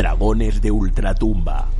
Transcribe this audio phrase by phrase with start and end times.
[0.00, 1.79] Dragones de Ultratumba.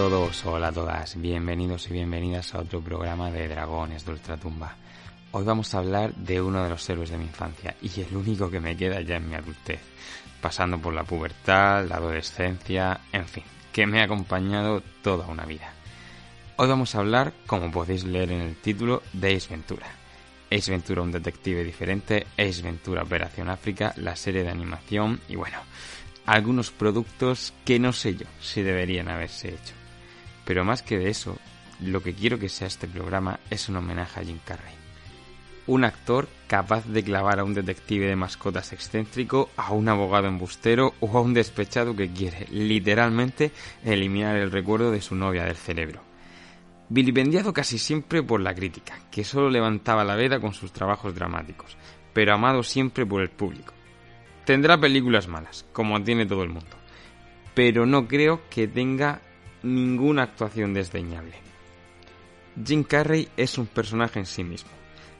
[0.00, 4.74] Todos, hola a todas, bienvenidos y bienvenidas a otro programa de Dragones de Ultratumba.
[5.32, 8.50] Hoy vamos a hablar de uno de los héroes de mi infancia y el único
[8.50, 9.80] que me queda ya en mi adultez,
[10.40, 15.70] pasando por la pubertad, la adolescencia, en fin, que me ha acompañado toda una vida.
[16.56, 19.86] Hoy vamos a hablar, como podéis leer en el título, de Ace Ventura.
[20.50, 25.58] Ace Ventura, un detective diferente, Ace Ventura, Operación África, la serie de animación y bueno,
[26.24, 29.79] algunos productos que no sé yo si deberían haberse hecho.
[30.44, 31.38] Pero más que de eso,
[31.80, 34.74] lo que quiero que sea este programa es un homenaje a Jim Carrey.
[35.66, 40.94] Un actor capaz de clavar a un detective de mascotas excéntrico, a un abogado embustero
[41.00, 43.52] o a un despechado que quiere, literalmente,
[43.84, 46.02] eliminar el recuerdo de su novia del cerebro.
[46.88, 51.76] Vilipendiado casi siempre por la crítica, que solo levantaba la veda con sus trabajos dramáticos,
[52.12, 53.74] pero amado siempre por el público
[54.50, 56.76] Tendrá películas malas, como tiene todo el mundo,
[57.54, 59.20] pero no creo que tenga
[59.62, 61.36] ninguna actuación desdeñable.
[62.64, 64.70] Jim Carrey es un personaje en sí mismo,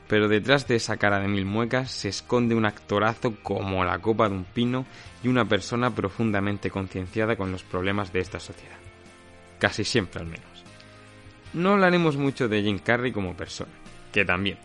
[0.08, 4.28] pero detrás de esa cara de mil muecas se esconde un actorazo como la copa
[4.28, 4.86] de un pino
[5.22, 8.78] y una persona profundamente concienciada con los problemas de esta sociedad.
[9.58, 10.64] Casi siempre al menos.
[11.52, 13.72] No hablaremos mucho de Jim Carrey como persona,
[14.12, 14.58] que también,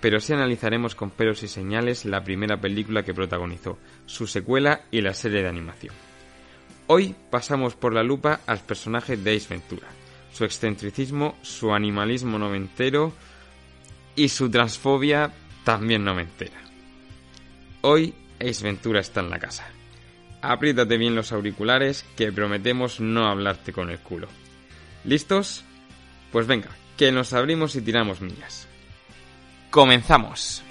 [0.00, 5.00] pero sí analizaremos con pelos y señales la primera película que protagonizó, su secuela y
[5.00, 5.94] la serie de animación.
[6.86, 9.86] Hoy pasamos por la lupa al personaje de Ace Ventura,
[10.32, 13.12] su excentricismo, su animalismo noventero
[14.14, 15.32] y su transfobia
[15.64, 16.60] también noventera.
[17.80, 19.66] Hoy Ace Ventura está en la casa.
[20.42, 24.28] Apriétate bien los auriculares que prometemos no hablarte con el culo.
[25.04, 25.64] ¿Listos?
[26.32, 26.68] Pues venga,
[26.98, 28.68] que nos abrimos y tiramos millas.
[29.70, 30.62] Comenzamos.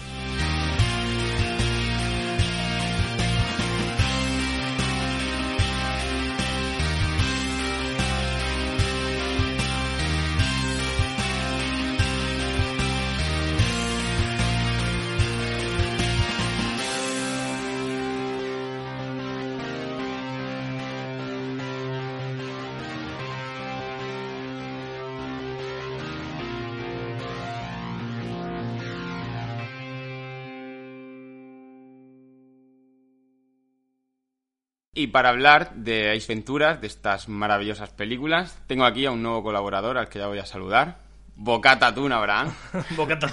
[35.03, 39.43] Y para hablar de Ace Ventura, de estas maravillosas películas, tengo aquí a un nuevo
[39.43, 40.99] colaborador al que ya voy a saludar.
[41.35, 42.53] Bocata Tuna, Abraham.
[42.95, 43.29] Bocata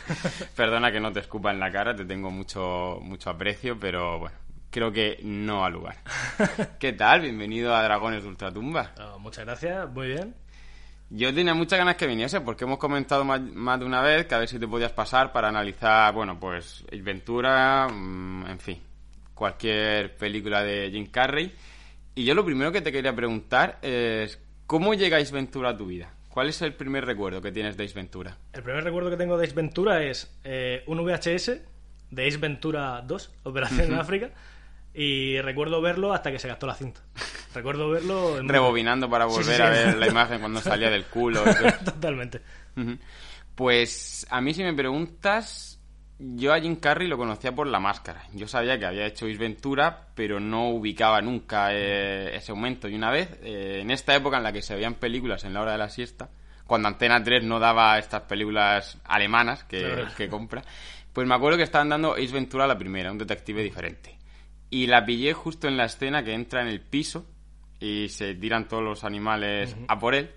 [0.56, 4.34] Perdona que no te escupa en la cara, te tengo mucho, mucho aprecio, pero bueno,
[4.70, 5.96] creo que no ha lugar.
[6.80, 7.20] ¿Qué tal?
[7.20, 8.92] Bienvenido a Dragones de Ultratumba.
[8.98, 10.34] Oh, muchas gracias, muy bien.
[11.10, 14.36] Yo tenía muchas ganas que viniese porque hemos comentado más, más, de una vez que
[14.36, 18.82] a ver si te podías pasar para analizar, bueno, pues Ventura, mmm, en fin,
[19.40, 21.50] cualquier película de Jim Carrey.
[22.14, 26.12] Y yo lo primero que te quería preguntar es, ¿cómo llegáis Ventura a tu vida?
[26.28, 28.36] ¿Cuál es el primer recuerdo que tienes de Ace Ventura?
[28.52, 31.52] El primer recuerdo que tengo de Ace Ventura es eh, un VHS
[32.10, 34.30] de Ace Ventura 2, Operación en África,
[34.92, 37.00] y recuerdo verlo hasta que se gastó la cinta.
[37.54, 38.38] Recuerdo verlo...
[38.38, 38.46] En...
[38.46, 39.62] Rebobinando para volver sí, sí, sí.
[39.62, 41.42] a ver la imagen cuando salía del culo.
[41.84, 42.42] Totalmente.
[43.54, 45.79] Pues a mí si me preguntas,
[46.22, 48.24] yo a Jim Carrey lo conocía por la máscara.
[48.34, 52.88] Yo sabía que había hecho Ace Ventura, pero no ubicaba nunca eh, ese momento.
[52.88, 55.62] Y una vez, eh, en esta época en la que se veían películas en la
[55.62, 56.28] hora de la siesta,
[56.66, 60.08] cuando Antena 3 no daba estas películas alemanas que, claro.
[60.16, 60.62] que compra,
[61.12, 64.18] pues me acuerdo que estaban dando Ace Ventura la primera, un detective diferente.
[64.68, 67.26] Y la pillé justo en la escena que entra en el piso
[67.80, 69.86] y se tiran todos los animales uh -huh.
[69.88, 70.30] a por él.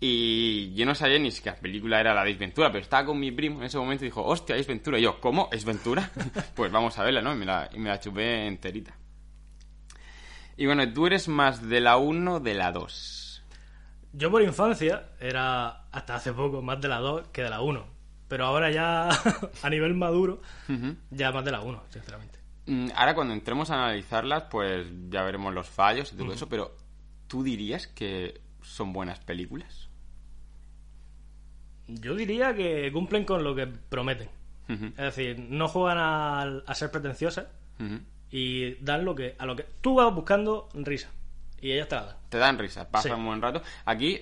[0.00, 3.18] Y yo no sabía ni si la película era la de Ventura, pero estaba con
[3.18, 4.98] mi primo en ese momento y dijo, hostia, Ace Ventura.
[4.98, 5.48] Y yo, ¿cómo?
[5.52, 6.10] ¿Ace Ventura?
[6.54, 7.32] pues vamos a verla, ¿no?
[7.34, 8.94] Y me la, y me la chupé enterita.
[10.56, 13.44] Y bueno, tú eres más de la 1 o de la 2.
[14.12, 17.84] Yo por infancia era hasta hace poco más de la 2 que de la 1.
[18.28, 19.08] Pero ahora ya
[19.62, 20.96] a nivel maduro, uh -huh.
[21.10, 22.38] ya más de la 1, sinceramente.
[22.66, 26.34] Mm, Ahora cuando entremos a analizarlas, pues ya veremos los fallos y todo uh -huh.
[26.34, 26.76] eso, pero
[27.26, 29.87] ¿tú dirías que son buenas películas?
[31.88, 34.28] Yo diría que cumplen con lo que prometen.
[34.68, 34.88] Uh -huh.
[34.90, 37.46] Es decir, no juegan a, a ser pretenciosas,
[37.80, 38.00] uh -huh.
[38.30, 41.10] y dan lo que a lo que tú vas buscando risa
[41.60, 42.16] y ellas te la dan.
[42.28, 43.14] Te dan risa, pasa Sí.
[43.14, 43.62] un buen rato.
[43.86, 44.20] Aquí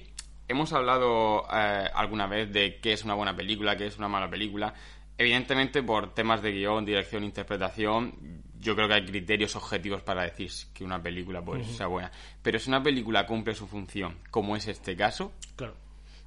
[0.48, 4.30] hemos hablado eh, alguna vez de qué es una buena película, qué es una mala
[4.30, 4.72] película.
[5.19, 8.14] Evidentemente, por temas de guion, dirección, interpretación,
[8.60, 12.10] yo creo que hay criterios objetivos para decir que una película pues, sea buena.
[12.42, 15.74] Pero si una película cumple su función, como es este caso, Claro.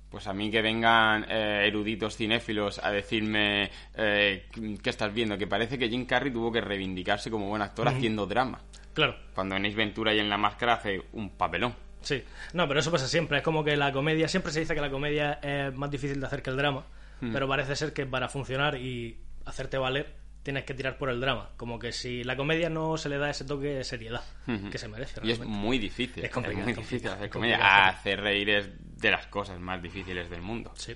[0.09, 4.47] Pues a mí que vengan eh, eruditos cinéfilos a decirme eh,
[4.81, 8.25] qué estás viendo, que parece que Jim Carrey tuvo que reivindicarse como buen actor haciendo
[8.25, 8.61] drama.
[8.93, 9.15] Claro.
[9.33, 11.75] Cuando en Ace Ventura y en La Máscara hace un papelón.
[12.01, 12.23] Sí,
[12.53, 13.37] no, pero eso pasa siempre.
[13.37, 16.25] Es como que la comedia, siempre se dice que la comedia es más difícil de
[16.25, 16.85] hacer que el drama,
[17.33, 20.18] pero parece ser que para funcionar y hacerte valer
[20.49, 21.51] tienes que tirar por el drama.
[21.57, 24.23] Como que si la comedia no se le da ese toque de seriedad
[24.71, 25.21] que se merece.
[25.23, 25.45] Y es realmente.
[25.63, 26.25] muy difícil.
[26.25, 27.87] Es complicado, muy es difícil complicado, hacer comedia.
[27.87, 28.69] Hacer reír es
[28.99, 30.71] de las cosas más difíciles del mundo.
[30.75, 30.95] Sí.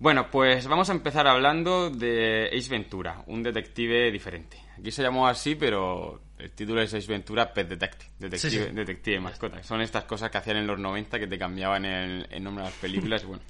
[0.00, 4.56] Bueno, pues vamos a empezar hablando de Ace Ventura, un detective diferente.
[4.78, 8.74] Aquí se llamó así, pero el título es Ace Ventura Pet Detective, detective, Sí, sí.
[8.74, 9.62] detective mascota.
[9.62, 12.70] Son estas cosas que hacían en los 90 que te cambiaban el, el nombre de
[12.70, 13.42] las películas y bueno,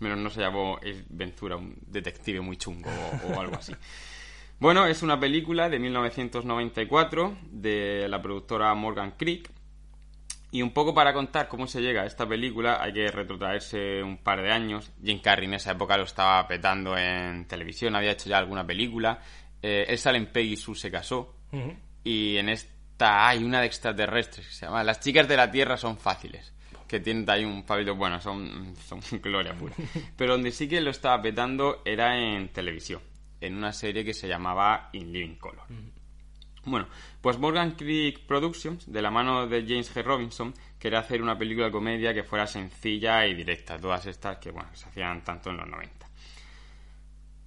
[0.00, 3.72] menos no se llamó Ace Ventura, un detective muy chungo o, o algo así.
[4.60, 9.48] Bueno, es una película de 1994 de la productora Morgan Creek
[10.50, 14.18] y un poco para contar cómo se llega a esta película hay que retrotraerse un
[14.18, 14.90] par de años.
[15.02, 19.20] Jim Carrey en esa época lo estaba petando en televisión, había hecho ya alguna película.
[19.60, 21.34] Eh, él sale en Peggy Sue se casó.
[22.02, 25.76] Y en esta hay una de extraterrestres que se llama Las chicas de la Tierra
[25.76, 26.54] son fáciles.
[26.88, 29.74] Que tienen ahí un pabellón, bueno, son, son gloria pura.
[30.16, 33.02] Pero donde sí que lo estaba petando era en televisión,
[33.40, 35.66] en una serie que se llamaba In Living Color.
[36.64, 36.88] Bueno,
[37.20, 40.02] pues Morgan Creek Productions, de la mano de James G.
[40.02, 44.50] Robinson, quería hacer una película de comedia que fuera sencilla y directa, todas estas que,
[44.50, 46.08] bueno, se hacían tanto en los 90.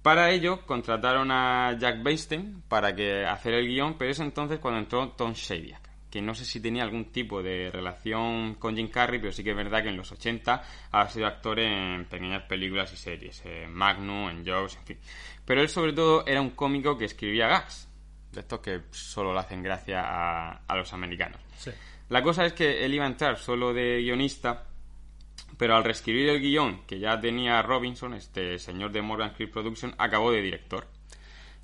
[0.02, 4.80] Para ello, contrataron a Jack Weinstein para que hacer el guion, pero es entonces cuando
[4.80, 5.81] entró Tom Shadyac,
[6.12, 9.52] que no sé si tenía algún tipo de relación con Jim Carrey, pero sí que
[9.52, 13.72] es verdad que en los 80 ha sido actor en pequeñas películas y series, en
[13.72, 14.98] Magnum, en Jaws, en fin.
[15.46, 17.88] Pero él sobre todo era un cómico que escribía gags,
[18.30, 21.40] de estos que solo le hacen gracia a, a los americanos.
[21.56, 21.70] Sí.
[22.10, 24.66] La cosa es que él iba a entrar solo de guionista,
[25.56, 29.94] pero al reescribir el guion que ya tenía Robinson, este señor de Morgan Creek Production,
[29.96, 30.86] acabó de director.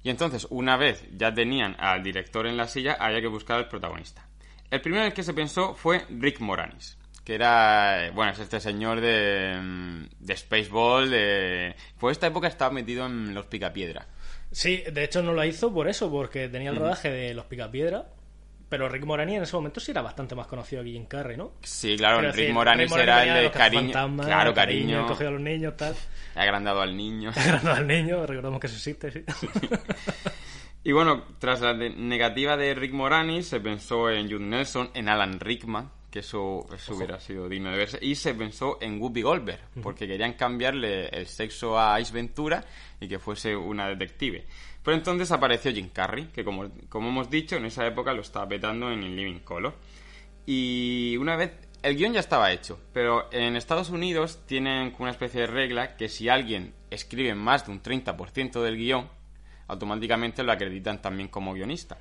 [0.03, 3.69] Y entonces, una vez ya tenían al director en la silla, había que buscar al
[3.69, 4.28] protagonista.
[4.71, 8.39] El primero en el que se pensó fue Rick Moranis, que era, eh, bueno, es
[8.39, 11.75] este señor de, mm, de Spaceball, de...
[11.99, 14.07] Por esta época estaba metido en los Picapiedra.
[14.51, 18.07] Sí, de hecho no lo hizo por eso, porque tenía el rodaje de Los Picapiedra,
[18.69, 21.53] pero Rick Moranis en ese momento sí era bastante más conocido que Jim Carrey, ¿no?
[21.63, 23.93] Sí, claro, Rick decir, Moranis Rick era el de cariño.
[24.25, 25.07] Claro, cariño.
[25.07, 25.95] cogido a los niños, tal.
[26.35, 27.31] Agrandado al niño.
[27.37, 29.25] Agrandado al niño, recordamos que eso existe, sí.
[30.85, 35.09] Y bueno, tras la de- negativa de Rick Moranis, se pensó en Jude Nelson, en
[35.09, 39.21] Alan Rickman, que eso, eso hubiera sido digno de verse, y se pensó en Whoopi
[39.23, 42.65] Goldberg, porque querían cambiarle el sexo a Ice Ventura
[43.01, 44.47] y que fuese una detective.
[44.83, 48.49] Pero entonces apareció Jim Carrey, que como, como hemos dicho, en esa época lo estaba
[48.49, 49.75] petando en In Living Color.
[50.47, 55.43] Y una vez el guion ya estaba hecho, pero en Estados Unidos tienen una especie
[55.43, 59.09] de regla que si alguien escribe más de un 30% del guion,
[59.69, 61.99] automáticamente lo acreditan también como guionista.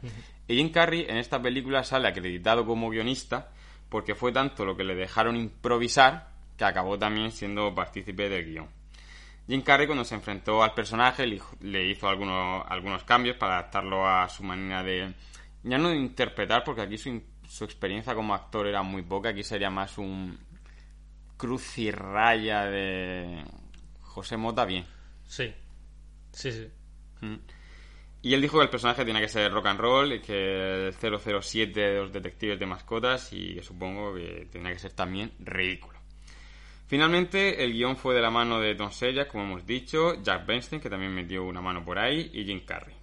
[0.47, 3.51] Y Jim Carrey en esta película sale acreditado como guionista
[3.89, 8.67] porque fue tanto lo que le dejaron improvisar que acabó también siendo partícipe del guion.
[9.47, 11.25] Jim Carrey cuando se enfrentó al personaje
[11.61, 15.13] le hizo algunos, algunos cambios para adaptarlo a su manera de...
[15.63, 19.43] Ya no de interpretar, porque aquí su, su experiencia como actor era muy poca, aquí
[19.43, 20.37] sería más un
[21.37, 23.43] cruz y raya de
[24.01, 24.85] José Mota bien.
[25.25, 25.53] Sí,
[26.31, 26.67] sí, sí.
[27.21, 27.35] Mm.
[28.27, 30.93] Y él dijo que el personaje tenía que ser rock and roll, y que el
[30.93, 35.97] 007 de los detectives de mascotas y que supongo que tenía que ser también ridículo.
[36.87, 40.89] Finalmente, el guion fue de la mano de Selleck, como hemos dicho, Jack Bernstein, que
[40.89, 42.95] también metió una mano por ahí, y Jim Carrey.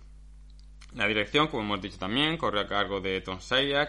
[0.94, 3.38] La dirección, como hemos dicho también, corrió a cargo de Tom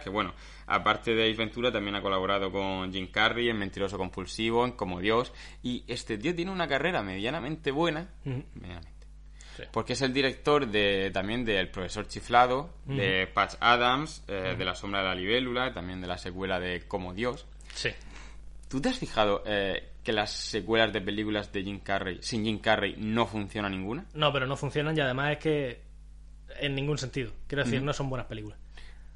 [0.01, 0.33] que bueno,
[0.67, 5.01] aparte de Ace Ventura, también ha colaborado con Jim Carrey en Mentiroso Compulsivo, en Como
[5.01, 8.94] Dios, y este tío tiene una carrera medianamente buena, medianamente,
[9.55, 9.63] Sí.
[9.71, 14.75] porque es el director de también del Profesor Chiflado, de Patch Adams, eh, de La
[14.75, 17.45] Sombra de la Libélula, también de la secuela de Como Dios.
[17.73, 17.89] Sí.
[18.67, 22.59] ¿Tú te has fijado eh, que las secuelas de películas de Jim Carrey, sin Jim
[22.59, 24.05] Carrey, no funciona ninguna?
[24.13, 25.81] No, pero no funcionan y además es que
[26.59, 27.31] en ningún sentido.
[27.47, 28.59] Quiero decir, no son buenas películas.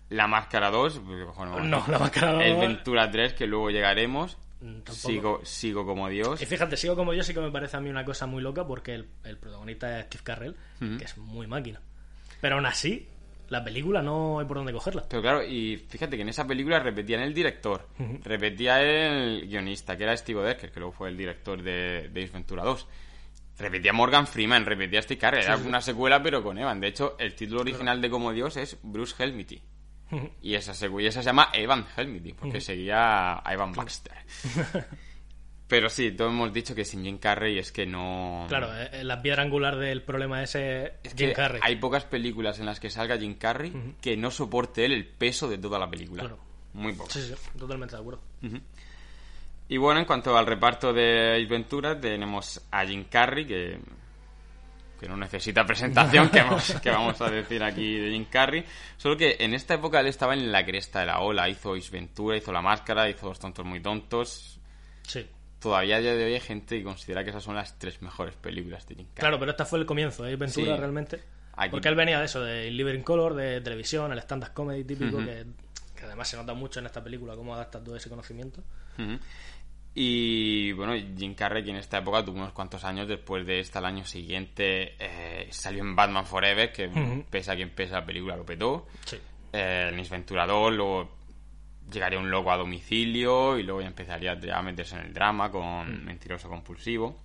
[0.09, 2.43] La Máscara 2, pues, bueno, No, La Máscara 2.
[2.43, 4.37] El Ventura 3, que luego llegaremos.
[4.61, 4.93] Mm, tampoco.
[4.93, 6.41] Sigo, sigo como Dios.
[6.41, 8.65] Y fíjate, sigo como yo, sí que me parece a mí una cosa muy loca
[8.67, 11.81] porque el, el protagonista es Steve Carrell, que es muy máquina.
[12.41, 13.07] Pero aún así,
[13.49, 15.05] La película no hay por dónde cogerla.
[15.09, 17.87] Pero claro, y fíjate que en esa película repetían el director,
[18.23, 22.63] repetía el guionista, que era Steve Decker, que luego fue el director de, de Ventura
[22.63, 22.87] 2.
[23.57, 26.79] Repetía Morgan Freeman, repetía Steve Carell, era una secuela pero con Evan.
[26.79, 29.61] De hecho, el título original de Como Dios es Bruce Helmity.
[30.41, 34.13] Y esa secuela se llama Evan Helmity, porque seguía a Evan Baxter.
[35.67, 38.45] Pero sí, todos hemos dicho que sin Jim Carrey es que no...
[38.49, 41.61] Claro, eh, eh, la piedra angular del problema ese Es Jim que Carrey.
[41.63, 45.47] hay pocas películas en las que salga Jim Carrey que no soporte él el peso
[45.47, 46.21] de toda la película.
[46.23, 46.39] Claro.
[46.73, 47.13] Muy pocas.
[47.13, 48.19] Sí, sí, totalmente de acuerdo.
[49.67, 53.79] Y bueno, en cuanto al reparto de Ace Ventura, tenemos a Jim Carrey, que,
[54.99, 58.63] que no necesita presentación, que vamos, que vamos a decir aquí de Jim Carrey.
[58.97, 61.47] Solo que en esta época él estaba en la cresta de la ola.
[61.49, 64.59] Hizo Ace Ventura, hizo La Máscara, hizo Los Tontos Muy Tontos.
[65.03, 65.25] Sí.
[65.59, 68.35] Todavía a día de hoy hay gente que considera que esas son las tres mejores
[68.35, 69.19] películas de Jim Carrey.
[69.21, 70.35] Claro, pero este fue el comienzo, ¿eh?
[70.35, 70.79] Ventura Sí.
[70.79, 71.19] realmente.
[71.55, 74.83] Aquí- Porque él venía de eso, de Libre in Color, de televisión, el stand-up comedy
[74.85, 75.45] típico, que,
[75.95, 78.63] que además se nota mucho en esta película cómo adapta todo ese conocimiento.
[79.95, 83.79] Y bueno, Jim Carrey, que en esta época tuvo unos cuantos años, después de esta,
[83.79, 87.25] al año siguiente, eh, salió en Batman Forever, que Ujú.
[87.29, 88.87] pesa quien pesa la película, lo petó.
[89.05, 89.17] Sí.
[89.51, 91.09] Eh, 2, luego
[91.91, 96.05] llegaría un loco a domicilio y luego ya empezaría a meterse en el drama con
[96.05, 97.17] Mentiroso Compulsivo.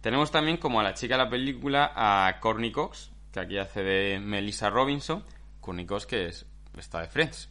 [0.00, 3.82] Tenemos también como a la chica de la película a Courtney Cox, que aquí hace
[3.82, 5.24] de Melissa Robinson.
[5.60, 7.48] Courtney Cox que es está de Friends.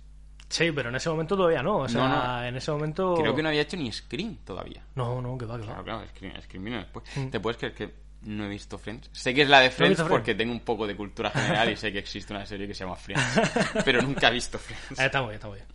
[0.47, 1.77] Sí, pero en ese momento todavía no.
[1.79, 2.43] O sea, No, no.
[2.45, 3.15] en ese momento.
[3.15, 4.83] Creo que no había hecho ni Scream todavía.
[4.95, 5.67] No, no, que va, que va.
[5.67, 7.05] Claro, claro, Scream, Scream vino después.
[7.31, 9.09] ¿Te puedes creer que no he visto Friends?
[9.11, 11.91] Sé que es la de Friends porque tengo un poco de cultura general y sé
[11.91, 13.23] que existe una serie que se llama Friends,
[13.85, 14.99] pero nunca he visto Friends.
[14.99, 15.67] Eh, está muy bien, está muy bien.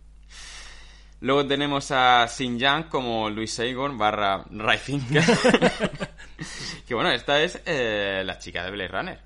[1.21, 5.23] Luego tenemos a Sin Yang como Luis Saigon barra Ray Finkel.
[6.87, 9.19] que bueno, esta es eh, la chica de Blade Runner.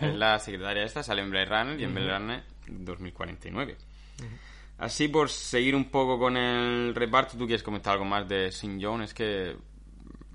[0.00, 3.76] Es la secretaria esta, sale en Blade Runner y en Blade Runner 2049.
[4.80, 8.82] Así por seguir un poco con el reparto, ¿tú quieres comentar algo más de Sin
[8.82, 9.02] John?
[9.02, 9.54] Es que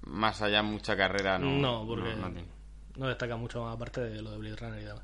[0.05, 3.07] más allá mucha carrera no, No, porque no no, tiene.
[3.07, 5.03] destaca mucho más aparte de lo de Blade Runner y demás.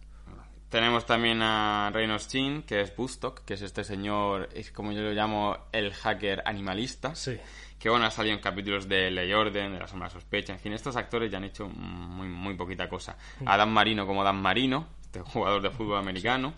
[0.69, 5.01] Tenemos también a Reynolds Chin, que es Bustock, que es este señor, es como yo
[5.01, 7.13] lo llamo, el hacker animalista.
[7.13, 7.38] Sí.
[7.77, 10.53] Que bueno, ha salido en capítulos de Ley Orden, de La Sombra Sospecha.
[10.53, 13.17] En fin, estos actores ya han hecho muy, muy poquita cosa.
[13.45, 16.53] A Dan Marino como Dan Marino, este jugador de fútbol americano.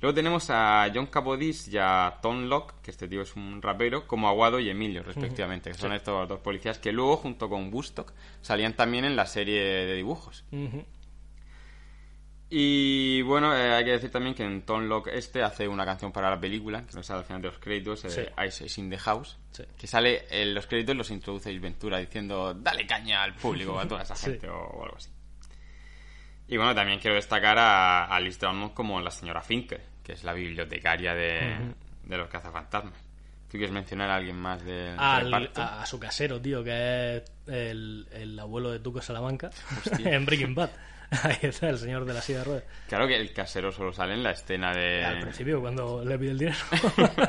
[0.00, 4.06] Luego tenemos a John Capodis y a Tom Locke, que este tío es un rapero,
[4.06, 8.12] como Aguado y Emilio, respectivamente, que son estos dos policías que luego, junto con Bustock,
[8.40, 10.44] salían también en la serie de dibujos.
[12.50, 16.12] Y bueno, eh, hay que decir también que en Tom Locke este hace una canción
[16.12, 18.22] para la película, que no sale al final de los créditos, eh, Sí.
[18.46, 19.64] Ice is in the House, Sí.
[19.76, 24.02] que sale en los créditos los introduce Ventura diciendo dale caña al público, a toda
[24.02, 24.30] esa Sí.
[24.30, 25.10] gente o, o algo así.
[26.50, 30.24] Y bueno, también quiero destacar a, a Liz Drummond como la señora Finker, que es
[30.24, 31.58] la bibliotecaria de,
[32.04, 32.94] de los cazafantasmas.
[33.50, 37.22] ¿Tú quieres mencionar a alguien más del Al- a, a su casero, tío, que es
[37.46, 39.50] el, el abuelo de Tuco Salamanca
[39.98, 40.70] en Breaking Bad.
[41.22, 42.64] Ahí está, el señor de la silla de ruedas.
[42.88, 45.04] Claro que el casero solo sale en la escena de...
[45.04, 46.56] Al principio, cuando le pide el dinero.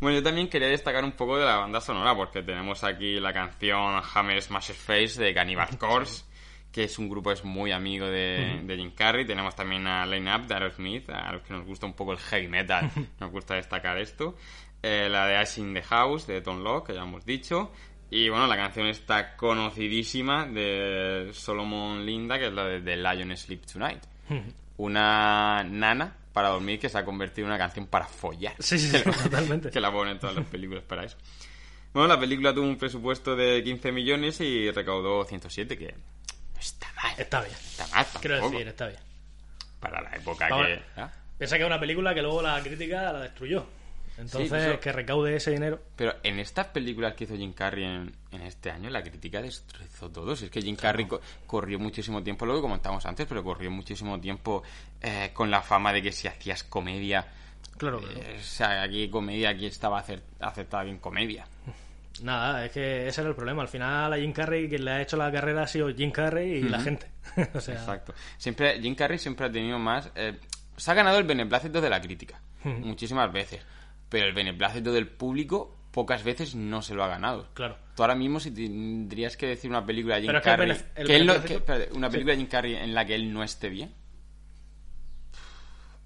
[0.00, 3.32] Bueno, yo también quería destacar un poco de la banda sonora, porque tenemos aquí la
[3.32, 6.24] canción Hammer Smash Face de Cannibal Corpse,
[6.72, 9.26] que es un grupo es muy amigo de, de Jim Carrey.
[9.26, 12.18] Tenemos también a Line Up de Aerosmith, a los que nos gusta un poco el
[12.18, 14.34] heavy metal, nos gusta destacar esto.
[14.82, 17.70] Eh, la de Ash in the House de Tom Locke, que ya hemos dicho.
[18.10, 23.36] Y bueno, la canción está conocidísima de Solomon Linda, que es la de The Lion
[23.36, 24.02] Sleep Tonight.
[24.78, 28.88] Una nana para dormir que se ha convertido en una canción para follar Sí, sí,
[28.88, 29.70] sí, totalmente.
[29.70, 31.16] que la ponen todas las películas para eso.
[31.92, 35.94] Bueno, la película tuvo un presupuesto de 15 millones y recaudó 107, que
[36.62, 37.14] está mal.
[37.18, 37.52] Está bien.
[37.54, 39.00] Está mal Quiero decir, está bien.
[39.80, 40.82] para la época Ahora- que...
[41.00, 41.10] ¿ah?
[41.38, 43.66] Piensa que es una película que luego la crítica la destruyó.
[44.18, 45.80] Entonces, Sí, que recaude ese dinero.
[45.96, 50.10] Pero en estas películas que hizo Jim Carrey en, en este año, la crítica destrozó
[50.10, 50.36] todo.
[50.36, 53.70] Si es que Jim Carrey co- corrió muchísimo tiempo, lo que comentábamos antes, pero corrió
[53.70, 54.62] muchísimo tiempo
[55.00, 57.26] eh, con la fama de que si hacías comedia...
[57.78, 58.20] Claro, claro.
[58.20, 60.04] eh, o sea, aquí comedia, aquí estaba
[60.40, 61.46] aceptada bien comedia.
[62.20, 63.62] Nada, es que ese era el problema.
[63.62, 66.52] Al final a Jim Carrey quien le ha hecho la carrera ha sido Jim Carrey
[66.58, 67.10] y la gente.
[67.54, 68.12] o sea, Exacto.
[68.36, 70.10] Siempre, Jim Carrey siempre ha tenido más.
[70.14, 70.38] eh,
[70.76, 72.40] se ha ganado el beneplácito de la crítica.
[72.64, 73.60] muchísimas veces.
[74.08, 77.48] Pero el beneplácito del público pocas veces no se lo ha ganado.
[77.54, 77.76] Claro.
[77.96, 80.56] Tú ahora mismo si tendrías que decir una película de Jim Pero es que el
[80.56, 81.06] Carrey.
[81.06, 82.12] que él no- beneplácito- que- espérate, una Sí.
[82.12, 83.92] película de Jim Carrey en la que él no esté bien.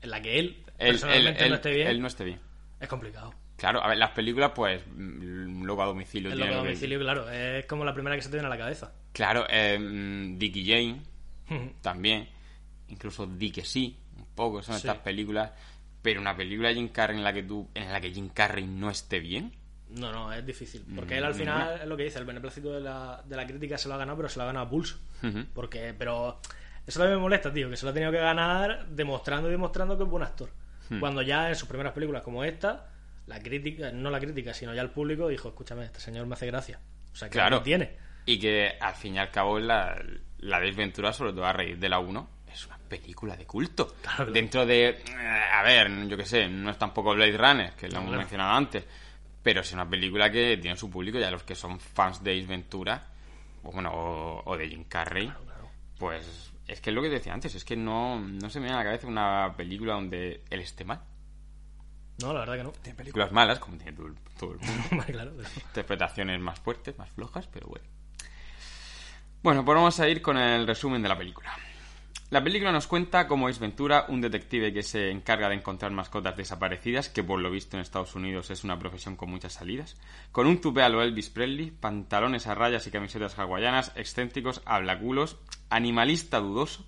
[0.02, 2.40] en la que él Él, personalmente él- no esté bien, él no esté bien.
[2.80, 3.34] es complicado.
[3.56, 6.30] Claro, a ver, las películas, pues, mm, luego a domicilio.
[6.30, 8.46] El tiene loco a que- domicilio, claro, es como la primera que se te viene
[8.46, 8.92] a la cabeza.
[9.12, 11.00] Claro, eh, mm, Dickie Jane,
[11.80, 12.28] también.
[12.88, 14.86] Incluso Di que sí, un tampoco son Sí.
[14.86, 15.50] estas películas,
[16.02, 18.66] pero una película de Jim Carrey en la que tú, en la que Jim Carrey
[18.66, 19.52] no esté bien.
[19.88, 20.84] No, no, es difícil.
[20.94, 23.46] Porque Mm, él al final es lo que dice, el beneplácito de la, de la
[23.46, 24.98] crítica se lo ha ganado, pero se lo ha ganado a pulso.
[25.22, 25.44] Ujú.
[25.54, 26.40] Porque, pero
[26.86, 29.96] eso también me molesta, tío, que se lo ha tenido que ganar demostrando y demostrando
[29.96, 30.50] que es buen actor.
[30.90, 31.00] Hmm.
[31.00, 32.90] Cuando ya en sus primeras películas como esta,
[33.26, 36.46] la crítica, no la crítica, sino ya el público dijo, escúchame, este señor me hace
[36.46, 36.80] gracia.
[37.12, 37.62] O sea, que Claro.
[37.62, 37.96] tiene.
[38.26, 40.00] Y que al fin y al cabo la,
[40.38, 43.94] la desventura, sobre todo a raíz de la 1, es una película de culto.
[44.02, 44.32] Claro.
[44.32, 44.96] Dentro de, eh,
[45.52, 48.18] a ver, yo qué sé, no es tampoco Blade Runner, que lo hemos claro.
[48.18, 48.84] mencionado antes,
[49.42, 52.46] pero es una película que tiene su público, ya los que son fans de Ace
[52.46, 53.06] Ventura,
[53.62, 55.68] o bueno, o, o de Jim Carrey, claro.
[55.98, 58.74] pues es que es lo que decía antes, es que no, no se me viene
[58.80, 61.00] a la cabeza una película donde él esté mal.
[62.22, 62.72] No, la verdad que no.
[62.72, 64.82] Tiene películas malas, como tiene todo, el- todo el mundo.
[64.92, 65.32] Vale, claro.
[65.36, 67.84] pero- interpretaciones más fuertes, más flojas, pero bueno.
[69.42, 71.52] Bueno, pues vamos a ir con el resumen de la película.
[72.30, 76.36] La película nos cuenta cómo es Ventura, un detective que se encarga de encontrar mascotas
[76.36, 79.96] desaparecidas, que por lo visto en Estados Unidos es una profesión con muchas salidas,
[80.32, 85.36] con un tupé a lo Elvis Presley, pantalones a rayas y camisetas hawaianas, excéntricos, hablaculos,
[85.70, 86.84] animalista dudoso,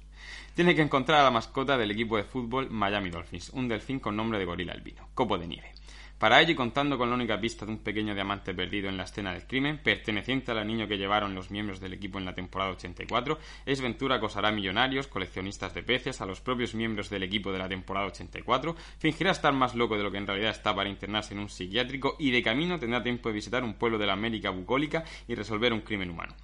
[0.59, 4.17] tiene que encontrar a la mascota del equipo de fútbol Miami Dolphins, un delfín con
[4.17, 5.73] nombre de gorila albino, copo de nieve.
[6.19, 9.05] Para ello, y contando con la única pista de un pequeño diamante perdido en la
[9.05, 12.73] escena del crimen, perteneciente al anillo que llevaron los miembros del equipo en la temporada
[12.73, 17.53] 84, es Ventura acosará a millonarios, coleccionistas de peces, a los propios miembros del equipo
[17.53, 20.91] de la temporada 84, fingirá estar más loco de lo que en realidad está para
[20.91, 24.15] internarse en un psiquiátrico y de camino tendrá tiempo de visitar un pueblo de la
[24.15, 26.35] América bucólica y resolver un crimen humano.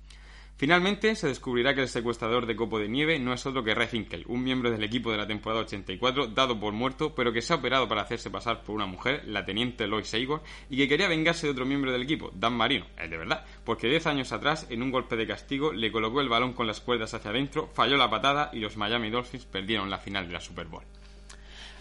[0.57, 3.89] Finalmente, se descubrirá que el secuestrador de Copo de Nieve no es otro que Ray
[3.89, 7.53] Finkel, un miembro del equipo de la temporada 84, dado por muerto, pero que se
[7.53, 11.09] ha operado para hacerse pasar por una mujer, la teniente Lois Igor, y que quería
[11.09, 14.69] vengarse de otro miembro del equipo, Dan Marino, el de verdad, porque 10 años atrás,
[14.71, 17.97] en un golpe de castigo, le colocó el balón con las cuerdas hacia adentro, falló
[17.97, 20.85] la patada y los Miami Dolphins perdieron la final de la Super Bowl.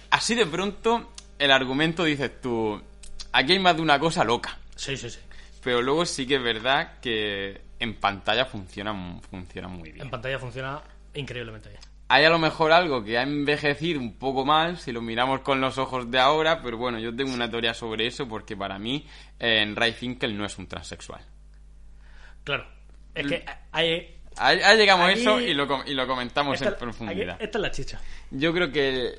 [0.09, 2.81] Así de pronto, el argumento dices tú,
[3.31, 4.57] aquí hay más de una cosa loca.
[4.75, 5.19] Sí, sí, sí.
[5.63, 8.93] Pero luego sí que es verdad que en pantalla funciona,
[9.29, 10.05] funciona muy bien.
[10.05, 10.81] En pantalla funciona
[11.13, 11.81] increíblemente bien.
[12.09, 15.59] Hay a lo mejor algo que ha envejecido un poco mal si lo miramos con
[15.61, 19.07] los ojos de ahora, pero bueno, yo tengo una teoría sobre eso porque para mí
[19.39, 21.21] en Ray Finkel no es un transexual.
[22.43, 22.65] Claro.
[23.15, 24.09] Es que hay...
[24.37, 27.35] Ahí, ahí llegamos a eso y lo, com- y lo comentamos Esta, en profundidad.
[27.35, 28.01] aquí- esta es la chicha.
[28.31, 29.13] Yo creo que eh,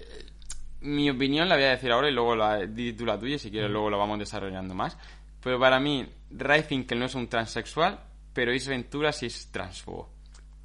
[0.81, 3.49] mi opinión la voy a decir ahora y luego la, di tú la tuya, si
[3.51, 4.99] quieres luego lo vamos desarrollando más.
[5.41, 8.01] Pero para mí, Ray Finkel no es un transexual,
[8.35, 10.13] pero Ace Ventura sí es transfobo.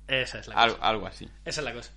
[0.08, 0.88] Esa es la Al- cosa.
[0.88, 1.29] algo así.
[1.45, 1.91] Esa es la cosa.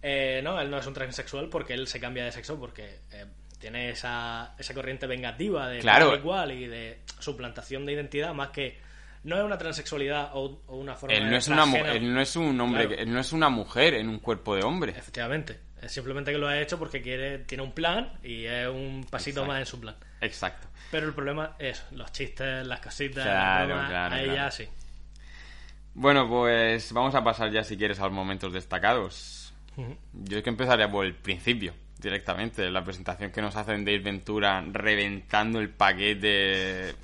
[0.00, 3.26] Eh, no, él no es un transexual porque él se cambia de sexo porque eh,
[3.58, 6.16] tiene esa, esa corriente vengativa de Claro.
[6.22, 8.78] tal y de suplantación de identidad más que
[9.24, 12.20] no es una transexualidad o, o una forma Él de no es una él no
[12.20, 13.02] es un hombre, Claro.
[13.02, 14.92] él no es una mujer en un cuerpo de hombre.
[14.96, 15.58] Efectivamente.
[15.82, 19.40] Es simplemente que lo ha hecho porque quiere tiene un plan y es un pasito
[19.40, 19.46] Exacto.
[19.52, 19.96] más en su plan.
[20.20, 20.68] Exacto.
[20.92, 24.68] Pero el problema es los chistes, las cositas, Claro, las bromas, claro, ya sí.
[25.98, 29.54] Bueno, pues vamos a pasar ya si quieres a los momentos destacados.
[30.12, 34.04] Yo es que empezaría por el principio, directamente, la presentación que nos hacen de Ace
[34.04, 36.94] Ventura reventando el paquete.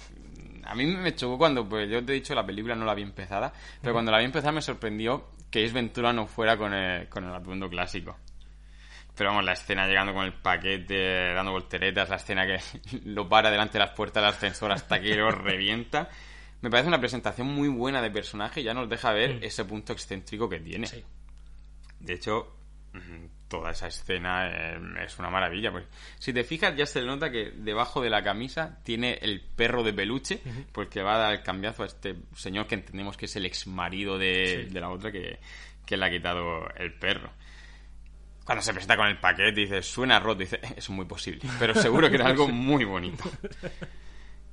[0.65, 3.01] A mí me chocó cuando, pues yo te he dicho, la película no la vi
[3.01, 3.51] empezada,
[3.81, 7.25] pero cuando la vi empezada me sorprendió que Ace Ventura no fuera con el, con
[7.25, 8.19] el atuendo clásico.
[9.17, 12.61] Pero vamos, la escena llegando con el paquete, dando volteretas, la escena que
[13.07, 16.11] lo para delante de las puertas del ascensor hasta que lo revienta.
[16.63, 19.93] Me parece una presentación muy buena de personaje y ya nos deja ver ese punto
[19.93, 20.87] excéntrico que tiene.
[20.87, 21.03] Sí.
[22.01, 22.57] De hecho,
[22.93, 25.71] mm, toda esa escena eh, es una maravilla.
[25.73, 25.85] Pues,
[26.19, 29.83] si te fijas, ya se le nota que debajo de la camisa tiene el perro
[29.83, 30.41] de peluche,
[30.73, 33.67] porque va a dar el cambiazo a este señor que entendemos que es el ex
[33.67, 34.73] marido de, Sí.
[34.73, 35.41] de la otra que,
[35.85, 37.31] que le ha quitado el perro.
[38.45, 42.09] Cuando se presenta con el paquete, dice, suena roto, dice, es muy posible, pero seguro
[42.09, 43.25] que era algo muy bonito.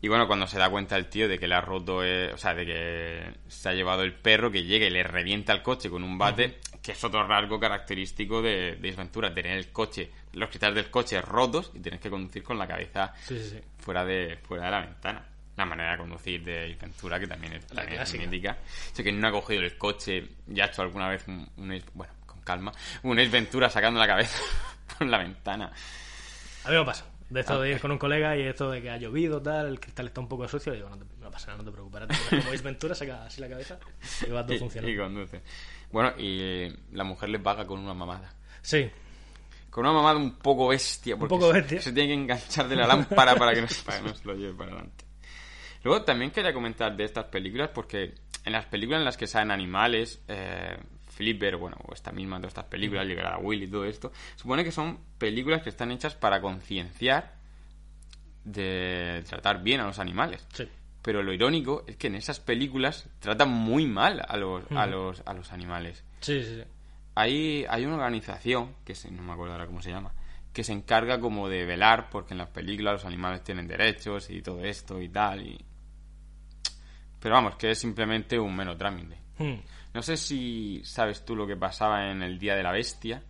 [0.01, 2.37] Y bueno, cuando se da cuenta el tío de que le ha roto, eh, o
[2.37, 5.89] sea, de que se ha llevado el perro, que llega y le revienta el coche
[5.89, 10.09] con un bate, que es otro rasgo característico de, de Ace Ventura, tener el coche,
[10.33, 13.59] los cristales del coche rotos y tienes que conducir con la cabeza Sí, sí, sí.
[13.77, 15.25] fuera de, fuera de la ventana.
[15.57, 18.57] La manera de conducir de Ace Ventura, que también es, La también es mítica.
[18.93, 22.13] Sé que no ha cogido el coche y ha hecho alguna vez un, un bueno,
[22.25, 22.71] con calma,
[23.03, 24.41] un Ace Ventura sacando la cabeza
[24.97, 25.69] por la ventana.
[26.63, 27.05] A me pasa.
[27.29, 29.79] De esto de ir con un colega y esto de que ha llovido, tal, el
[29.79, 32.17] cristal está un poco sucio, digo, no, te, no pasa nada, no te preocupes.
[32.29, 33.77] Como es Ventura, saca así la cabeza
[34.27, 34.91] y va todo funcionando.
[34.93, 35.41] y conduce.
[35.91, 38.33] Bueno, y eh, la mujer le paga con una mamada.
[38.61, 38.89] Sí,
[39.69, 41.15] Con una mamada un poco bestia.
[41.17, 41.81] Porque poco se- bestia.
[41.81, 44.33] Se, tiene que enganchar de la lámpara para que, no, para que no se lo
[44.33, 45.05] lleve para adelante.
[45.83, 49.51] Luego también quería comentar de estas películas porque en las películas en las que salen
[49.51, 50.77] animales, eh,
[51.19, 54.63] Flipper, bueno, o esta misma, todas estas películas, Liberar a Will y todo esto, supone
[54.63, 57.35] que son películas que están hechas para concienciar
[58.45, 60.47] de tratar bien a los animales.
[60.53, 60.65] Sí.
[61.01, 65.21] Pero lo irónico es que en esas películas tratan muy mal a los, a los,
[65.25, 66.05] a los animales.
[66.21, 66.63] Sí, sí, sí.
[67.15, 70.13] Hay, hay una organización, que se, no me acuerdo ahora cómo se llama,
[70.53, 74.41] que se encarga como de velar porque en las películas los animales tienen derechos y
[74.41, 75.45] todo esto y tal.
[75.45, 75.65] Y...
[77.19, 79.17] Pero vamos, que es simplemente un mero trámite.
[79.37, 79.55] Hmm.
[79.93, 83.23] No sé si sabes tú lo que pasaba en el Día de la Bestia,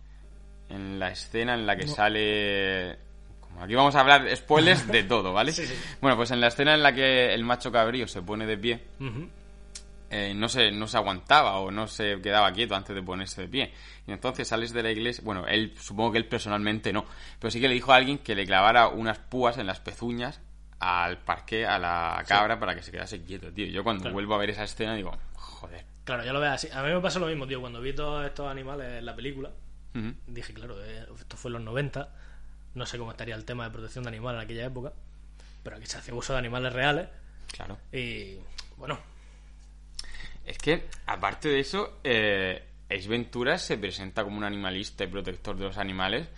[0.68, 2.98] en la escena en la que sale...
[3.40, 5.52] Como aquí vamos a hablar spoilers de todo, ¿vale?
[5.54, 5.74] Sí, sí.
[6.00, 8.84] Bueno, pues en la escena en la que el macho cabrío se pone de pie,
[10.10, 13.48] eh, no, se, no se aguantaba o no se quedaba quieto antes de ponerse de
[13.48, 13.72] pie.
[14.06, 17.04] Y entonces sales de la iglesia, bueno, él supongo que él personalmente no,
[17.38, 20.40] pero sí que le dijo a alguien que le clavara unas púas en las pezuñas
[20.78, 23.66] al parque, a la cabra, para que se quedase quieto, tío.
[23.66, 24.14] Yo cuando Claro.
[24.14, 25.84] vuelvo a ver esa escena digo, joder.
[26.04, 26.68] Claro, ya lo veo así.
[26.72, 27.60] A mí me pasa lo mismo, tío.
[27.60, 29.50] Cuando vi todos estos animales en la película,
[30.26, 32.08] dije, claro, eh, esto fue en los 90.
[32.74, 34.92] No sé cómo estaría el tema de protección de animales en aquella época.
[35.62, 37.08] Pero aquí se hace uso de animales reales.
[37.52, 37.78] Claro.
[37.92, 38.36] Y
[38.76, 38.98] bueno,
[40.44, 45.56] Es que, aparte de eso, eh, Ace Ventura se presenta como un animalista y protector
[45.56, 46.28] de los animales,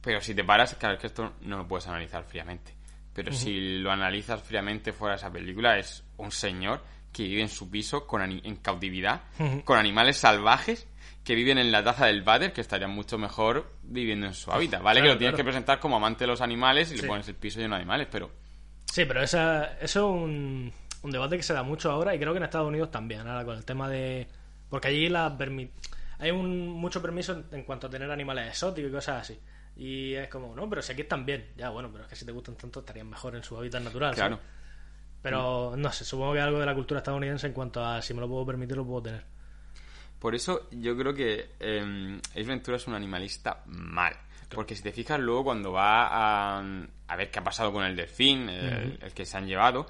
[0.00, 2.74] pero si te paras, claro, es que esto no lo puedes analizar fríamente.
[3.12, 6.82] Pero si lo analizas fríamente fuera de esa película, es un señor
[7.14, 9.22] que vive en su piso con en cautividad,
[9.64, 10.86] con animales salvajes
[11.24, 14.82] que viven en la taza del váter, que estarían mucho mejor viviendo en su hábitat,
[14.82, 15.00] ¿vale?
[15.00, 15.36] que lo tienes claro.
[15.38, 17.02] que presentar como amante de los animales y Sí.
[17.02, 18.30] le pones el piso lleno de animales, pero
[18.92, 20.70] sí, pero esa, eso es un,
[21.02, 23.44] un debate que se da mucho ahora y creo que en Estados Unidos también, ahora
[23.44, 24.26] con el tema de...
[24.68, 25.70] Porque allí la permi-
[26.18, 29.38] hay un, mucho permiso en, en cuanto a tener animales exóticos y cosas así.
[29.76, 31.48] Y es como, no, pero si aquí están bien.
[31.56, 34.14] Ya, bueno, pero es que si te gustan tanto estarían mejor en su hábitat natural.
[34.14, 34.36] claro.
[34.36, 34.50] ¿sabes?
[35.24, 38.20] Pero no sé, supongo que algo de la cultura estadounidense en cuanto a si me
[38.20, 39.24] lo puedo permitir, lo puedo tener.
[40.18, 44.14] Por eso yo creo que eh, Ace Ventura es un animalista mal.
[44.50, 46.64] Porque si te fijas luego cuando va a,
[47.08, 49.86] a ver qué ha pasado con el delfín, el, el que se han llevado,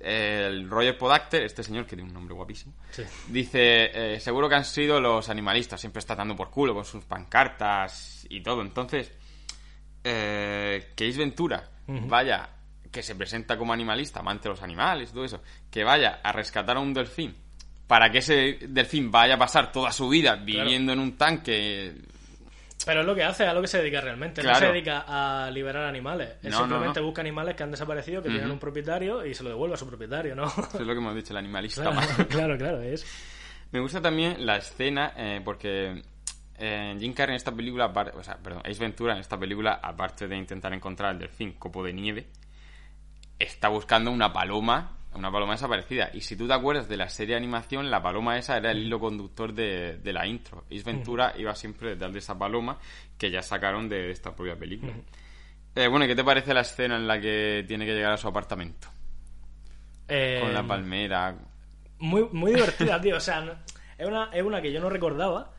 [0.00, 3.04] el Roger Podacter, este señor que tiene un nombre guapísimo, Sí.
[3.28, 7.04] dice, eh, seguro que han sido los animalistas, siempre está dando por culo con sus
[7.04, 8.62] pancartas y todo.
[8.62, 9.12] Entonces,
[10.02, 12.48] eh, que Ace Ventura vaya,
[12.92, 16.76] que se presenta como animalista, amante de los animales, todo eso, que vaya a rescatar
[16.76, 17.34] a un delfín
[17.86, 21.92] para que ese delfín vaya a pasar toda su vida viviendo en un tanque.
[22.84, 24.42] Pero es lo que hace, es a lo que se dedica realmente.
[24.42, 26.30] No se dedica a liberar animales.
[26.42, 27.06] Él No, simplemente no.
[27.06, 29.86] busca animales que han desaparecido, que tienen un propietario y se lo devuelve a su
[29.86, 30.46] propietario, ¿no?
[30.46, 33.06] Eso es lo que hemos dicho, el animalista claro, claro, claro, es.
[33.70, 36.02] Me gusta también la escena eh, porque
[36.58, 40.26] eh, Jim Carrey en esta película, o sea, perdón, Ace Ventura en esta película, aparte
[40.28, 42.26] de intentar encontrar el delfín copo de nieve,
[43.38, 46.10] está buscando una paloma, una paloma desaparecida.
[46.14, 48.78] Y si tú te acuerdas de la serie de animación, la paloma esa era el
[48.78, 50.64] hilo conductor de, de la intro.
[50.70, 52.78] Ace Ventura iba siempre detrás de esa paloma
[53.18, 54.92] que ya sacaron de esta propia película.
[55.74, 58.16] Eh, bueno, ¿y qué te parece la escena en la que tiene que llegar a
[58.16, 58.88] su apartamento?
[60.08, 61.34] Eh, Con la palmera.
[61.98, 63.16] muy, muy divertida, tío.
[63.16, 63.54] O sea, no-
[63.96, 65.52] es, una, es una que yo no recordaba,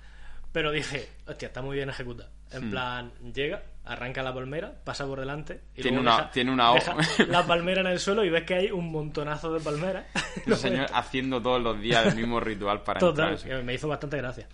[0.51, 2.29] pero dije, hostia, está muy bien ejecutada.
[2.51, 2.55] Hmm.
[2.63, 5.61] En plan, llega, arranca la palmera, pasa por delante.
[5.75, 6.95] Y Tiene luego una- tiene una hoja.
[7.27, 10.05] la palmera en el suelo y ves que hay un montonazo de palmeras.
[10.45, 13.63] El señor haciendo todos los días el mismo ritual para Total, entrar.
[13.63, 14.47] me hizo bastante gracia.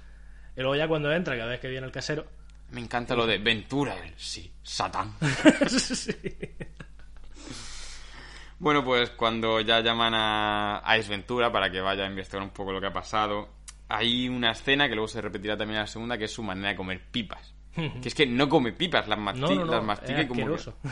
[0.55, 2.25] Y luego ya cuando entra, cada vez que viene el casero.
[2.71, 5.13] Me encanta lo de Ventura, sí, Satán.
[5.67, 6.11] sí.
[8.59, 12.71] Bueno, pues cuando ya llaman a, a Ventura para que vaya a investigar un poco
[12.73, 13.49] lo que ha pasado,
[13.87, 16.69] hay una escena que luego se repetirá también en la segunda, que es su manera
[16.69, 17.53] de comer pipas.
[17.75, 20.41] Que es que no come pipas, las, masti- No, no, no, las mastica y como.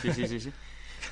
[0.02, 0.52] Sí, sí, sí, sí.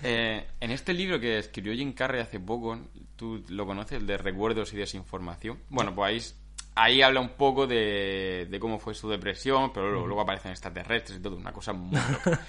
[0.04, 2.78] Eh, en este libro que escribió Jim Carrey hace poco,
[3.16, 5.60] tú lo conoces, el de Recuerdos y Desinformación.
[5.70, 6.36] Bueno, pues
[6.76, 10.52] ahí, ahí habla un poco de, de cómo fue su depresión, pero luego, luego aparecen
[10.52, 12.40] extraterrestres y todo, una cosa muy loca.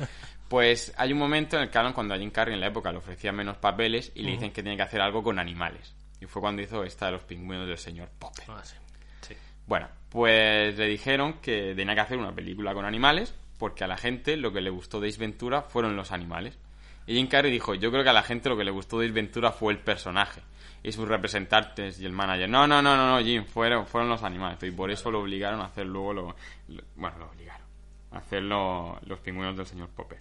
[0.49, 2.93] Pues hay un momento en el que hablan cuando a Jim Carrey en la época
[2.93, 5.95] le ofrecían menos papeles y le dicen que tiene que hacer algo con animales.
[6.21, 8.45] Y fue cuando hizo esta de los pingüinos del señor Popper.
[8.49, 8.77] Ah, sí.
[9.23, 9.35] Sí.
[9.67, 13.99] Bueno, pues le dijeron que tenía que hacer una película con animales porque a la
[13.99, 16.59] gente lo que le gustó de Ace Ventura fueron los animales.
[17.07, 19.05] Y Jim Carrey dijo, yo creo que a la gente lo que le gustó de
[19.05, 20.41] Ace Ventura fue el personaje.
[20.83, 24.23] Y sus representantes y el manager, no, no, no, no, no Jim, fueron, fueron los
[24.23, 24.57] animales.
[24.63, 26.37] Y por eso lo obligaron a hacer luego lo...
[26.69, 27.67] lo- bueno, lo obligaron
[28.13, 30.19] a hacer lo- los pingüinos del señor Popper.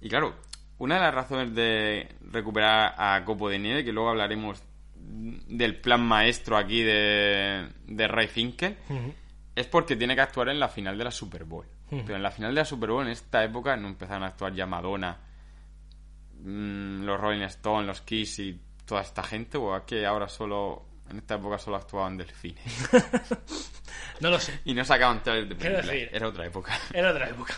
[0.00, 0.34] Y claro,
[0.78, 4.60] una de las razones de recuperar a Copo de Nieve, que luego hablaremos
[5.06, 8.76] del plan maestro aquí de, de Ray Finkel,
[9.54, 11.66] es porque tiene que actuar en la final de la Super Bowl.
[11.90, 14.52] Pero en la final de la Super Bowl, en esta época, no empezaron a actuar
[14.52, 15.16] ya Madonna,
[16.40, 20.86] mm, los Rolling Stones, los Kiss y toda esta gente, o es que ahora solo
[21.10, 22.64] En esta época solo actuaban delfines.
[24.20, 24.60] No lo sé.
[24.64, 25.88] Y no sacaban trailers de películas.
[26.12, 26.78] Era otra época.
[26.92, 27.54] Era otra época.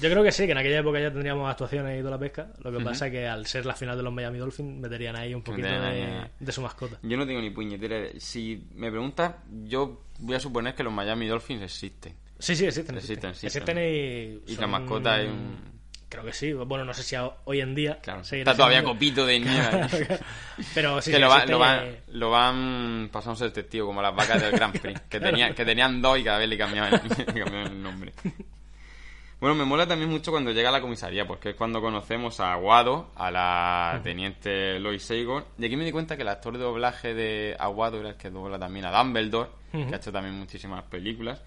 [0.00, 2.48] Yo creo que sí, que en aquella época ya tendríamos actuaciones y toda la pesca.
[2.62, 5.34] Lo que pasa es que al ser la final de los Miami Dolphins meterían ahí
[5.34, 6.52] un poquito de, eh.
[6.52, 6.98] su mascota.
[7.02, 8.06] Yo no tengo ni puñetera.
[8.18, 9.34] Si me preguntas,
[9.64, 12.14] yo voy a suponer que los Miami Dolphins existen.
[12.38, 12.96] Sí, sí, existen.
[12.96, 13.78] Existen, Existen, existen.
[13.78, 14.52] y.
[14.52, 15.78] Y son- la mascota es un.
[16.08, 16.52] Creo que sí.
[16.54, 17.98] Bueno, no sé si hoy en día.
[18.00, 19.86] Claro, está todavía siendo- copito de nieve.
[20.74, 24.00] Pero sí, que sí, lo, va- lo, y- van, lo van pasándose el testigo, como
[24.00, 25.32] las vacas del Grand Prix, que, Claro.
[25.36, 28.12] tenía- que tenían dos y cada vez le cambiaban, le cambiaban el nombre.
[29.40, 32.52] Bueno, me mola también mucho cuando llega a la comisaría, porque es cuando conocemos a
[32.54, 36.64] Aguado, a la teniente Lois Seigon, y aquí me di cuenta que el actor de
[36.64, 40.82] doblaje de Aguado era el que dobla también a Dumbledore, que ha hecho también muchísimas
[40.84, 41.40] películas.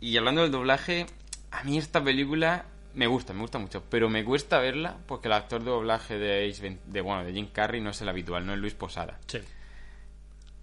[0.00, 1.06] Y hablando del doblaje,
[1.52, 2.64] a mí esta película
[2.94, 6.48] me gusta, me gusta mucho, pero me cuesta verla porque el actor de doblaje de,
[6.48, 9.20] Ace de, bueno, de Jim Carrey no es el habitual, no es Luis Posada.
[9.26, 9.38] Sí.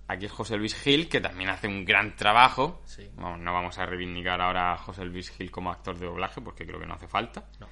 [0.07, 2.81] Aquí es José Luis Gil, que también hace un gran trabajo.
[2.85, 3.09] Sí.
[3.15, 6.65] Vamos, no vamos a reivindicar ahora a José Luis Gil como actor de doblaje, porque
[6.65, 7.45] creo que no hace falta.
[7.59, 7.67] No.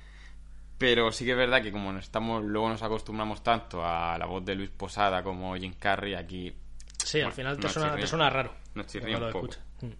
[0.77, 4.43] Pero sí que es verdad que como estamos, luego nos acostumbramos tanto a la voz
[4.43, 6.55] de Luis Posada como Jim Carrey, aquí
[7.03, 8.05] Sí, al final te, suena, chirría.
[8.05, 8.53] te suena raro.
[8.75, 9.49] No chirría un lo poco.
[9.81, 9.91] Mm.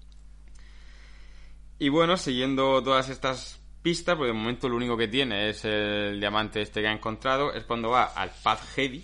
[1.79, 6.19] Y bueno, siguiendo todas estas pistas, porque de momento lo único que tiene es el
[6.19, 9.03] diamante este que ha encontrado, es cuando va al Pad Heavy,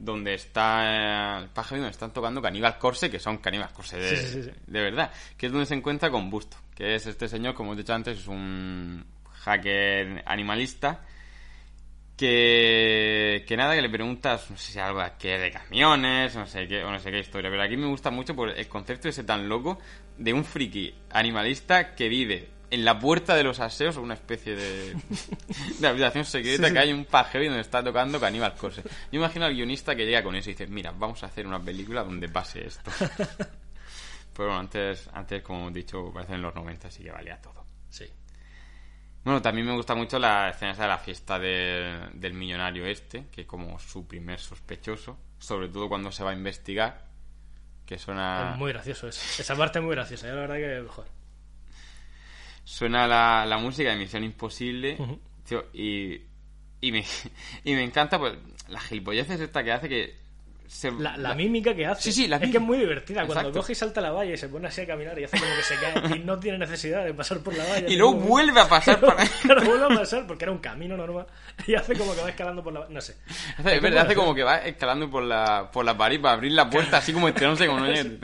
[0.00, 4.08] Donde está el Pad Heavy, donde están tocando Caníbal Corse, que son Caníbal Corse de,
[4.08, 4.50] Sí, sí, sí, sí.
[4.66, 7.76] de verdad, que es donde se encuentra con Busto, que es este señor, como he
[7.76, 9.04] dicho antes, es un
[9.44, 11.02] hacker animalista
[12.16, 16.66] que, que nada, que le preguntas, no sé si algo que de camiones, no sé
[16.68, 19.24] qué, o no sé qué historia, pero aquí me gusta mucho por el concepto ese
[19.24, 19.78] tan loco
[20.16, 24.96] de un friki animalista que vive en la puerta de los aseos, una especie de,
[25.78, 28.82] de habitación secreta, Sí, que hay un pajeo donde está tocando Caníbal Corse.
[28.82, 31.60] Yo imagino al guionista que llega con eso y dice, mira, vamos a hacer una
[31.60, 32.90] película donde pase esto.
[34.34, 37.64] Pero bueno, antes, antes, como hemos dicho, parece en los 90, así que valía todo.
[37.88, 38.10] Sí.
[39.22, 43.42] Bueno, también me gusta mucho la escena de la fiesta del, del millonario este, que
[43.42, 47.04] es como su primer sospechoso, sobre todo cuando se va a investigar,
[47.86, 49.20] que suena, Es muy gracioso eso.
[49.40, 50.26] Esa parte es muy graciosa.
[50.26, 51.13] Yo la verdad que, joder.
[52.64, 55.20] Suena la, la música de Misión Imposible, Ujú.
[55.46, 56.20] tío, y,
[56.80, 57.04] y, me,
[57.64, 58.34] y me encanta pues,
[58.68, 60.24] la gilipollez es esta que hace que...
[60.66, 62.02] Se, La, la mímica que hace.
[62.04, 62.58] Sí, sí, la es que mímica.
[62.58, 63.26] es muy divertida.
[63.26, 63.60] Cuando Exacto.
[63.60, 65.62] coge y salta la valla y se pone así a caminar y hace como que
[65.62, 67.86] se cae y no tiene necesidad de pasar por la valla.
[67.92, 69.24] Y luego Ningún- vuelve a pasar para...
[69.42, 71.26] Claro, vuelve a pasar porque era un camino normal
[71.66, 73.14] y hace como que va escalando por la no sé
[73.58, 76.52] Hace, es verdad, hace como que va escalando por la, por la pared para abrir
[76.52, 78.20] la puerta, así como estrenándose con un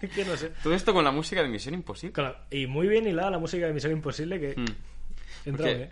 [0.14, 2.12] que no sé Todo esto con la música de Misión Imposible.
[2.12, 5.48] Claro, y muy bien hilada la música de Misión Imposible que Mm.
[5.48, 5.90] entra bien.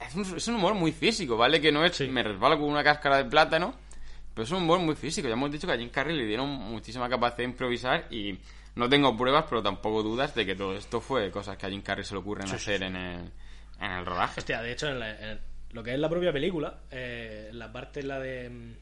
[0.00, 1.60] Es un, es un humor muy físico, ¿vale?
[1.60, 2.06] Que no es Sí.
[2.08, 3.74] me resbalo con una cáscara de plátano,
[4.34, 5.26] pero es un humor muy físico.
[5.28, 8.38] Ya hemos dicho que a Jim Carrey le dieron muchísima capacidad de improvisar y
[8.76, 11.82] no tengo pruebas, pero tampoco dudas de que todo esto fue cosas que a Jim
[11.82, 13.30] Carrey se le ocurren Sí, sí, hacer en el,
[13.80, 14.38] en el rodaje.
[14.40, 15.40] Hostia, de hecho en, la- en
[15.72, 18.72] lo que es la propia película eh, la parte la de mm,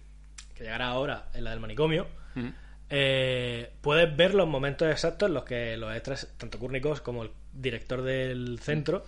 [0.54, 2.52] que llegará ahora en la del manicomio Ujú.
[2.90, 7.30] Eh, puedes ver los momentos exactos en los que los extras, tanto Kurnikov como el
[7.52, 9.04] director del centro,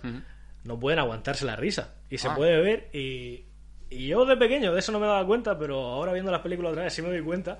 [0.63, 1.93] no pueden aguantarse la risa.
[2.09, 2.35] Y se Ah.
[2.35, 3.45] puede ver y,
[3.89, 6.71] y yo de pequeño de eso no me daba cuenta, pero ahora viendo las películas
[6.71, 7.57] otra vez sí me doy cuenta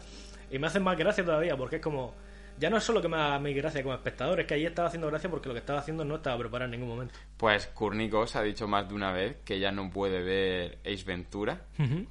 [0.51, 2.13] y me hacen más gracia todavía porque es como...
[2.59, 4.89] Ya no es solo que me haga mi gracia como espectador, es que ahí estaba
[4.89, 7.15] haciendo gracia porque lo que estaba haciendo no estaba preparado en ningún momento.
[7.37, 11.61] Pues Kurnikos ha dicho más de una vez que ya no puede ver Ace Ventura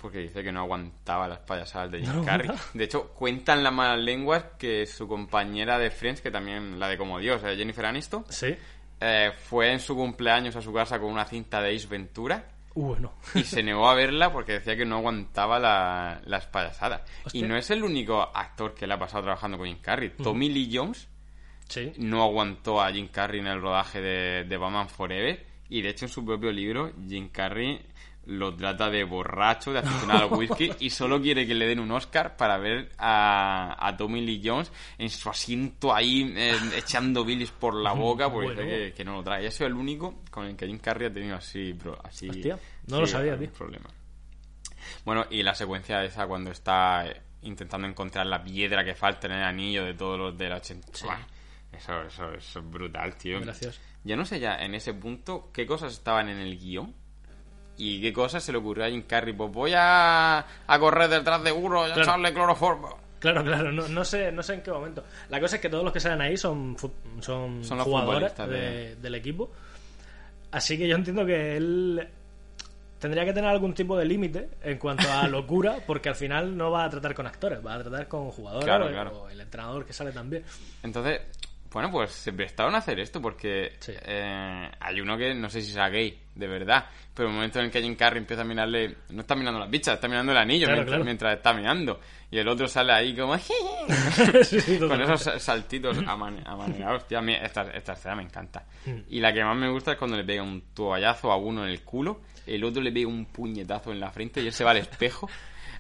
[0.01, 2.51] porque dice que no aguantaba las payasadas de Jim No Carrey.
[2.73, 6.97] De hecho, cuentan las malas lenguas que su compañera de Friends, que también la de
[6.97, 8.55] como Dios, Jennifer Aniston, Sí.
[9.01, 13.13] eh, fue en su cumpleaños a su casa con una cinta de Ace Ventura bueno.
[13.35, 17.03] y se negó a verla porque decía que no aguantaba la- las payasadas.
[17.25, 17.45] Hostia.
[17.45, 20.11] Y no es el único actor que le ha pasado trabajando con Jim Carrey.
[20.11, 21.09] Tommy Lee Jones
[21.69, 21.93] Sí.
[21.99, 26.07] no aguantó a Jim Carrey en el rodaje de, de Batman Forever y de hecho
[26.07, 27.81] en su propio libro Jim Carrey
[28.29, 31.91] lo trata de borracho, de aficionado al whisky y solo quiere que le den un
[31.93, 37.51] Oscar para ver a, a Tommy Lee Jones en su asiento ahí eh, echando bilis
[37.51, 38.63] por la boca porque Bueno.
[38.71, 39.43] que, que no lo trae.
[39.45, 42.29] Y ese es el único con el que Jim Carrey ha tenido así, pro- así
[42.29, 43.51] Hostia, no lo sabía, tío.
[43.53, 43.87] problema.
[45.05, 47.05] Bueno, y la secuencia esa cuando está
[47.43, 50.89] intentando encontrar la piedra que falta en el anillo de todos los del 80.
[50.93, 51.05] Sí.
[51.07, 51.19] Buah,
[51.73, 53.41] Eso, eso, eso es brutal, tío.
[53.41, 53.81] Gracioso.
[54.05, 56.95] Yo no sé ya en ese punto qué cosas estaban en el guion
[57.79, 59.33] y qué cosas se le ocurrió a Jim Carrey.
[59.33, 62.03] Pues voy a, a correr detrás de uno y a Claro.
[62.03, 62.99] echarle cloroformo.
[63.21, 65.03] Claro, claro, no, no sé, no sé en qué momento.
[65.29, 66.77] La cosa es que todos los que salen ahí son,
[67.21, 69.51] son, Son los jugadores futbolistas de- de- del equipo.
[70.53, 72.09] Así que yo entiendo que él
[72.99, 76.71] tendría que tener algún tipo de límite en cuanto a locura, porque al final no
[76.71, 79.23] va a tratar con actores, va a tratar con jugadores Claro, o- claro.
[79.23, 80.45] o el entrenador que sale también.
[80.83, 81.21] Entonces,
[81.73, 83.93] bueno, pues se prestaron a hacer esto porque Sí.
[84.03, 87.67] eh, hay uno que no sé si será gay, de verdad, pero el momento en
[87.67, 90.39] el que Jim Carrey empieza a mirarle, no está mirando las bichas, está mirando el
[90.39, 91.05] anillo Claro, mientras, claro.
[91.05, 92.01] mientras está mirando.
[92.31, 93.37] Y el otro sale ahí como...
[94.45, 97.07] Sí, con esos sa- saltitos amane- amanerados.
[97.09, 98.65] Tío, a mí esta, esta escena me encanta.
[98.87, 98.99] Mm.
[99.11, 101.71] Y la que más me gusta es cuando le pega un toallazo a uno en
[101.71, 104.71] el culo, el otro le pega un puñetazo en la frente y él se va
[104.71, 105.29] al espejo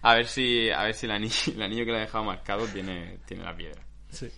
[0.02, 2.66] a ver si a ver si el anillo, el anillo que le ha dejado marcado
[2.66, 3.82] tiene, tiene la piedra.
[4.10, 4.28] Sí.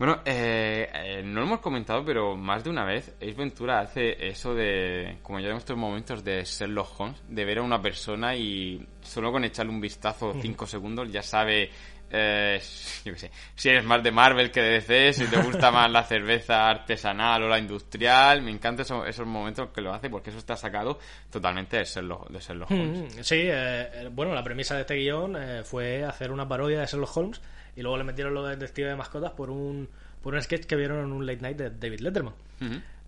[0.00, 4.28] Bueno, eh, eh, no lo hemos comentado, pero más de una vez Ace Ventura hace
[4.28, 8.34] eso de, como ya vemos estos momentos de Sherlock Holmes, de ver a una persona
[8.34, 11.68] y solo con echarle un vistazo cinco segundos ya sabe,
[12.10, 12.58] eh,
[13.04, 15.90] yo qué sé, si eres más de Marvel que de DC, si te gusta más
[15.90, 18.40] la cerveza artesanal o la industrial.
[18.40, 20.98] Me encantan esos, esos momentos que lo hace porque eso está sacado
[21.30, 23.18] totalmente de Sherlock, de Sherlock Holmes.
[23.20, 26.86] Sí, eh, eh, bueno, la premisa de este guion eh, fue hacer una parodia de
[26.86, 27.42] Sherlock Holmes
[27.76, 29.88] y luego le metieron lo de detective de mascotas por un,
[30.22, 32.34] por un sketch que vieron en un late night de David Letterman.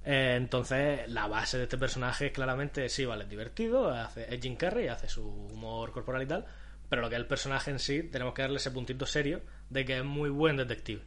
[0.05, 4.41] Eh, entonces, la base de este personaje es claramente, sí, vale, es divertido, hace, es
[4.41, 6.45] Jim Carrey, hace su humor corporal y tal,
[6.89, 9.85] pero lo que es el personaje en sí, tenemos que darle ese puntito serio de
[9.85, 11.03] que es muy buen detective.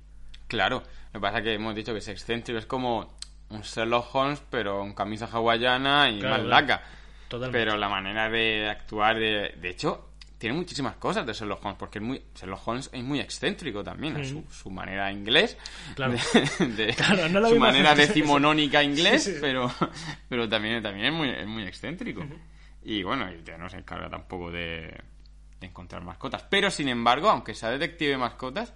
[0.48, 3.18] Claro, lo que pasa es que hemos dicho que es excéntrico, es como
[3.50, 6.62] un Sherlock Holmes, pero con camisa hawaiana y Claro, más claro.
[6.62, 6.84] laca.
[7.28, 7.66] Totalmente.
[7.66, 10.12] Pero la manera de actuar, de, de hecho,
[10.46, 14.16] tiene muchísimas cosas de Sherlock Holmes, porque es muy, Sherlock Holmes es muy excéntrico también,
[14.18, 15.58] es su, su manera inglés,
[15.96, 16.14] Claro.
[16.14, 19.42] de, de- Claro, no su manera decimonónica inglés, Sí, sí, sí.
[19.42, 19.72] pero,
[20.30, 22.24] pero también, también es, muy, es muy excéntrico.
[22.84, 24.96] Y bueno, y ya no se encarga tampoco de,
[25.60, 26.44] de encontrar mascotas.
[26.44, 28.72] Pero sin embargo, aunque sea detective de mascotas,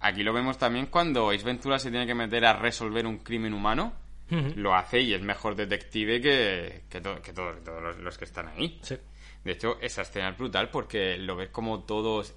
[0.00, 3.54] aquí lo vemos también cuando Ace Ventura se tiene que meter a resolver un crimen
[3.54, 3.92] humano.
[4.56, 8.24] Lo hace y es mejor detective que, que, to- que todos, todos los, los que
[8.24, 8.80] están ahí.
[8.82, 8.96] Sí.
[9.46, 12.34] De hecho, esa escena es brutal porque lo ves como todos,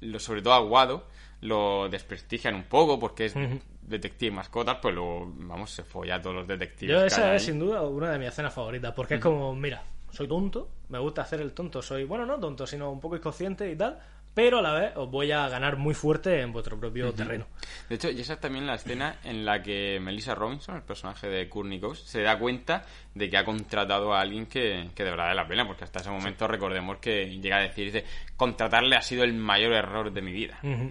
[0.00, 1.06] lo, sobre todo Aguado,
[1.40, 3.34] lo desprestigian un poco porque es
[3.80, 6.94] detective mascotas, pues luego, vamos, se folla a todos los detectives.
[6.94, 7.46] Yo esa es ahí.
[7.46, 11.22] sin duda una de mis escenas favoritas, porque es como, mira, soy tonto, me gusta
[11.22, 13.98] hacer el tonto, soy, bueno, no tonto, sino un poco inconsciente y tal,
[14.34, 17.46] pero a la vez os voy a ganar muy fuerte en vuestro propio terreno.
[17.88, 21.28] De hecho, y esa es también la escena en la que Melissa Robinson, el personaje
[21.28, 22.82] de Courtney Cox, se da cuenta
[23.14, 26.00] de que ha contratado a alguien que, que de verdad vale la pena, porque hasta
[26.00, 28.04] ese momento recordemos que llega a decir, dice,
[28.36, 30.58] contratarle ha sido el mayor error de mi vida.
[30.62, 30.90] Ujú.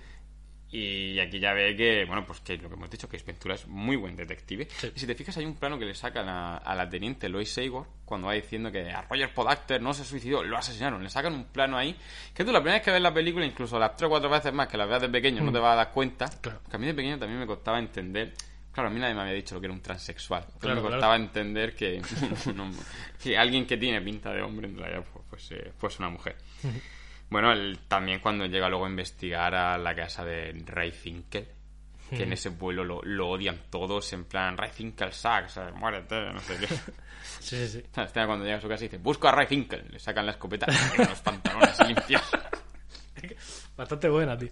[0.73, 3.67] Y aquí ya ve que, bueno, pues que lo que hemos dicho, que Ventura es
[3.67, 4.67] muy buen detective.
[4.77, 4.89] Sí.
[4.95, 7.51] Y si te fijas, hay un plano que le sacan a, a la teniente Lois
[7.51, 11.03] Saygor cuando va diciendo que a Roger Podacter no se suicidó, lo asesinaron.
[11.03, 11.95] Le sacan un plano ahí
[12.33, 14.53] que tú la primera vez que ves la película, incluso las tres o cuatro veces
[14.53, 16.27] más que la veas de pequeño, no te vas a dar cuenta.
[16.27, 16.41] Mm.
[16.41, 16.61] Claro.
[16.69, 18.33] Que a mí de pequeño también me costaba entender.
[18.71, 20.43] Claro, a mí nadie me había dicho lo que era un transexual.
[20.43, 20.95] Entonces Claro, me claro.
[20.95, 22.01] costaba entender que,
[23.21, 26.37] que alguien que tiene pinta de hombre en realidad pues, pues, eh, fuese una mujer.
[27.31, 31.47] Bueno, él también cuando llega luego a investigar a la casa de Ray Finkel,
[32.09, 35.09] que en ese vuelo lo, lo odian todos, en plan, Ray Finkel
[35.57, 36.67] eh, muérete, no sé qué.
[37.39, 37.83] Sí, sí, sí.
[38.27, 40.67] Cuando llega a su casa y dice, busco a Ray Finkel, le sacan la escopeta
[40.69, 42.21] y los pantalones limpios.
[43.77, 44.49] Bastante buena, tío.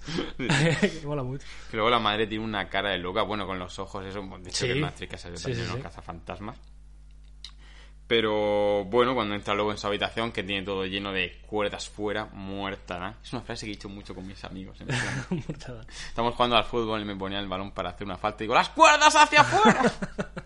[1.05, 1.45] Mola mucho.
[1.69, 4.41] Que luego la madre tiene una cara de loca, bueno, con los ojos, eso, hemos
[4.43, 4.67] dicho Sí.
[4.67, 5.81] que es Matrix, que salió Sí, sí.
[5.81, 6.57] cazafantasmas.
[8.09, 12.25] Pero bueno, cuando entra luego en su habitación, que tiene todo lleno de cuerdas fuera,
[12.25, 13.13] muerta, ¿no?
[13.23, 14.79] Es una frase que he dicho mucho con mis amigos.
[16.07, 18.55] Estamos jugando al fútbol y me ponían el balón para hacer una falta y digo,
[18.55, 19.83] ¡las cuerdas hacia afuera!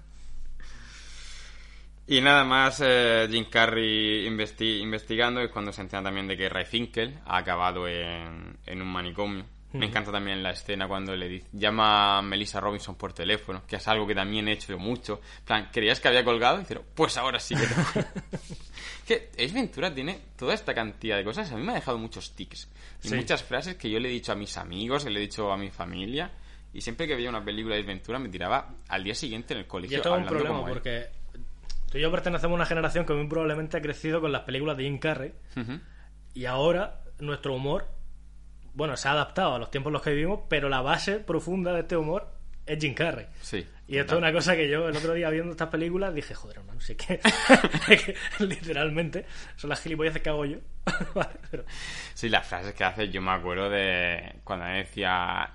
[2.07, 6.49] y nada más, eh, Jim Carrey investi- investigando es cuando se entera también de que
[6.49, 9.45] Ray Finkel ha acabado en, en un manicomio.
[9.73, 13.77] Me encanta también la escena cuando le dice, llama a Melissa Robinson por teléfono, que
[13.77, 15.19] es algo que también he hecho mucho.
[15.39, 16.57] En plan, ¿creías que había colgado?
[16.57, 18.09] Y dice, pues ahora sí que cuelgo".
[19.07, 21.51] que Ace Ventura tiene toda esta cantidad de cosas.
[21.51, 22.69] A mí me ha dejado muchos tics
[23.03, 23.15] y Sí.
[23.15, 25.57] muchas frases que yo le he dicho a mis amigos, que le he dicho a
[25.57, 26.31] mi familia.
[26.73, 29.59] Y siempre que veía una película de Ace Ventura me tiraba al día siguiente en
[29.61, 31.07] el colegio esto es un problema como porque
[31.91, 34.77] tú y yo pertenecemos a una generación que muy probablemente ha crecido con las películas
[34.77, 35.79] de Jim Carrey Ujú.
[36.33, 37.87] y ahora nuestro humor,
[38.73, 41.73] bueno, se ha adaptado a los tiempos en los que vivimos, pero la base profunda
[41.73, 42.31] de este humor
[42.65, 43.27] es Jim Carrey.
[43.41, 43.65] Sí.
[43.87, 46.57] Y esto es una cosa que yo el otro día viendo estas películas dije, joder,
[46.59, 47.21] hermano, sí que,
[48.39, 50.57] literalmente son las gilipolleces que hago yo.
[51.15, 51.65] Vale, pero-
[52.13, 55.51] Sí, las frases que hace, yo me acuerdo de cuando decía.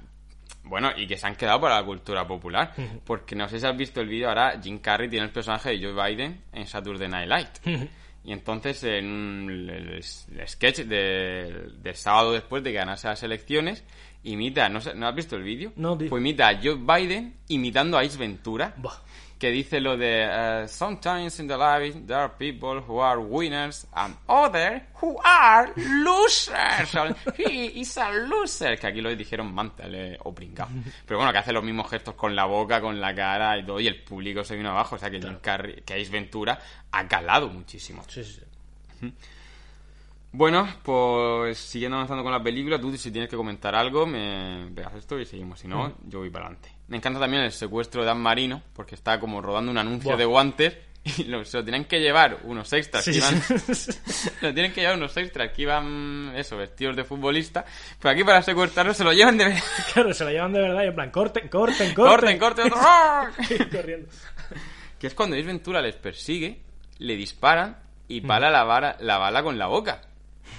[0.64, 2.74] Bueno, y que se han quedado para la cultura popular.
[3.06, 5.82] Porque no sé si has visto el vídeo, ahora Jim Carrey tiene el personaje de
[5.82, 7.88] Joe Biden en Saturday Night Light.
[8.24, 13.84] Y entonces, en el, sketch de- del sábado después de que ganase las elecciones,
[14.24, 15.72] imita, ¿no, ¿no has visto el vídeo?
[15.76, 16.10] No, tío.
[16.10, 18.74] Pues imita a Joe Biden imitando a Ace Ventura.
[18.76, 18.94] Buah.
[19.38, 23.86] Que dice lo de eh, Sometimes in the life there are people who are winners
[23.92, 27.16] and others who are losers.
[27.38, 28.78] He is a loser.
[28.78, 30.68] Que aquí lo dijeron mantale o pringao.
[31.06, 33.78] Pero bueno, que hace los mismos gestos con la boca, con la cara y todo,
[33.80, 34.96] y el público se vino abajo.
[34.96, 36.58] O sea que Jim Carrey, que Ace Ventura
[36.90, 38.02] ha calado muchísimo.
[38.08, 38.40] Sí, sí,
[39.00, 39.12] sí.
[40.32, 44.94] Bueno, pues siguiendo avanzando con la película, tú si tienes que comentar algo, me pegas
[44.94, 45.60] esto y seguimos.
[45.60, 46.77] Si no, yo voy para adelante.
[46.88, 50.24] Me encanta también el secuestro de Dan Marino, porque está como rodando un anuncio de
[50.24, 50.76] guantes
[51.16, 53.40] y lo, se lo tienen que llevar unos extras Sí, que iban...
[53.74, 53.92] sí.
[54.42, 57.64] lo tienen que llevar unos extras que iban, eso, vestidos de futbolista.
[58.00, 59.62] Pero aquí para secuestrarlo se lo llevan de verdad.
[59.92, 62.38] Claro, se la llevan de verdad y en plan, corten, corten, corten.
[62.38, 63.30] Corten, corten, ¡ah!
[63.70, 64.08] Corriendo.
[64.98, 66.60] Que es cuando Ace Ventura les persigue,
[66.98, 67.78] le disparan
[68.08, 70.00] y pala la, vara- la bala con la boca.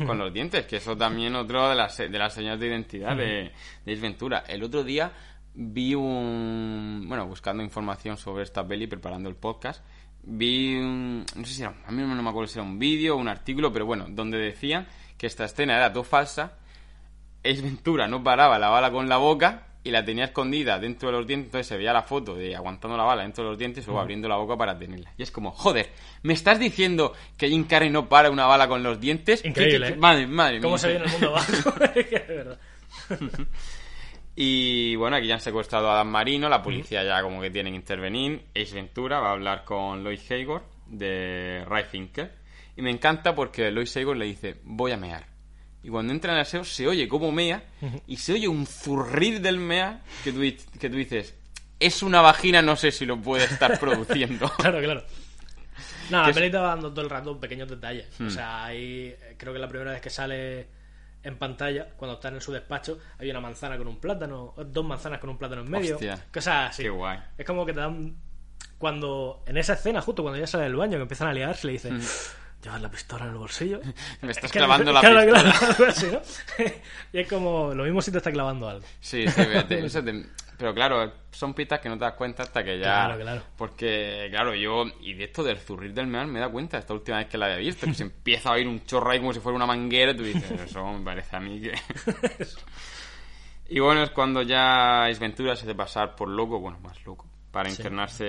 [0.06, 3.52] Con los dientes, que eso también otro de las, de las señales de identidad de,
[3.86, 4.44] de Ace Ventura.
[4.48, 5.12] El otro día
[5.54, 7.06] vi un...
[7.08, 9.84] Bueno, buscando información sobre esta peli, preparando el podcast,
[10.24, 11.26] vi un...
[11.36, 11.74] No sé si era...
[11.86, 14.38] A mí no me acuerdo si era un vídeo o un artículo, pero bueno, donde
[14.38, 14.88] decían
[15.18, 16.54] que esta escena era todo falsa.
[17.44, 21.18] Ace Ventura no paraba la bala con la boca y la tenía escondida dentro de
[21.18, 23.86] los dientes, entonces se veía la foto de aguantando la bala dentro de los dientes
[23.88, 25.14] luego abriendo la boca para tenerla.
[25.18, 25.90] Y es como, joder,
[26.22, 29.44] ¿me estás diciendo que Jim Carrey no para una bala con los dientes?
[29.46, 30.02] Increíble, ¿Qué- qué- ¿eh?
[30.02, 30.80] Madre, madre ¿Cómo mía.
[30.80, 31.52] se ve en el mundo abajo?
[31.96, 32.60] Es verdad.
[34.42, 37.74] Y bueno, aquí ya han secuestrado a Dan Marino, la policía ya como que tienen
[37.74, 38.46] que intervenir.
[38.56, 42.32] Ace Ventura va a hablar con Lois Haygor de Ray Finkel.
[42.78, 45.26] Y me encanta porque Lois Haygor le dice, voy a mear.
[45.84, 47.64] Y cuando entra en el aseo se oye como mea
[48.08, 50.40] y se oye un zurrir del mea que tú,
[50.80, 51.36] que tú dices,
[51.78, 54.50] es una vagina, no sé si lo puede estar produciendo.
[54.58, 55.04] Claro, claro.
[56.12, 56.34] No, la Hmm.
[56.34, 58.08] peli te va dando todo el rato pequeños detalles.
[58.22, 60.79] O sea, ahí eh, creo que la primera vez que sale
[61.24, 65.20] en pantalla, cuando están en su despacho, hay una manzana con un plátano, dos manzanas
[65.20, 65.96] con un plátano en medio.
[65.96, 66.26] Hostia.
[66.34, 66.84] Cosas así.
[66.84, 67.20] Qué guay.
[67.38, 68.16] Es como que te dan.
[68.78, 69.44] Cuando.
[69.46, 72.02] En esa escena, justo cuando ya sale del baño, que empiezan a liarse, le dicen.
[72.62, 73.80] ¿Llevas la pistola en el bolsillo?
[74.22, 75.52] Me estás Es que- clavando la claro, pistola.
[75.54, 76.22] Claro, algo así, ¿no?
[77.14, 77.74] y es como.
[77.74, 78.86] Lo mismo si te está clavando algo.
[79.00, 80.26] Sí, sí, te- eso te-
[80.60, 82.84] pero claro, son pistas que no te das cuenta hasta que ya...
[82.84, 83.44] Claro, claro.
[83.56, 84.84] Porque, claro, yo...
[85.00, 87.46] Y de esto del zurrir del meal me da cuenta esta última vez que la
[87.46, 90.12] había visto, que se empieza a oír un chorro ahí como si fuera una manguera
[90.12, 91.74] y tú dices, eso me parece a mí que...
[93.70, 97.26] y bueno, es cuando ya Ace Ventura se hace pasar por loco, bueno, más loco,
[97.52, 98.26] para internarse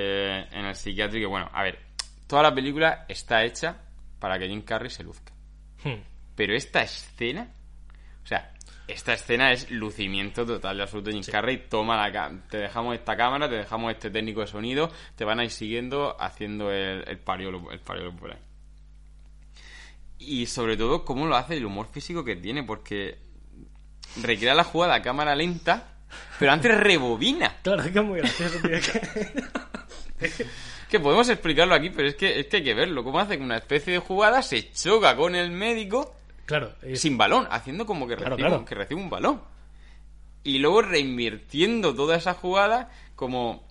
[0.52, 1.26] en el psiquiátrico.
[1.26, 1.80] Y bueno, a ver,
[2.28, 3.76] toda la película está hecha
[4.20, 5.32] para que Jim Carrey se luzca.
[5.82, 6.00] Hmm.
[6.36, 7.52] Pero esta escena,
[8.22, 8.54] o sea,
[8.92, 11.10] esta escena es lucimiento total de absoluto.
[11.10, 15.24] Jim Carrey, toma la te dejamos esta cámara, te dejamos este técnico de sonido, te
[15.24, 18.38] van a ir siguiendo haciendo el, el pariolo, el pariolo por ahí.
[20.18, 23.18] Y sobre todo, cómo lo hace el humor físico que tiene, porque
[24.22, 25.94] recrea la jugada a cámara lenta,
[26.38, 27.56] pero antes rebobina.
[27.62, 28.70] Claro, es que es muy gracioso, tío.
[28.70, 30.46] que-
[30.90, 33.04] Que podemos explicarlo aquí, pero es que, es que hay que verlo.
[33.04, 36.16] Cómo hace que una especie de jugada se choca con el médico
[36.50, 38.64] Claro, es- sin balón, haciendo como que Claro, recibe, claro.
[38.64, 39.42] que recibe un balón.
[40.42, 43.66] Y luego reinvirtiendo toda esa jugada como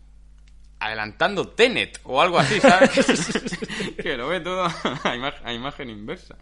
[0.80, 2.90] adelantando Tenet o algo así, ¿sabes?
[4.02, 4.64] que lo ve todo
[5.04, 6.36] a, ima- a imagen inversa.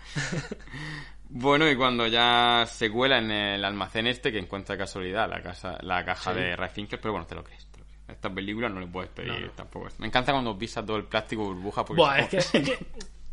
[1.30, 5.78] Bueno, y cuando ya se cuela en el almacén este, que encuentra casualidad la, casa,
[5.82, 6.40] la caja Sí.
[6.40, 7.66] de Ray Finkel, pero bueno, te lo crees.
[7.72, 8.00] te lo crees.
[8.10, 9.52] A Esta película no le puedes pedir No, no.
[9.52, 9.88] tampoco.
[9.98, 12.86] Me encanta cuando pisa todo el plástico burbuja porque Buah, es que, es que-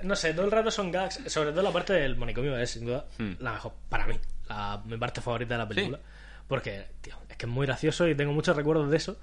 [0.05, 1.21] No sé, todo el rato son gags.
[1.27, 3.33] Sobre todo la parte del manicomio es, sin duda, Hmm.
[3.41, 4.19] la mejor para mí.
[4.49, 5.99] La, mi parte favorita de la película.
[6.47, 9.19] Porque, tío, es que es muy gracioso y tengo muchos recuerdos de eso.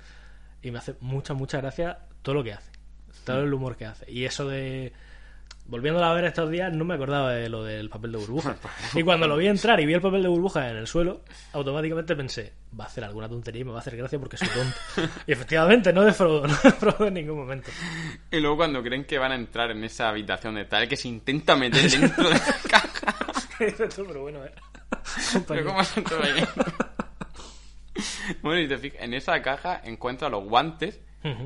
[0.63, 2.71] Y me hace mucha, mucha gracia todo lo que hace.
[3.25, 4.11] Todo el humor que hace.
[4.11, 4.93] Y eso de.
[5.67, 8.57] Volviéndola a ver estos días, no me acordaba de lo del papel de burbuja.
[8.93, 11.21] Y cuando lo vi entrar y vi el papel de burbuja en el suelo,
[11.53, 14.49] automáticamente pensé, va a hacer alguna tontería y me va a hacer gracia porque soy
[14.49, 15.11] tonto.
[15.27, 17.69] y efectivamente, no defraudo, no defraudo en ningún momento.
[18.31, 21.07] Y luego cuando creen que van a entrar en esa habitación de tal que se
[21.07, 22.39] intenta meter dentro de la
[22.69, 23.15] caja.
[23.57, 24.51] Pero bueno, eh.
[25.47, 25.81] Pero ¿cómo
[28.41, 30.99] bueno, y te fijas, en esa caja encuentra los guantes,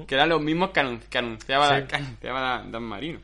[0.08, 1.88] que eran los mismos que, anun- que anunciaba, Sí.
[1.88, 3.20] que anunciaba Dan Marino.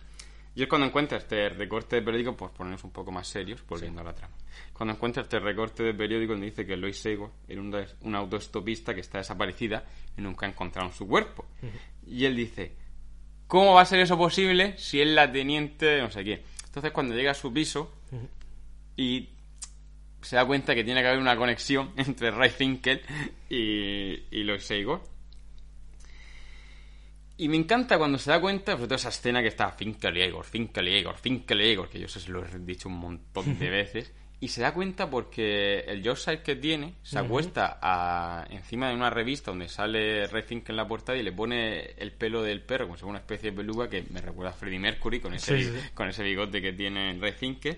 [0.61, 4.01] Y es cuando encuentra este recorte de periódico, pues ponernos un poco más serios, volviendo
[4.01, 4.35] a la trama.
[4.71, 8.93] Cuando encuentra este recorte de periódico donde dice que Lois Sego era un, un autoestopista
[8.93, 9.83] que está desaparecida
[10.15, 11.47] y nunca encontraron su cuerpo.
[12.05, 12.73] Y él dice,
[13.47, 16.43] ¿cómo va a ser eso posible si es la teniente de no sé qué?
[16.65, 17.91] Entonces cuando llega a su piso
[18.95, 19.29] y
[20.21, 23.01] se da cuenta que tiene que haber una conexión entre Ray Finkel
[23.49, 25.01] y, y Lois Seigo.
[27.41, 30.21] Y me encanta cuando se da cuenta, sobre todo esa escena que está Finkel y
[30.23, 32.99] Igor, Finkel y Igor, Finkel y Igor, que yo eso se lo he dicho un
[32.99, 34.13] montón de veces.
[34.39, 39.09] y se da cuenta porque el Yorkshire que tiene se acuesta a- encima de una
[39.09, 42.85] revista donde sale Ray Finkel en la portada y le pone el pelo del perro
[42.85, 45.57] como si fuera una especie de peluca que me recuerda a Freddie Mercury con ese,
[45.57, 45.89] Sí, sí.
[45.93, 47.77] con ese bigote que tiene Ray Finkel.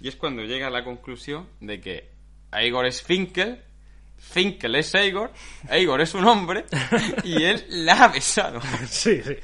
[0.00, 2.08] Y es cuando llega a la conclusión de que
[2.62, 3.62] Igor es Finkel,
[4.18, 5.32] Finkel es Igor,
[5.72, 6.64] Igor es un hombre
[7.24, 8.60] y él la ha besado.
[8.86, 9.36] Sí, sí.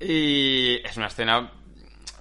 [0.00, 1.52] Y es una escena.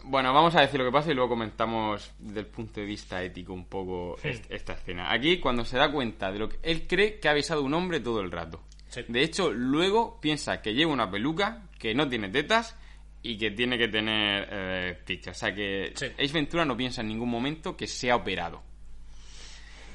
[0.04, 3.22] Bueno, vamos a decir lo que pasa y luego comentamos desde el punto de vista
[3.22, 4.30] ético un poco Sí.
[4.50, 5.12] esta escena.
[5.12, 7.74] Aquí, cuando se da cuenta de lo que él cree que ha besado a un
[7.74, 8.64] hombre todo el rato.
[8.90, 9.02] Sí.
[9.08, 12.76] De hecho, luego piensa que lleva una peluca, que no tiene tetas
[13.22, 15.32] y que tiene que tener eh, picha.
[15.32, 16.06] O sea que Sí.
[16.18, 18.64] Ace Ventura no piensa en ningún momento que se ha operado.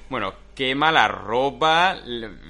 [0.09, 1.97] Bueno, quema la ropa,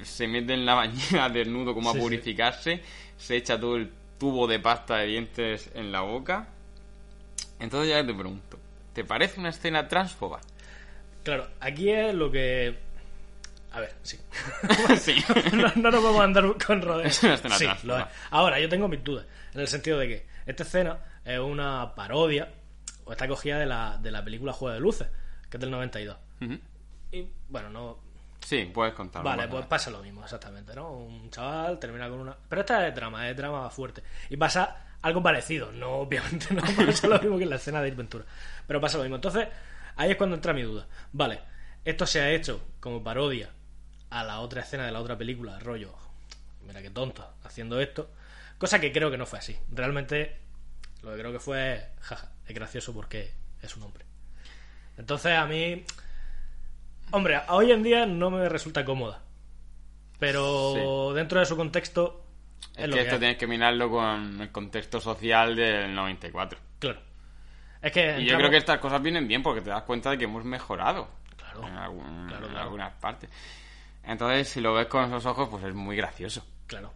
[0.03, 1.99] se mete en la bañera desnudo como a sí.
[1.99, 2.81] purificarse,
[3.17, 6.47] se echa todo el tubo de pasta de dientes en la boca.
[7.59, 8.59] Entonces ya te pregunto,
[8.93, 10.41] ¿te parece una escena transfoba?
[11.23, 12.77] Claro, aquí es lo que.
[13.71, 14.19] A ver, sí.
[14.99, 15.15] sí.
[15.53, 17.07] no, no nos vamos a andar con rodeos.
[17.17, 17.97] Es una escena Sí, transfoba.
[17.99, 18.09] lo es.
[18.31, 19.25] Ahora, yo tengo mis dudas.
[19.53, 22.51] En el sentido de que esta escena es una parodia,
[23.05, 25.07] o está cogida de la, de la película Juego de Luces,
[25.49, 26.17] que es del 92.
[26.41, 26.59] Ujú.
[27.13, 27.99] Y bueno, no.
[28.39, 29.29] Sí, puedes contarlo.
[29.29, 30.91] Vale, pues pasa lo mismo, exactamente, ¿no?
[30.91, 32.35] Un chaval termina con una.
[32.49, 34.03] Pero esta es drama, es drama fuerte.
[34.29, 37.91] Y pasa algo parecido, no, obviamente no pasa lo mismo que en la escena de
[37.91, 38.25] Ventura.
[38.65, 39.17] Pero pasa lo mismo.
[39.17, 39.47] Entonces,
[39.95, 40.87] ahí es cuando entra mi duda.
[41.11, 41.39] Vale,
[41.85, 43.51] esto se ha hecho como parodia
[44.09, 45.93] a la otra escena de la otra película, rollo.
[46.65, 48.09] Mira qué tonto, haciendo esto.
[48.57, 49.55] Cosa que creo que no fue así.
[49.71, 50.35] Realmente,
[51.03, 54.03] lo que creo que fue, jaja, es gracioso porque es un hombre.
[54.97, 55.85] Entonces, a mí.
[57.13, 59.21] Hombre, hoy en día no me resulta cómoda.
[60.19, 62.25] Pero dentro de su contexto.
[62.75, 63.19] Es, Es lo que que esto hay.
[63.19, 66.59] tienes que mirarlo con el contexto social del 94.
[66.79, 66.99] Claro.
[67.81, 68.19] Es que.
[68.19, 70.43] Y yo creo que estas cosas vienen bien porque te das cuenta de que hemos
[70.43, 71.07] mejorado.
[71.37, 72.63] Claro, En, algún- claro, en claro.
[72.65, 73.29] algunas partes.
[74.03, 76.45] Entonces, si lo ves con esos ojos, pues es muy gracioso.
[76.67, 76.91] Claro.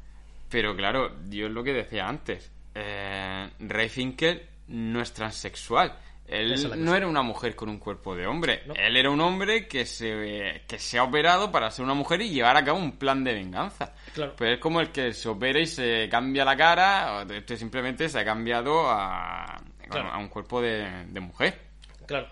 [0.49, 2.51] Pero claro, yo es lo que decía antes.
[2.73, 5.93] Eh, Ray Finkel no es transexual.
[6.27, 8.63] Él no era una mujer con un cuerpo de hombre.
[8.65, 8.73] No.
[8.75, 12.29] Él era un hombre que se, que se ha operado para ser una mujer y
[12.29, 13.93] llevar a cabo un plan de venganza.
[14.13, 14.33] Claro.
[14.37, 18.19] Pero es como el que se opera y se cambia la cara, este simplemente se
[18.19, 20.09] ha cambiado a, Claro.
[20.11, 21.61] a un cuerpo de, de mujer.
[22.05, 22.27] Claro.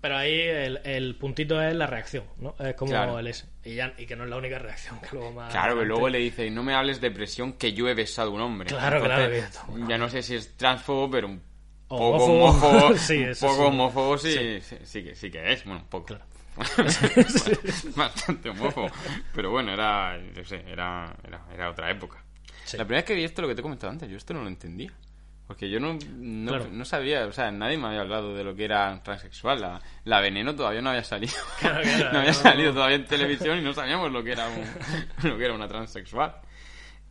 [0.00, 2.54] Pero ahí el, el puntito es la reacción, ¿no?
[2.58, 3.18] Es como Claro.
[3.18, 3.46] él es.
[3.64, 5.50] Y, ya, y que no es la única reacción, que luego más.
[5.50, 8.34] Claro, adelante- luego le dice, no me hables de presión que yo he besado a
[8.34, 8.68] un hombre.
[8.68, 9.44] Claro, claro, que-
[9.88, 11.42] Ya no sé si es transfobo, pero un
[11.98, 12.96] poco homófobo.
[12.98, 13.68] Sí, eso poco sí.
[13.68, 14.60] homófobo sí, Sí.
[14.60, 15.64] sí, sí que, sí que es.
[15.64, 16.06] Bueno, un poco.
[16.06, 16.24] Claro.
[17.96, 18.90] Bastante homófobo.
[19.34, 22.22] Pero bueno, era, yo sé, era, era, era otra época.
[22.74, 24.42] La primera vez que vi esto, lo que te he comentado antes, yo esto no
[24.42, 24.92] lo entendía.
[25.46, 26.68] Porque yo no, no, Claro.
[26.72, 29.60] no sabía, o sea, nadie me había hablado de lo que era transexual.
[29.60, 31.34] La, la veneno todavía no había salido.
[31.60, 35.28] Claro, claro, no había salido todavía en televisión y no sabíamos lo que era un-
[35.30, 36.34] lo que era una transexual.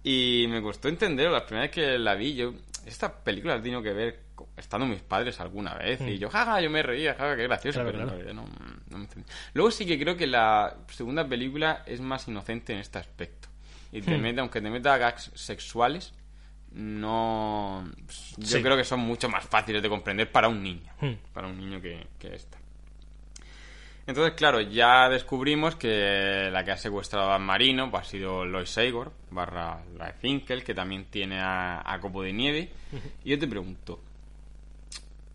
[0.04, 2.54] Y me costó entender, la primera vez que la vi, yo,
[2.88, 4.20] esta película la he tenido que ver
[4.58, 6.00] estando mis padres alguna vez.
[6.02, 7.90] Y yo, jaja, yo me reía, jaja, qué gracioso, Mm.
[7.90, 8.34] Claro, pero claro.
[8.34, 8.46] no,
[8.90, 9.08] no me.
[9.54, 13.48] Luego sí que creo que la segunda película es más inocente en este aspecto.
[13.92, 14.22] Y te Hmm.
[14.22, 16.14] mete, aunque te meta gags sexuales,
[16.72, 17.84] no.
[18.38, 18.62] Yo Sí.
[18.62, 20.92] creo que son mucho más fáciles de comprender para un niño.
[21.00, 21.14] Hmm.
[21.34, 22.58] Para un niño que, que esta.
[24.06, 28.70] Entonces, claro, ya descubrimos que la que ha secuestrado a Marino pues, ha sido Lois
[28.70, 32.70] Seigor, barra la Finkel, que también tiene a, a Copo de Nieve.
[33.24, 34.02] Y yo te pregunto,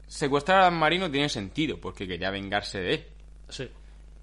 [0.09, 3.05] secuestrar a Marino tiene sentido, porque quería vengarse de él.
[3.49, 3.69] Sí.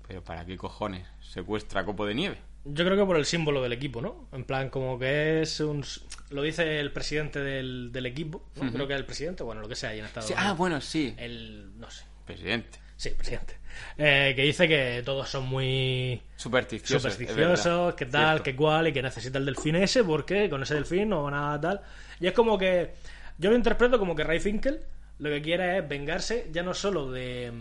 [0.07, 2.37] Pero ¿para qué cojones secuestra a Copo de Nieve?
[2.65, 4.27] Yo creo que por el símbolo del equipo, ¿no?
[4.33, 5.85] En plan, como que es un.
[6.31, 8.71] Lo dice el presidente del, del equipo, ¿no?
[8.71, 10.57] Creo que es el presidente, bueno, lo que sea ahí en Estados Sí, ah, Unidos.
[10.57, 11.13] bueno, sí.
[11.17, 11.79] El.
[11.79, 12.03] No sé.
[12.25, 12.79] Presidente.
[12.97, 13.57] Sí, presidente.
[13.97, 17.09] Eh, que dice que todos son muy Supersticioso.
[17.09, 21.09] supersticiosos, que tal, que cual, y que necesita el delfín ese, porque con ese delfín
[21.09, 21.81] no van a tal.
[22.19, 22.93] Y es como que.
[23.37, 24.79] Yo lo interpreto como que Ray Finkel
[25.19, 27.51] lo que quiere es vengarse ya no solo de,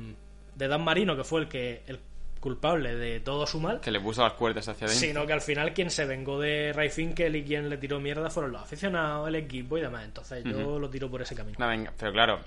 [0.55, 2.01] de Dan Marino, que fue el que el
[2.41, 5.09] culpable de todo su mal, Que le puso las cuerdas hacia adentro.
[5.09, 8.29] sino que al final quien se vengó de Ray Finkel y quien le tiró mierda
[8.29, 10.05] fueron los aficionados, el equipo y demás.
[10.05, 11.57] Entonces yo lo tiro por ese camino.
[11.59, 12.41] Venga- Pero claro,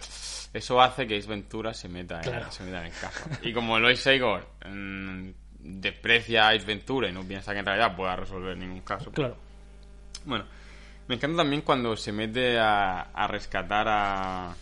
[0.53, 3.23] eso hace que Ace Ventura se meta en, se meta en el caso.
[3.41, 5.29] Y como Lois Seigor mm,
[5.61, 9.11] desprecia a Ace Ventura y no piensa que en realidad pueda resolver ningún caso.
[9.11, 9.35] Claro.
[10.25, 10.45] Bueno,
[11.07, 14.55] me encanta también cuando se mete a, a rescatar a,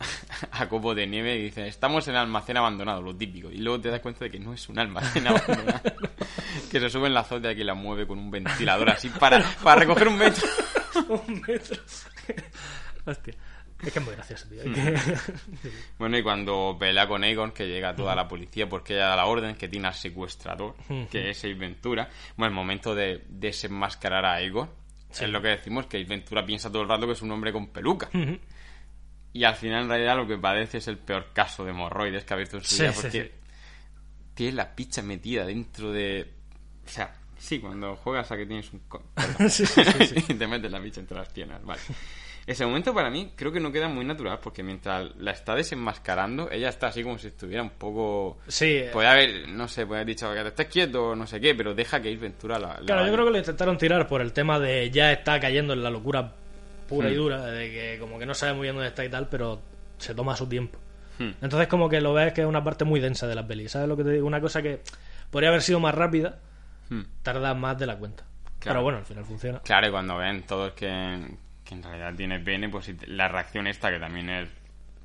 [0.52, 3.50] a Copo de Nieve y dice, estamos en el almacén abandonado, lo típico.
[3.50, 5.80] Y luego te das cuenta de que no es un almacén abandonado.
[6.70, 9.80] que se sube en la azotea y la mueve con un ventilador así para, para
[9.80, 10.46] recoger un metro.
[11.08, 11.80] un metro.
[13.04, 13.34] Hostia.
[13.82, 14.60] Es que es muy gracioso, tío.
[15.98, 19.24] Bueno, y cuando pelea con Aegon, que llega toda la policía porque ella da la
[19.24, 20.74] orden que tiene al secuestrador,
[21.10, 22.10] que es Ace Ventura.
[22.36, 24.68] Bueno, el momento de desenmascarar a Aegon,
[25.10, 27.52] es lo que decimos, que Ace Ventura piensa todo el rato que es un hombre
[27.52, 28.10] con peluca.
[29.32, 32.34] Y al final, en realidad, lo que padece es el peor caso de hemorroides que
[32.34, 33.30] ha visto en su Sí, vida, sí, porque sí.
[34.34, 36.28] tiene la picha metida dentro de...
[36.84, 38.82] O sea, sí, cuando juegas a que tienes un...
[39.48, 40.24] Sí, sí, sí, sí.
[40.32, 41.80] y te metes la picha entre las piernas, vale.
[42.46, 46.50] Ese momento para mí creo que no queda muy natural porque mientras la está desenmascarando,
[46.50, 48.38] ella está así como si estuviera un poco...
[48.48, 51.26] Sí, eh, Puede haber, no sé, puede haber dicho que te estés quieto o no
[51.28, 52.68] sé qué, pero deja que Ace Ventura la...
[52.68, 53.12] la Claro, yo vaya.
[53.12, 56.34] creo que lo intentaron tirar por el tema de ya está cayendo en la locura
[56.90, 57.16] pura y Hmm.
[57.16, 59.62] dura, de que como que no sabe muy bien dónde está y tal, pero
[59.96, 60.78] se toma su tiempo.
[61.18, 61.30] Hmm.
[61.40, 63.88] Entonces como que lo ves que es una parte muy densa de la peli, ¿sabes
[63.88, 64.26] lo que te digo?
[64.26, 64.80] Una cosa que
[65.30, 66.38] podría haber sido más rápida,
[66.90, 67.02] Hmm.
[67.22, 68.24] tarda más de la cuenta.
[68.58, 68.74] Claro.
[68.74, 69.60] Pero bueno, al final funciona.
[69.60, 71.18] Claro, y cuando ven todos que,
[71.64, 74.48] que en realidad tiene pene, pues la reacción esta, que también es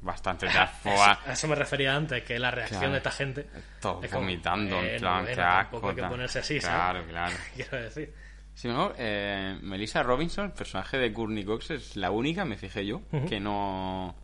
[0.01, 2.91] bastante transfoba, A eso me refería antes, que la reacción Claro.
[2.93, 3.47] de esta gente...
[3.81, 5.89] todos es como, vomitando, en eh, plan, no, qué bueno, tampoco asco.
[5.89, 6.09] hay que tal.
[6.11, 7.11] ponerse así, Claro, ¿sabes?
[7.11, 7.35] claro.
[7.55, 8.13] Quiero decir.
[8.55, 12.85] Si no, eh, Melissa Robinson, el personaje de Courtney Cox, es la única, me fijé
[12.85, 14.15] yo, que no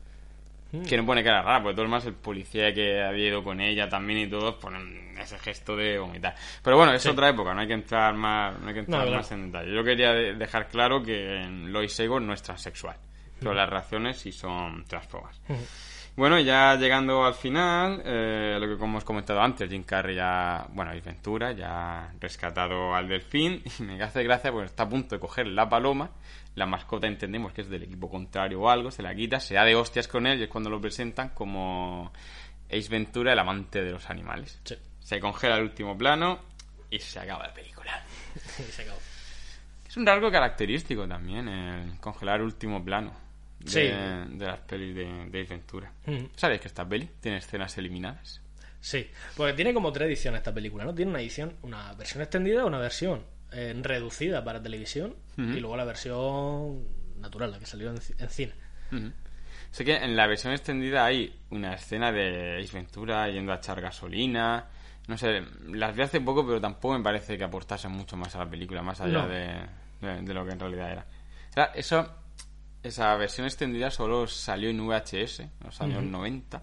[0.87, 3.59] que no pone cara rara, porque todo el más el policía que había ido con
[3.59, 6.33] ella también y todos ponen ese gesto de vomitar.
[6.63, 9.17] Pero bueno, es otra época, no hay que entrar más, no hay que entrar No,
[9.17, 9.75] más en detalle.
[9.75, 12.95] Yo quería de- dejar claro que Lois Egon no es transexual,
[13.37, 15.41] pero las reacciones sí son transfobas.
[16.15, 20.67] Bueno, ya llegando al final, eh, lo que como hemos comentado antes, Jim Carrey ya,
[20.73, 24.89] bueno, y Ventura ya ha rescatado al delfín y me hace gracia porque está a
[24.89, 26.11] punto de coger la paloma,
[26.55, 29.63] la mascota entendemos que es del equipo contrario o algo, se la quita, se da
[29.63, 32.11] de hostias con él y es cuando lo presentan como
[32.67, 34.59] Ace Ventura, el amante de los animales.
[34.65, 34.75] Sí.
[34.99, 36.39] Se congela el último plano
[36.89, 38.03] y se acaba la película.
[38.59, 38.99] Y se acabó.
[39.87, 43.30] Es un rasgo característico también el congelar el último plano
[43.63, 43.79] de, Sí.
[44.37, 45.91] de las pelis de, de Ace Ventura.
[46.07, 46.29] Ujú.
[46.35, 48.41] ¿Sabes que esta peli tiene escenas eliminadas?
[48.79, 49.07] Sí,
[49.37, 50.93] porque tiene como tres ediciones esta película, ¿no?
[50.95, 55.85] Tiene una edición, una versión extendida, una versión eh, reducida para televisión y luego la
[55.85, 56.83] versión
[57.19, 58.53] natural, la que salió en, en cine.
[59.71, 63.79] Sé que en la versión extendida hay una escena de Ace Ventura yendo a echar
[63.81, 64.65] gasolina.
[65.07, 68.39] No sé, las vi hace poco, pero tampoco me parece que aportasen mucho más a
[68.39, 69.27] la película, más allá No.
[69.27, 69.65] de,
[70.01, 71.05] de- de lo que en realidad era.
[71.49, 72.15] O sea, eso,
[72.83, 76.61] esa versión extendida solo salió en VHS en los años 90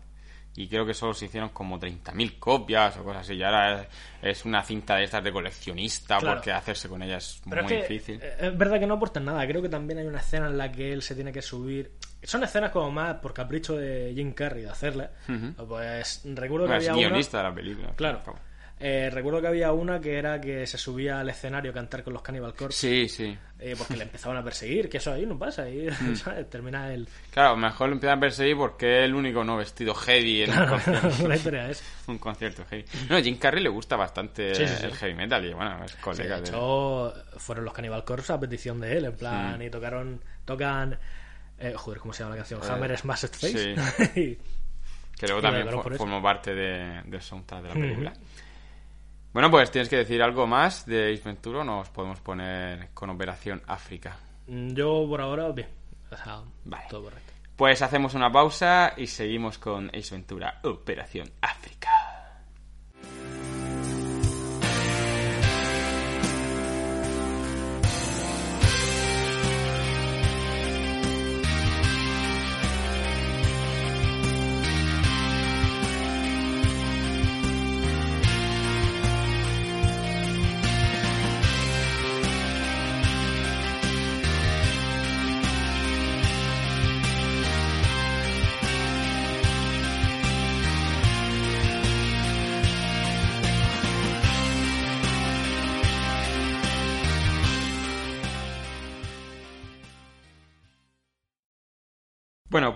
[0.57, 3.35] y creo que solo se hicieron como 30.000 copias o cosas así.
[3.35, 3.89] Y ahora es,
[4.23, 6.37] es una cinta de estas de coleccionista Claro.
[6.37, 8.21] porque hacerse con ella es Pero muy es que difícil.
[8.21, 9.47] eh, es verdad que no aportan nada.
[9.47, 11.93] Creo que también hay una escena en la que él se tiene que subir.
[12.25, 15.11] Son escenas como más por capricho de Jim Carrey de hacerlas.
[15.69, 17.09] Pues recuerdo que Bueno, es había una.
[17.09, 17.93] guionista de la película.
[17.95, 18.23] Claro.
[18.81, 22.13] Eh, recuerdo que había una que era que se subía al escenario a cantar con
[22.13, 22.79] los Cannibal Corpse.
[22.79, 23.37] Sí, sí.
[23.59, 25.63] eh, porque le empezaban a perseguir, que eso ahí no pasa.
[25.63, 26.15] Ahí, Mm.
[26.15, 26.49] ¿sabes?
[26.49, 27.09] Termina el.
[27.33, 30.67] Claro, mejor lo empiezan a perseguir porque es el único no vestido heavy en un
[30.69, 31.09] concierto.
[31.29, 31.83] la historia es.
[32.07, 32.85] un concierto heavy.
[33.11, 34.85] No, a Jim Carrey le gusta bastante Sí, sí, sí.
[34.87, 36.49] el heavy metal y bueno, es Sí, colega de de...
[36.49, 40.97] hecho, fueron los Cannibal Corpse a petición de él, en plan, y tocaron, tocan,
[41.59, 42.61] eh, joder, ¿cómo se llama la canción?
[42.71, 43.75] Hammer Smashed Face.
[44.21, 44.39] Y-
[45.19, 45.69] Que luego Y también
[45.99, 48.13] formó parte de, del soundtrack de la película.
[49.33, 53.11] Bueno, pues tienes que decir algo más de Ace Ventura o nos podemos poner con
[53.11, 54.17] Operación África.
[54.47, 55.69] Mm, Yo por ahora, bien.
[56.11, 56.85] O sea, Vale.
[56.89, 57.33] todo correcto.
[57.57, 61.91] Pues hacemos una pausa y seguimos con Ace Ventura, Operación África.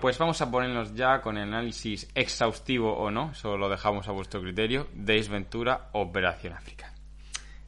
[0.03, 4.11] Pues vamos a ponernos ya con el análisis exhaustivo o no, eso lo dejamos a
[4.11, 6.93] vuestro criterio, de Ace Ventura, Operación África.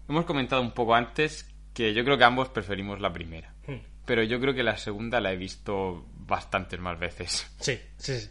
[0.09, 3.77] Hemos comentado un poco antes que yo creo que ambos preferimos la primera, Hmm.
[4.05, 7.49] pero yo creo que la segunda la he visto bastantes más veces.
[7.61, 8.29] Sí, sí, sí.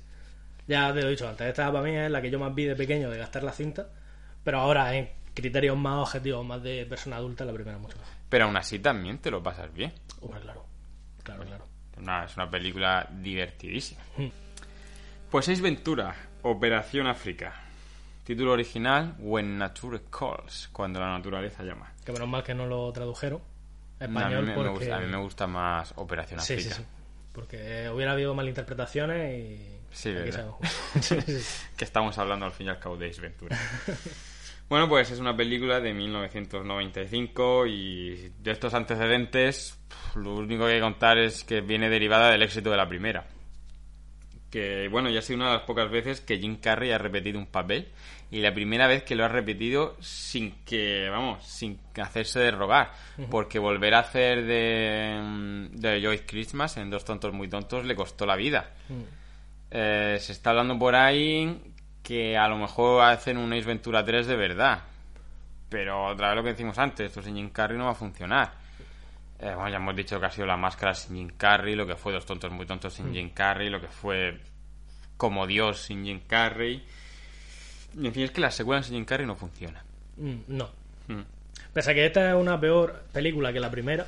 [0.69, 2.65] Ya te lo he dicho antes, esta para mí es la que yo más vi
[2.65, 3.89] de pequeño de gastar la cinta,
[4.45, 8.13] pero ahora en criterios más objetivos, más de persona adulta, la primera mucho mejor.
[8.29, 9.95] Pero aún así también te lo pasas bien.
[10.21, 10.67] Hombre, claro.
[11.23, 11.74] Claro, claro.
[11.99, 14.01] Una- es una película divertidísima.
[14.17, 14.29] Hmm.
[15.31, 17.53] Pues Ace Ventura, Operación África.
[18.25, 21.93] Título original, When Nature Calls, cuando la naturaleza llama.
[22.05, 23.41] Que menos mal que no lo tradujeron.
[24.01, 24.71] a, mí Español me, me porque...
[24.71, 26.75] gusta, a mí me gusta más Operación Sí, sí, África.
[26.77, 26.85] sí.
[27.33, 29.71] Porque hubiera habido malinterpretaciones y.
[29.93, 30.49] Sí, ¿verdad?
[31.01, 31.39] Sí, sí.
[31.77, 33.59] que estamos hablando al fin y al cabo de Ace Ventura.
[34.69, 39.79] bueno, pues es una película de 1995 y de estos antecedentes
[40.17, 43.27] lo único que hay que contar es que viene derivada del éxito de la primera.
[44.51, 47.39] Que bueno, ya ha sido una de las pocas veces que Jim Carrey ha repetido
[47.39, 47.89] un papel
[48.31, 52.93] y la primera vez que lo ha repetido sin que, vamos, sin hacerse de rogar.
[53.31, 57.97] Porque volver a hacer de, mm, de Joy Christmas en Dos Tontos Muy Tontos le
[57.97, 58.71] costó la vida.
[59.71, 61.74] Eh, se está hablando por ahí
[62.05, 64.85] que a lo mejor hacen un Ace Ventura 3 de verdad.
[65.69, 68.53] Pero otra vez lo que decimos antes, esto sin Jim Carrey no va a funcionar.
[69.41, 71.97] Eh, bueno, ya hemos dicho que ha sido la máscara sin Jim Carrey, lo que
[71.97, 74.39] fue Dos Tontos Muy Tontos sin Jim Carrey, lo que fue
[75.17, 76.85] Como Dios sin Jim Carrey.
[77.99, 79.83] Y en fin, es que la secuela sin Jim Carrey no funciona.
[80.19, 80.69] Mm, No.
[81.09, 81.23] Mm.
[81.73, 84.07] Pese a que esta es una peor película que la primera,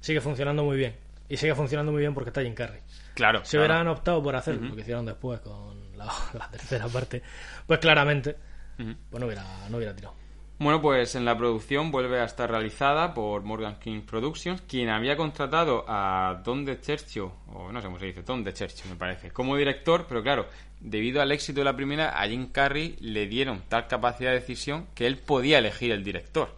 [0.00, 0.94] sigue funcionando muy bien.
[1.28, 2.80] Y sigue funcionando muy bien porque está Jim Carrey.
[3.14, 3.44] Claro.
[3.44, 3.64] Si claro.
[3.66, 7.22] hubieran optado por hacer lo que hicieron después con la, la tercera parte,
[7.66, 8.36] pues claramente
[8.78, 8.94] Ujú.
[9.10, 10.14] pues no hubiera, no hubiera tirado.
[10.60, 15.16] Bueno, pues en la producción vuelve a estar realizada por Morgan King Productions, quien había
[15.16, 19.56] contratado a Don DeCercio, o no sé cómo se dice, Don DeCercio me parece, como
[19.56, 20.46] director, pero claro,
[20.80, 24.88] debido al éxito de la primera, a Jim Carrey le dieron tal capacidad de decisión
[24.96, 26.56] que él podía elegir el director.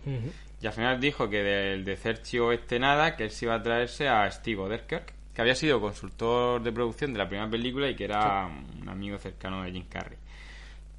[0.62, 4.08] Y al final dijo que del DeCercio este nada, que él se iba a traerse
[4.08, 8.04] a Steve Oderkirk, que había sido consultor de producción de la primera película y que
[8.04, 10.18] era un amigo cercano de Jim Carrey.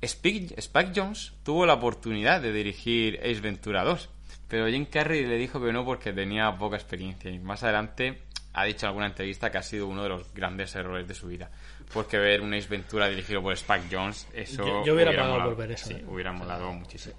[0.02, 4.10] Spike, Jones tuvo la oportunidad de dirigir Ace Ventura 2,
[4.48, 8.22] pero Jim Carrey le dijo que no porque tenía poca experiencia y más adelante
[8.54, 11.28] ha dicho en alguna entrevista que ha sido uno de los grandes errores de su
[11.28, 11.50] vida.
[11.94, 15.50] Porque ver un Ace Ventura dirigido por Spike Jones, eso Yo- yo hubiera pagado molado.
[15.52, 16.06] por ver eso, Sí, ¿eh?
[16.08, 16.32] hubiera
[16.74, 17.16] muchísimo.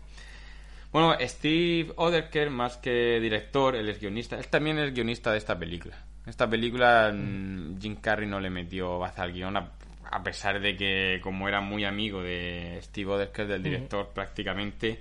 [0.93, 4.39] Bueno, Steve Oderker, más que director, él es guionista.
[4.39, 5.97] Él también es guionista de esta película.
[6.27, 9.73] Esta película mm, Jim Carrey no le metió baza al guion, a,
[10.11, 15.01] a pesar de que, como era muy amigo de Steve Oderker, del director, prácticamente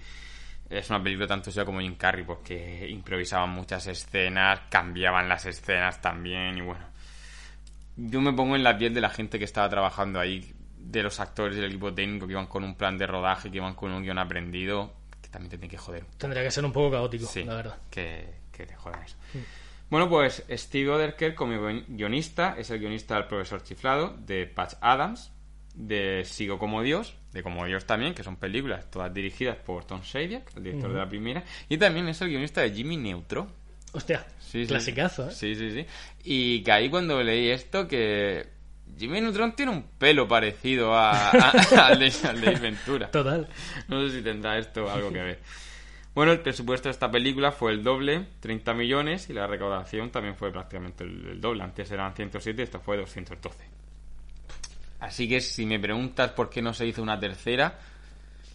[0.70, 6.02] es una película tanto suya como Jim Carrey, porque improvisaban muchas escenas, cambiaban las escenas
[6.02, 6.86] también, y bueno.
[7.98, 11.20] Yo me pongo en la piel de la gente que estaba trabajando ahí, de los
[11.20, 14.02] actores del equipo técnico que iban con un plan de rodaje, que iban con un
[14.02, 17.44] guion aprendido, que también te tiene que joder Tendría que ser un poco caótico, Sí,
[17.44, 17.78] la verdad.
[17.92, 19.18] Que, que te jodan eso.
[19.92, 24.74] Bueno, pues Steve Oderker como guion- guionista es el guionista del profesor chiflado, de Patch
[24.82, 25.32] Adams,
[25.76, 30.02] de Sigo como Dios, de Como Dios también, que son películas todas dirigidas por Tom
[30.02, 33.48] Shadyac, el director de la primera, y también es el guionista de Jimmy Neutron.
[33.94, 34.68] Hostia, Sí, sí.
[34.68, 35.32] clasicazo, ¿eh?
[35.34, 35.86] Sí, sí, sí.
[36.24, 38.48] Y caí cuando leí esto que
[38.98, 41.52] Jimmy Neutron tiene un pelo parecido a, a-
[41.88, 43.12] al, de, al de Ventura.
[43.12, 43.48] Total.
[43.88, 45.40] No sé si tendrá esto algo que ver.
[46.14, 50.36] Bueno, el presupuesto de esta película fue el doble, 30 millones, y la recaudación también
[50.36, 51.64] fue prácticamente el, doble.
[51.64, 53.64] Antes eran 107 y esto fue 212.
[55.00, 57.80] Así que si me preguntas por qué no se hizo una tercera,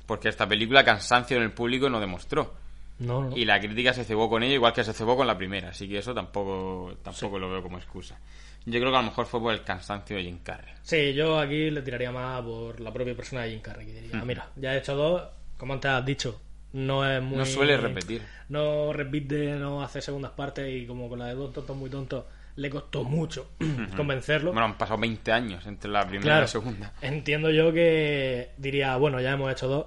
[0.05, 2.55] porque esta película cansancio en el público no demostró.
[2.99, 3.37] No, no.
[3.37, 5.89] Y la crítica se cebó con ella igual que se cebó con la primera, así
[5.89, 8.19] que eso tampoco, tampoco lo veo como excusa.
[8.67, 10.75] Yo creo que a lo mejor fue por el cansancio de Jim Carrey.
[10.83, 13.87] Sí, yo aquí le tiraría más por la propia persona de Jim Carrey.
[13.87, 15.23] que diría, mira, ya he hecho dos,
[15.57, 16.41] como antes has dicho,
[16.77, 17.39] no es muy...
[17.39, 18.23] No suele repetir.
[18.51, 22.25] No repite, no hace segundas partes y como con la de dos tontos muy tontos
[22.57, 23.51] le costó mucho
[23.97, 24.53] convencerlo.
[24.53, 26.93] Bueno, han pasado 20 años entre la primera y la segunda.
[27.01, 29.87] entiendo yo que diría, bueno, ya hemos hecho dos,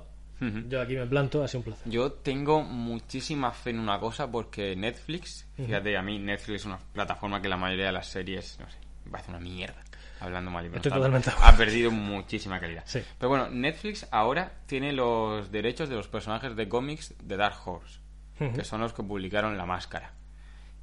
[0.69, 1.91] yo aquí me planto, ha sido un placer.
[1.91, 6.79] Yo tengo muchísima fe en una cosa porque Netflix, fíjate, a mí Netflix es una
[6.79, 9.83] plataforma que la mayoría de las series, no sé, me parece una mierda.
[10.19, 12.83] Hablando mal y Estoy totalmente ha perdido muchísima calidad.
[12.85, 13.01] Sí.
[13.17, 17.99] Pero bueno, Netflix ahora tiene los derechos de los personajes de cómics de Dark Horse,
[18.37, 20.13] que son los que publicaron La Máscara.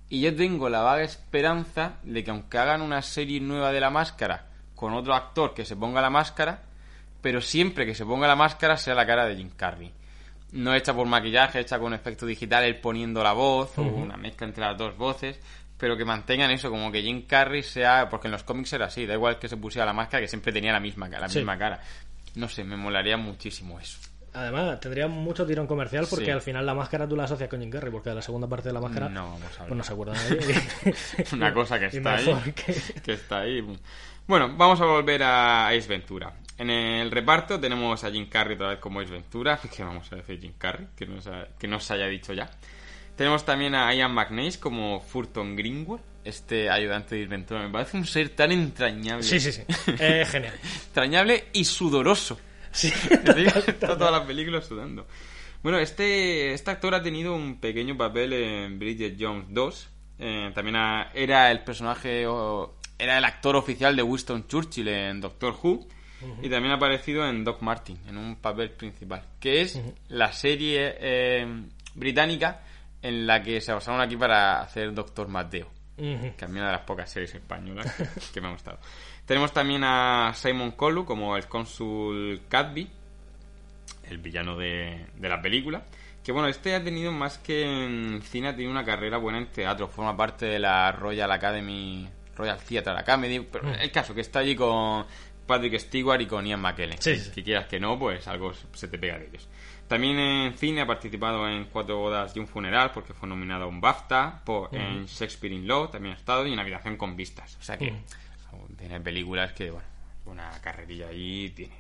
[0.08, 3.90] Y yo tengo la vaga esperanza de que aunque hagan una serie nueva de La
[3.90, 6.62] Máscara con otro actor que se ponga la máscara,
[7.20, 9.90] pero siempre que se ponga la máscara sea la cara de Jim Carrey.
[10.52, 14.46] No hecha por maquillaje, hecha con efecto digital, él poniendo la voz o una mezcla
[14.46, 15.40] entre las dos voces,
[15.78, 19.06] pero que mantengan eso, como que Jim Carrey sea, porque en los cómics era así,
[19.06, 21.38] da igual que se pusiera la máscara, que siempre tenía la misma, la Sí.
[21.38, 21.80] misma cara.
[22.34, 23.98] No sé, me molaría muchísimo eso.
[24.34, 26.30] Además, tendría mucho tirón comercial porque Sí.
[26.30, 28.68] al final la máscara tú la asocias con Jim Carrey, porque de la segunda parte
[28.68, 30.54] de la máscara No vamos a pues no se acuerda nadie.
[31.32, 33.62] una cosa que está ahí, que- que está ahí.
[34.26, 36.34] Bueno, vamos a volver a Ace Ventura.
[36.58, 40.16] En el reparto tenemos a Jim Carrey otra vez como Ace Ventura, que vamos a
[40.16, 42.50] decir Jim Carrey, que no, se, que no se haya dicho ya.
[43.16, 47.62] Tenemos también a Ian McNeice como Furton Greenwood, este ayudante de Ace Ventura.
[47.62, 49.22] Me parece un ser tan entrañable.
[49.22, 49.62] Sí, sí, sí.
[49.96, 50.54] Genial.
[50.88, 52.38] Entrañable y sudoroso.
[52.72, 52.88] Sí.
[53.66, 55.06] Está toda la película sudando.
[55.62, 59.88] Bueno, este, este actor ha tenido un pequeño papel en Bridget Jones 2.
[60.18, 60.76] Eh, también
[61.14, 65.88] era el personaje o, era el actor oficial de Winston Churchill en Doctor Who.
[66.42, 69.22] Y también ha aparecido en Doc Martin, en un papel principal.
[69.38, 71.46] Que es la serie eh,
[71.94, 72.62] británica
[73.06, 75.70] en la que se basaron aquí para hacer Doctor Mateo.
[75.96, 78.04] Que a mí una de las pocas series españolas que,
[78.34, 78.78] que me ha gustado.
[79.24, 82.90] Tenemos también a Simon Collu como el cónsul Cadby,
[84.04, 85.84] el villano de, de la película.
[86.22, 89.46] Que bueno, este ha tenido más que en cine, ha tenido una carrera buena en
[89.46, 89.88] teatro.
[89.88, 93.46] Forma parte de la Royal Academy, Royal Theatre Academy.
[93.50, 95.06] Pero el caso que está allí con
[95.46, 97.00] Patrick Stewart y con Ian McKellen.
[97.00, 97.30] Sí, sí.
[97.32, 99.48] Si quieras que no, pues algo se te pega de ellos.
[99.88, 103.66] También en cine ha participado en Cuatro bodas y un funeral porque fue nominado a
[103.68, 104.42] un BAFTA.
[104.44, 107.56] Por, En Shakespeare in Law también ha estado y en Habitación con vistas.
[107.60, 107.94] O sea que
[108.76, 109.86] tiene películas que, bueno,
[110.26, 111.74] una carrerilla ahí tiene.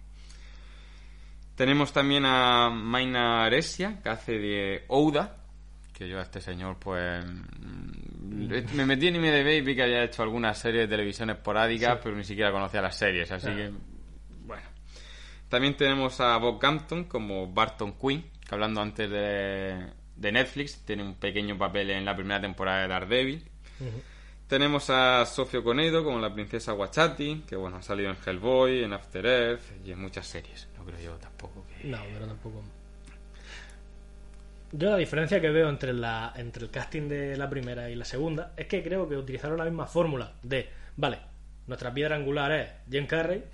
[1.56, 5.36] Tenemos también a Maina Aresia, que hace de Ouda,
[5.92, 7.24] que yo a este señor, pues.
[7.24, 11.98] mm, Me metí en IMDb y vi que había hecho algunas series de televisión esporádicas,
[12.02, 13.72] pero ni siquiera conocía las series, así que.
[15.48, 19.86] También tenemos a Bob Campton como Barton Quinn, que hablando antes de,
[20.16, 23.44] de Netflix, tiene un pequeño papel en la primera temporada de Daredevil.
[24.48, 28.92] Tenemos a Sofio Conedo como la princesa Wachati, que bueno, ha salido en Hellboy, en
[28.92, 30.68] After Earth y en muchas series.
[30.76, 31.88] No creo yo tampoco que...
[31.88, 32.62] No, pero tampoco.
[34.72, 38.04] Yo la diferencia que veo entre la entre el casting de la primera y la
[38.04, 41.18] segunda es que creo que utilizaron la misma fórmula de, vale,
[41.66, 43.44] nuestra piedra angular es Jim Carrey.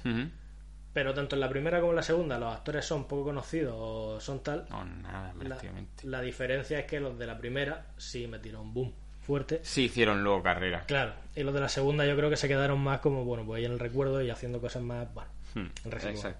[0.93, 4.21] Pero tanto en la primera como en la segunda los actores son poco conocidos o
[4.21, 4.67] son tal.
[4.71, 6.07] No, nada, La, prácticamente.
[6.07, 9.61] la diferencia es que los de la primera sí metieron boom fuerte.
[9.63, 10.85] Sí hicieron luego carrera.
[10.87, 13.59] Claro, y los de la segunda yo creo que se quedaron más como, bueno, pues
[13.59, 15.67] ahí en el recuerdo y haciendo cosas más, bueno, Hmm.
[15.85, 16.39] Exacto.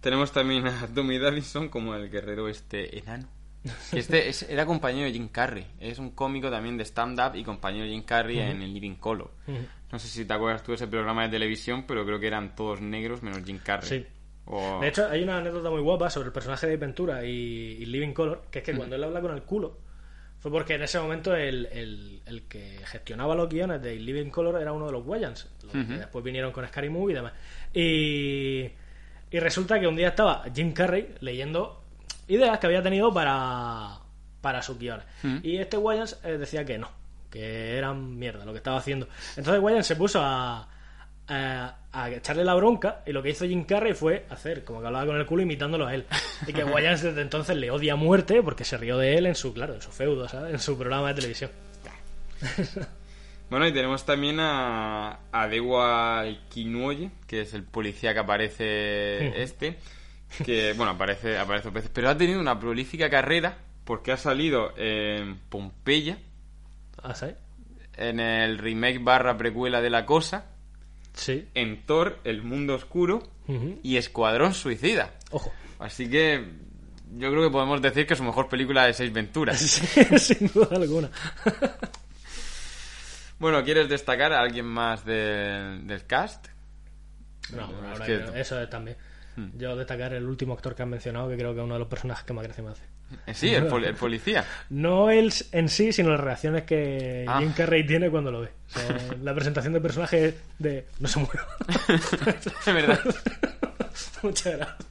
[0.00, 3.28] Tenemos también a Tommy Davidson como el guerrero este enano.
[3.92, 5.66] Este es- era compañero de Jim Carrey.
[5.80, 9.30] Es un cómico también de stand-up y compañero de Jim Carrey en el Living Color.
[9.92, 12.54] No sé si te acuerdas tú de ese programa de televisión, pero creo que eran
[12.54, 13.88] todos negros menos Jim Carrey.
[13.88, 14.06] Sí.
[14.46, 17.86] O- De hecho, hay una anécdota muy guapa sobre el personaje de Ventura y, y
[17.86, 19.78] Living Color, que es que cuando él habla con el culo,
[20.38, 24.60] fue porque en ese momento el, el- el que gestionaba los guiones de Living Color
[24.62, 27.32] era uno de los Wayans, los que después vinieron con Scary Movie y demás.
[27.74, 28.70] Y,
[29.30, 31.79] y resulta que un día estaba Jim Carrey leyendo
[32.30, 33.98] ideas que había tenido para,
[34.40, 35.04] para sus guiones.
[35.42, 36.88] Y este Wayans eh, decía que no,
[37.30, 39.08] que eran mierda lo que estaba haciendo.
[39.36, 40.68] Entonces Wayans se puso a,
[41.28, 44.86] a, a echarle la bronca y lo que hizo Jim Carrey fue hacer como que
[44.86, 46.06] hablaba con el culo imitándolo a él.
[46.46, 49.34] Y que Wayans desde entonces le odia a muerte porque se rió de él en
[49.34, 50.52] su, claro, en su feudo, ¿sabes?
[50.54, 51.50] En su programa de televisión.
[53.50, 59.76] Bueno, y tenemos también a, a Dewa Kinuoye, que es el policía que aparece este,
[60.44, 64.72] que, bueno, aparece, aparece dos veces, pero ha tenido una prolífica carrera porque ha salido
[64.76, 66.18] en Pompeya,
[67.02, 67.26] ¿Ah, sí?
[67.96, 70.46] en el remake barra precuela de La Cosa,
[71.12, 71.48] Sí.
[71.54, 73.22] en Thor, El Mundo Oscuro
[73.82, 75.10] y Escuadrón Suicida.
[75.32, 75.52] Ojo.
[75.80, 76.44] Así que
[77.16, 79.58] yo creo que podemos decir que es su mejor película de seis venturas.
[80.18, 81.10] Sin duda alguna.
[83.38, 86.48] Bueno, ¿quieres destacar a alguien más del- del cast?
[87.54, 88.96] No, bueno, ahora que- que- eso es también.
[89.56, 91.88] Yo destacar el último actor que han mencionado, que creo que es uno de los
[91.88, 92.82] personajes que más gracia me hace.
[93.26, 94.44] Eh, Sí, el, pol- el policía.
[94.68, 97.38] No él en sí, sino las reacciones que Ah.
[97.38, 98.48] Jim Carrey tiene cuando lo ve.
[98.68, 101.46] O sea, la presentación de personaje es de no se mueva.
[102.66, 103.00] Es verdad.
[104.22, 104.86] Muchas gracias.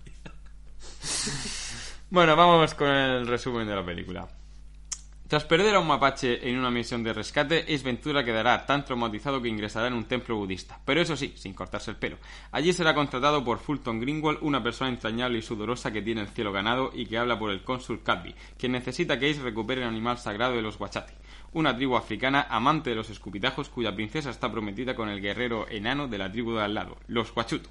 [2.09, 4.27] Bueno, vamos con el resumen de la película.
[5.29, 9.39] Tras perder a un mapache en una misión de rescate, Ace Ventura quedará tan traumatizado
[9.39, 10.79] que ingresará en un templo budista.
[10.83, 12.17] Pero eso sí, sin cortarse el pelo.
[12.51, 16.51] Allí será contratado por Fulton Greenwald, una persona entrañable y sudorosa que tiene el cielo
[16.51, 20.17] ganado y que habla por el cónsul Cadby, quien necesita que Ace recupere el animal
[20.17, 21.13] sagrado de los Wachati,
[21.53, 26.07] una tribu africana amante de los escupitajos cuya princesa está prometida con el guerrero enano
[26.07, 27.69] de la tribu de al lado, los Huachutu.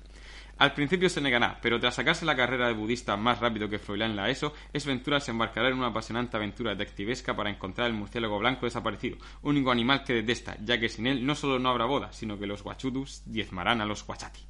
[0.58, 4.16] Al principio se negará, pero tras sacarse la carrera de budista más rápido que Froilán
[4.16, 8.40] la ESO, es Ventura se embarcará en una apasionante aventura detectivesca para encontrar el murciélago
[8.40, 12.12] blanco desaparecido, único animal que detesta, ya que sin él no solo no habrá boda,
[12.12, 14.40] sino que los guachutus diezmarán a los guachati.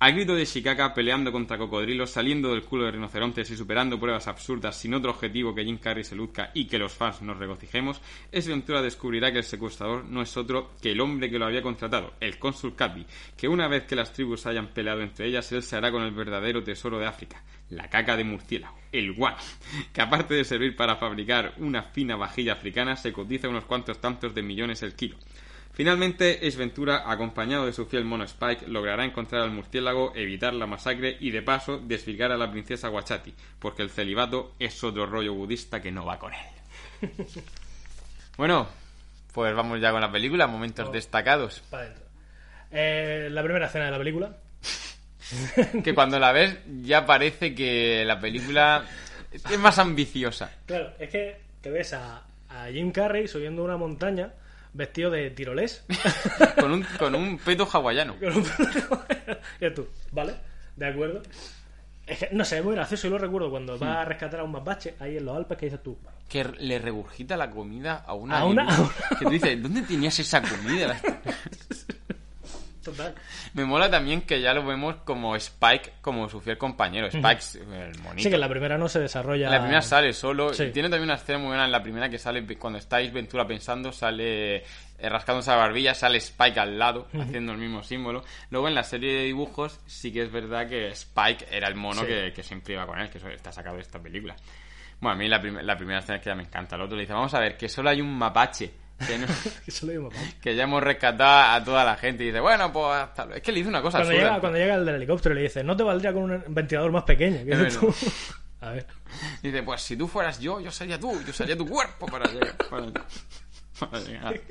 [0.00, 4.28] Al grito de Shikaka peleando contra cocodrilos, saliendo del culo de rinocerontes y superando pruebas
[4.28, 8.00] absurdas sin otro objetivo que Jim Carrey se luzca y que los fans nos regocijemos,
[8.30, 11.62] es Ventura descubrirá que el secuestrador no es otro que el hombre que lo había
[11.62, 13.04] contratado, el cónsul Cadby,
[13.36, 16.12] que una vez que las tribus hayan peleado entre ellas, él se hará con el
[16.12, 19.38] verdadero tesoro de África, la caca de murciélago, el guano,
[19.92, 24.32] que aparte de servir para fabricar una fina vajilla africana, se cotiza unos cuantos tantos
[24.32, 25.16] de millones el kilo.
[25.78, 30.66] Finalmente, Ace Ventura, acompañado de su fiel mono Spike, logrará encontrar al murciélago, evitar la
[30.66, 35.34] masacre y, de paso, desvirgar a la princesa Wachati, porque el celibato es otro rollo
[35.34, 37.10] budista que no va con él.
[38.36, 38.66] bueno,
[39.32, 41.62] pues vamos ya con la película, momentos destacados.
[41.70, 42.04] Para adentro.
[42.72, 44.36] Eh, la primera escena de la película.
[45.84, 48.84] que cuando la ves ya parece que la película
[49.32, 50.50] es más ambiciosa.
[50.66, 54.32] Claro, es que te ves a, a Jim Carrey subiendo una montaña
[54.72, 55.84] vestido de tirolés.
[56.60, 58.16] con, un, con un peto hawaiano.
[58.18, 58.46] Con un-
[59.60, 60.34] y tú, ¿vale?
[60.76, 61.22] ¿De acuerdo?
[62.06, 63.06] Es que, no sé, es muy gracioso.
[63.08, 65.66] Yo lo recuerdo cuando va a rescatar a un mapache ahí en los Alpes que
[65.66, 65.98] dices tú.
[66.28, 68.38] Que le regurgita la comida a una...
[68.38, 68.88] A una- Lili,
[69.18, 70.98] Que tú dices, ¿dónde tenías esa comida?
[72.90, 73.14] Total.
[73.54, 77.06] Me mola también que ya lo vemos como Spike, como su fiel compañero.
[77.08, 78.22] Spike, el monito.
[78.22, 79.50] Sí, que en la primera no se desarrolla.
[79.50, 80.52] La primera sale solo.
[80.54, 80.64] Sí.
[80.64, 83.46] y Tiene también una escena muy buena en la primera que sale cuando estáis Ventura
[83.46, 84.62] pensando, sale eh,
[85.08, 88.24] rascándose la barbilla, sale Spike al lado, haciendo el mismo símbolo.
[88.50, 92.00] Luego en la serie de dibujos sí que es verdad que Spike era el mono
[92.02, 92.06] Sí.
[92.06, 94.34] que, que siempre iba con él, que eso está sacado de esta película.
[95.00, 96.74] Bueno, a mí la, prim- la primera escena es que ya me encanta.
[96.76, 98.72] El otro le dice, vamos a ver, que solo hay un mapache.
[99.06, 99.26] Que, no-
[99.64, 100.10] Que solo
[100.42, 102.24] que ya hemos rescatado a toda la gente.
[102.24, 103.36] Y dice, bueno, pues hasta luego".
[103.38, 104.28] Es que le dice una cosa Cuando absurda.
[104.30, 107.04] llega, cuando llega el del helicóptero le dice, no te valdría con un ventilador más
[107.04, 107.44] pequeño.
[107.44, 107.94] ¿Qué Es dices tú?
[108.60, 108.86] A ver.
[109.42, 112.56] Dice, pues si tú fueras yo, yo sería tú, yo sería tu cuerpo para llegar.
[112.68, 112.86] Para,
[113.78, 114.34] para llegar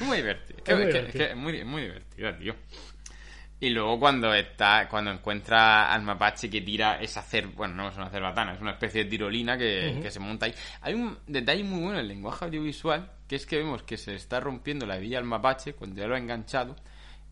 [0.00, 0.58] muy divertido.
[0.66, 1.12] Es muy que- que- divertido.
[1.12, 2.54] que es muy, muy divertido, tío.
[3.64, 7.96] Y luego cuando está, cuando encuentra al mapache que tira esa cer, bueno, no es
[7.96, 10.54] una cerbatana, es una especie de tirolina que, que se monta ahí.
[10.82, 14.16] Hay un detalle muy bueno en el lenguaje audiovisual, que es que vemos que se
[14.16, 16.76] está rompiendo la hebilla al mapache cuando ya lo ha enganchado.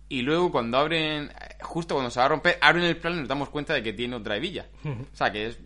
[0.08, 1.30] Y luego cuando abren,
[1.60, 3.92] justo cuando se va a romper, abren el plano y nos damos cuenta de que
[3.92, 4.68] tiene otra hebilla.
[5.12, 5.58] O sea, que es,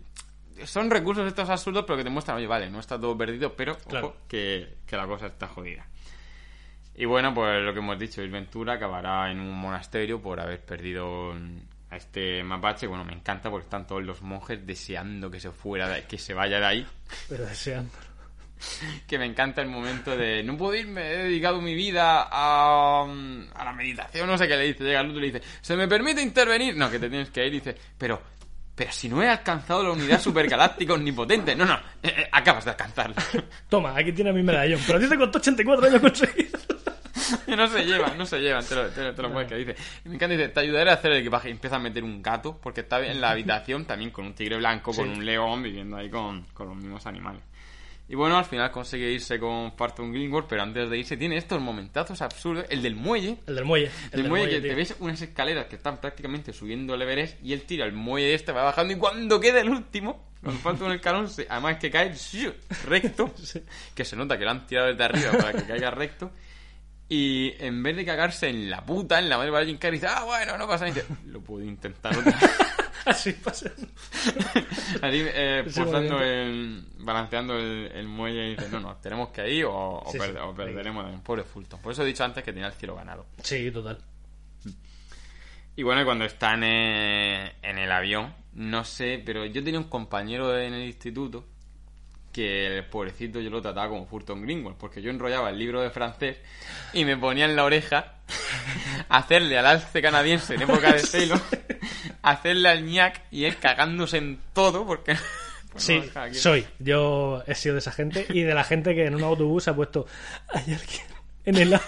[0.65, 3.77] son recursos estos absurdos, pero que te muestran, oye, vale, no está todo perdido, pero
[3.99, 5.87] ojo, que, que la cosa está jodida.
[6.97, 11.31] Y bueno, pues lo que hemos dicho, Ventura acabará en un monasterio por haber perdido
[11.91, 12.87] a este mapache.
[12.87, 16.33] Bueno, me encanta porque están todos los monjes deseando que se fuera, de- que se
[16.33, 16.87] vaya de ahí.
[17.29, 17.91] Pero deseando.
[19.07, 23.63] Que me encanta el momento de no puedo irme, he dedicado mi vida a, a
[23.65, 24.83] la meditación, no sé qué le dice.
[24.83, 26.75] Llega el otro y le dice, ¿se me permite intervenir?
[26.75, 27.53] No, que te tienes que ir.
[27.53, 28.19] Y dice, pero,
[28.73, 31.55] pero si no he alcanzado la unidad supergaláctica omnipotente.
[31.55, 33.15] No, no, eh, eh, acabas de alcanzarla.
[33.69, 34.81] Toma, aquí tienes mi medallón.
[34.87, 36.49] Pero a ti te costó 84 años conseguir.
[37.47, 39.75] no se llevan, no se llevan, te lo, te lo, te lo puedes que dice.
[40.05, 41.49] Me encanta, dice, te ayudaré a hacer el equipaje.
[41.49, 44.57] Y empieza a meter un gato, porque está en la habitación también con un tigre
[44.57, 45.11] blanco, con Sí.
[45.19, 47.41] un león, viviendo ahí con, con los mismos animales.
[48.09, 51.59] Y bueno, al final consigue irse con Farton Greenwood, pero antes de irse tiene estos
[51.59, 52.65] momentazos absurdos.
[52.69, 53.87] El del muelle, El del muelle.
[53.87, 54.69] El el del muelle, que tío.
[54.69, 58.33] te ves unas escaleras que están prácticamente subiendo el Everest y él tira el muelle
[58.33, 62.13] este, va bajando y cuando queda el último, cuando falta un escalón, además que cae
[62.85, 63.33] recto,
[63.93, 66.31] que se nota que lo han tirado desde arriba para que caiga recto.
[67.09, 70.07] Y en vez de cagarse en la puta, en la madre de Jim Carrey, dice,
[70.13, 71.01] ah, bueno, no pasa nada.
[71.27, 72.59] Lo puedo intentar otra vez.
[73.05, 73.71] Así pasa.
[75.01, 79.99] Así, eh, el, balanceando el, el muelle y dice, no, no, tenemos que ir o,
[79.99, 81.21] o Sí, perde- sí, o perderemos también.
[81.23, 81.79] Pobre Fulton.
[81.81, 83.25] Por eso he dicho antes que tenía el cielo ganado.
[83.41, 83.97] Sí, total.
[85.77, 90.57] Y bueno, cuando están eh, en el avión, no sé, pero yo tenía un compañero
[90.59, 91.45] en el instituto
[92.37, 95.89] que el pobrecito yo lo trataba como Fulton Greenwald, porque yo enrollaba el libro de
[95.89, 96.37] francés
[96.93, 98.13] y me ponía en la oreja
[99.09, 101.41] hacerle al alce canadiense en época de celo,
[102.21, 105.15] hacerle al ñac y él cagándose en todo, porque...
[105.71, 106.67] pues Sí, no, soy.
[106.77, 109.71] Yo he sido de esa gente y de la gente que en un autobús se
[109.71, 110.05] ha puesto.
[110.49, 111.07] Hay alguien
[111.45, 111.79] en el.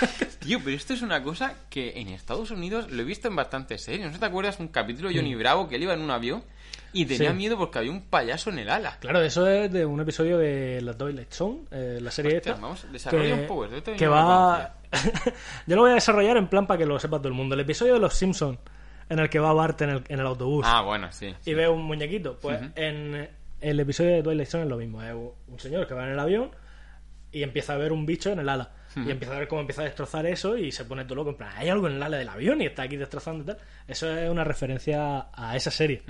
[0.40, 3.82] Tío, pero esto es una cosa que en Estados Unidos lo he visto en bastantes
[3.82, 4.10] series.
[4.12, 6.42] ¿No te acuerdas un capítulo de Johnny Bravo que él iba en un avión
[6.92, 7.32] y tenía Mm.
[7.32, 7.38] Sí.
[7.38, 8.96] miedo porque había un payaso en el ala?
[9.00, 12.62] Claro, eso es de un episodio de La Twilight Zone, eh, la serie Hostia, esta.
[12.62, 14.74] vamos, desarrolla un poco, esto que va.
[15.66, 17.54] Yo lo voy a desarrollar en plan para que lo sepa todo el mundo.
[17.54, 18.58] El episodio de Los Simpsons,
[19.10, 21.34] en el que va Bart en el, en el autobús Ah, bueno, sí.
[21.44, 22.38] y ve un muñequito.
[22.40, 23.28] Pues en
[23.60, 25.02] el episodio de Twilight Zone es lo mismo.
[25.02, 26.50] Es un señor que va en el avión
[27.32, 28.70] y empieza a ver un bicho en el ala.
[29.06, 31.30] Y empieza a ver cómo empieza a destrozar eso y se pone todo loco.
[31.30, 33.58] En plan, hay algo en el ala del avión y está aquí destrozando y tal.
[33.86, 36.02] Eso es una referencia a esa serie.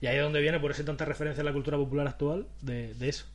[0.00, 2.46] Y ahí es donde viene, por eso hay tanta referencia en la cultura popular actual
[2.62, 3.26] de, de eso.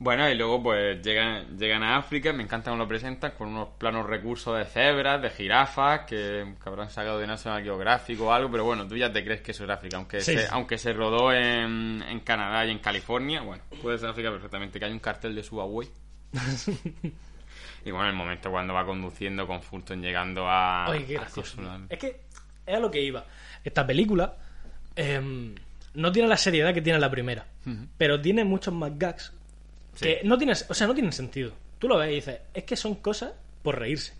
[0.00, 3.70] Bueno, y luego pues llegan, llegan a África, me encanta cómo lo presentan, con unos
[3.78, 8.48] planos recursos de cebras, de jirafas, que, que habrán sacado de National Geographic o algo,
[8.48, 10.46] pero bueno, tú ya te crees que eso es África, aunque, Sí, se, sí.
[10.52, 14.84] aunque se rodó en, en Canadá y en California, bueno, puede ser África perfectamente, que
[14.84, 15.88] hay un cartel de Subway.
[17.88, 20.86] y bueno, el momento cuando va conduciendo con Fulton llegando a...
[20.90, 21.26] Oye, qué a.
[21.88, 22.20] Es que
[22.66, 23.24] es a lo que iba.
[23.64, 24.36] Esta película
[24.94, 25.54] em,
[25.94, 27.46] no tiene la seriedad que tiene la primera,
[27.96, 29.32] pero tiene muchos más gags
[29.98, 31.52] que no tienen, o sea, no tienen sentido.
[31.78, 33.32] Tú lo ves y dices, es que son cosas
[33.62, 34.12] por reírse.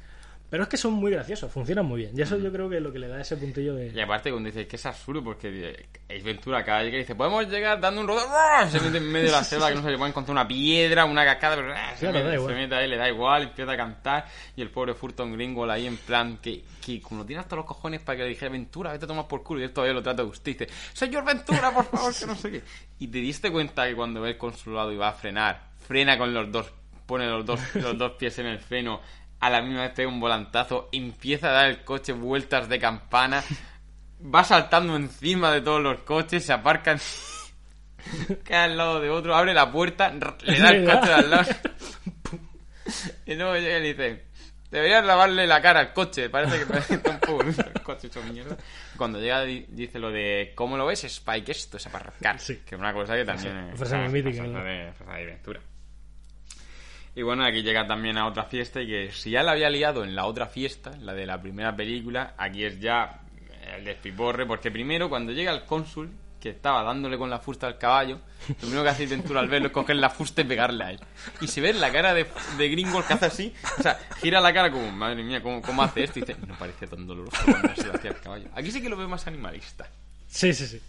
[0.51, 2.13] Pero es que son muy graciosos, funcionan muy bien.
[2.17, 3.89] Y eso yo creo que es lo que le da ese puntillo de.
[3.89, 7.47] Y aparte, cuando dices que es absurdo, porque es Ventura cada vez que dice, podemos
[7.49, 8.27] llegar dando un rodeo,
[8.71, 11.05] se mete en medio de la selva que no se le puede encontrar una piedra,
[11.05, 11.95] una cascada, pero ¡ah!
[11.95, 14.25] se, Claro, mete, se mete ahí, le da igual, empieza a cantar.
[14.57, 18.01] Y el pobre Furton Gringo ahí en plan, que, que como tiene hasta los cojones
[18.01, 19.61] para que le dijera Ventura, vete a tomar por culo.
[19.61, 22.63] Y él todavía lo trata de Dice, señor Ventura, por favor, que no sé qué.
[23.01, 26.33] Y te diste cuenta que cuando ve el consulado y va a frenar, frena con
[26.33, 26.73] los dos,
[27.05, 29.01] pone los dos, los dos pies en el freno
[29.41, 33.43] a la misma vez pega un volantazo, empieza a dar el coche vueltas de campana,
[34.23, 36.97] va saltando encima de todos los coches, se aparca,
[38.45, 40.11] queda al lado de otro, abre la puerta,
[40.43, 41.51] le da el coche de al lado.
[43.27, 44.25] y luego llega y le dice,
[44.71, 48.57] deberías lavarle la cara al coche, parece que parece un poco el coche hecho mierda.
[48.97, 51.05] Cuando llega di- dice lo de, ¿cómo lo ves?
[51.05, 52.39] Spike, esto es aparcar.
[52.41, 52.63] Sí.
[52.67, 54.65] Que es una cosa que también es frase una- mítica, ¿no?
[54.65, 55.61] de, frase de aventura.
[57.19, 60.05] Y bueno, aquí llega también a otra fiesta y que si ya la había liado
[60.05, 63.23] en la otra fiesta, la de la primera película, aquí es ya
[63.77, 67.77] el despiporre, porque primero cuando llega el cónsul, que estaba dándole con la fusta al
[67.77, 70.91] caballo, lo primero que hace Ventura al verlo es coger la fusta y pegarle a
[70.93, 71.01] él.
[71.41, 72.25] Y se ve la cara de,
[72.57, 75.83] de Gringo que hace así, o sea, gira la cara como, madre mía, ¿cómo, cómo
[75.83, 76.21] hace esto?
[76.21, 78.49] Y dice, no parece tan doloroso cuando se lo hacía al caballo.
[78.55, 79.89] Aquí sí que lo veo más animalista.
[80.29, 80.81] Sí, sí, sí.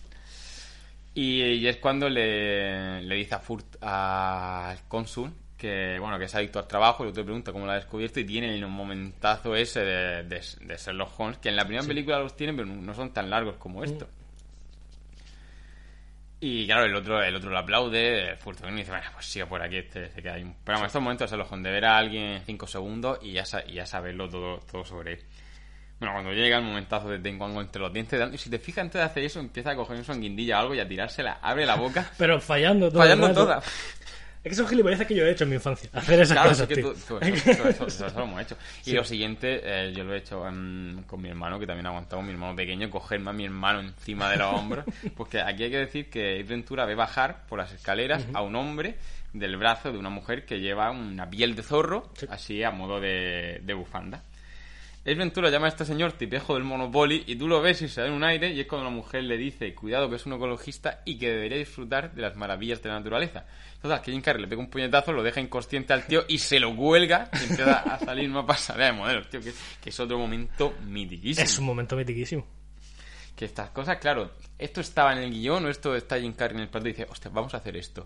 [1.16, 6.34] Y, y es cuando le, le dice a Furt al cónsul que bueno que es
[6.34, 8.72] adicto al trabajo y el otro le pregunta cómo lo ha descubierto y tiene un
[8.72, 12.68] momentazo ese de, de, de Sherlock Holmes que en la primera película los tienen pero
[12.68, 14.08] no son tan largos como esto.
[16.40, 19.78] Y claro el otro el otro lo aplaude Furtón dice bueno pues siga por aquí
[19.78, 22.24] este se queda ahí pero en estos momentos de Sherlock Holmes de ver a alguien
[22.24, 25.20] en 5 segundos y ya, y ya saberlo todo, todo sobre él.
[26.00, 28.84] Bueno, cuando llega el momentazo de tengo algo entre los dientes, y si te fijas
[28.84, 31.66] antes de hacer eso, empieza a coger su anguindilla o algo y a tirársela, abre
[31.66, 33.04] la boca, Pero fallando todo.
[33.04, 33.62] el fallando toda.
[34.42, 35.90] Es que son gilipolleces que yo he hecho en mi infancia.
[35.94, 38.42] Hacer esas Claro, cosas, sí que tú- tú- eso, eso- eso- eso- eso lo hemos
[38.42, 38.56] hecho.
[38.86, 41.90] Y lo siguiente, eh, yo lo he hecho em, con mi hermano, que también ha
[41.90, 44.86] aguantado mi hermano pequeño, cogerme a mi hermano encima de los hombros.
[45.18, 48.56] Porque aquí hay que decir que Ace Ventura ve bajar por las escaleras a un
[48.56, 48.96] hombre
[49.34, 52.26] del brazo de una mujer que lleva una piel de zorro, Sí.
[52.30, 54.24] así a modo de, de bufanda.
[55.02, 58.02] Ace Ventura llama a este señor tipejo del Monopoly y tú lo ves y se
[58.02, 60.34] da en un aire y es cuando la mujer le dice cuidado que es un
[60.34, 63.46] ecologista y que debería disfrutar de las maravillas de la naturaleza.
[63.76, 66.60] Entonces que Jim Carrey le pega un puñetazo, lo deja inconsciente al tío y se
[66.60, 70.18] lo cuelga y empieza a salir más pasarela de modelos, tío, que, que es otro
[70.20, 71.44] momento mitiquísimo.
[71.46, 72.46] Es un momento mitiquísimo.
[73.38, 76.64] Que estas cosas, claro, esto estaba en el guion o esto está Jim Carrey en
[76.64, 78.06] el plato y dice, hostia, vamos a hacer esto.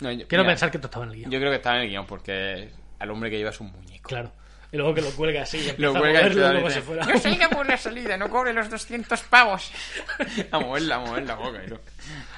[0.00, 1.30] No, yo- Quiero mira, pensar que esto estaba en el guion.
[1.30, 4.08] Yo creo que estaba en el guion porque al hombre que lleva es un muñeco.
[4.08, 4.32] Claro.
[4.74, 7.06] Y luego que lo cuelga así y Lo cuelga a y moverlo como si fuera...
[7.06, 9.70] Yo salga por la salida, no cobre los 200 pavos.
[10.50, 11.62] a moverla, a mover la boca.
[11.64, 11.80] Y, todo.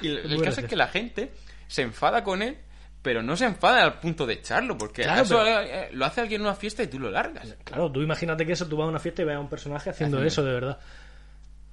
[0.01, 1.31] Y el, es que la gente
[1.67, 2.55] se enfada con él,
[3.01, 6.21] pero no se enfada al punto de echarlo, porque Claro, eso pero- eh, lo hace
[6.21, 7.55] alguien en una fiesta y tú lo largas.
[7.63, 9.89] Claro, tú imagínate que eso, tú vas a una fiesta y ves a un personaje
[9.89, 10.77] haciendo eso de verdad.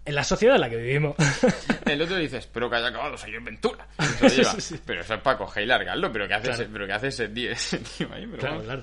[0.06, 1.14] En la sociedad en la que vivimos.
[1.84, 3.86] El otro dice, espero que haya acabado señor Ventura.
[4.22, 4.52] Lo lleva.
[4.52, 4.80] Sí, sí.
[4.86, 6.62] Pero eso es para coger y largarlo, pero ¿qué hace, Claro.
[6.62, 8.26] ese, pero ¿qué hace ese tío, ese tío ahí?
[8.26, 8.82] Pero claro, bueno.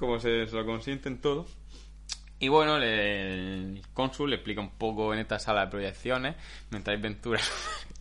[0.00, 1.46] Como se, se lo consienten todo.
[2.40, 6.34] Y bueno, le- el cónsul le explica un poco en esta sala de proyecciones,
[6.70, 7.40] mientras hay Ventura.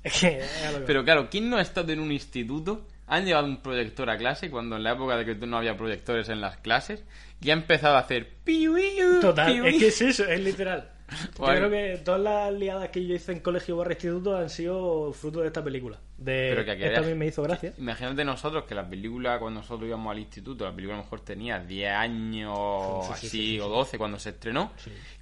[0.88, 2.88] Pero claro, ¿quién no ha estado en un instituto?
[3.08, 6.30] Han llevado un proyector a clase cuando en la época de que no había proyectores
[6.30, 7.04] en las clases
[7.42, 10.92] y ha empezado a hacer piu, piu, Total, piu, es que es eso, es literal.
[11.38, 15.12] Yo creo que todas las liadas que yo hice en colegio barra instituto han sido
[15.14, 15.98] fruto de esta película.
[16.18, 16.50] De...
[16.52, 17.74] Pero que aquí Esta había- a mí me hizo gracia.
[17.78, 21.22] Imagínate nosotros que la película, cuando nosotros íbamos al instituto, la película a lo mejor
[21.22, 23.60] tenía 10 años Sí, sí, así sí, sí, sí.
[23.60, 24.72] o 12 cuando se estrenó.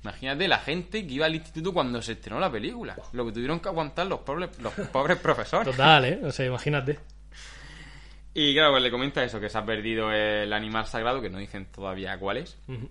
[0.04, 2.96] Imagínate la gente que iba al instituto cuando se estrenó la película.
[3.14, 5.70] Lo que tuvieron que aguantar los pobres, los pobres profesores.
[5.70, 6.20] Total, ¿eh?
[6.24, 6.98] O sea, imagínate.
[8.34, 11.40] Y claro, pues le comenta eso, que se ha perdido el animal sagrado, que no
[11.40, 12.58] dicen todavía cuál es.
[12.68, 12.88] Ujú.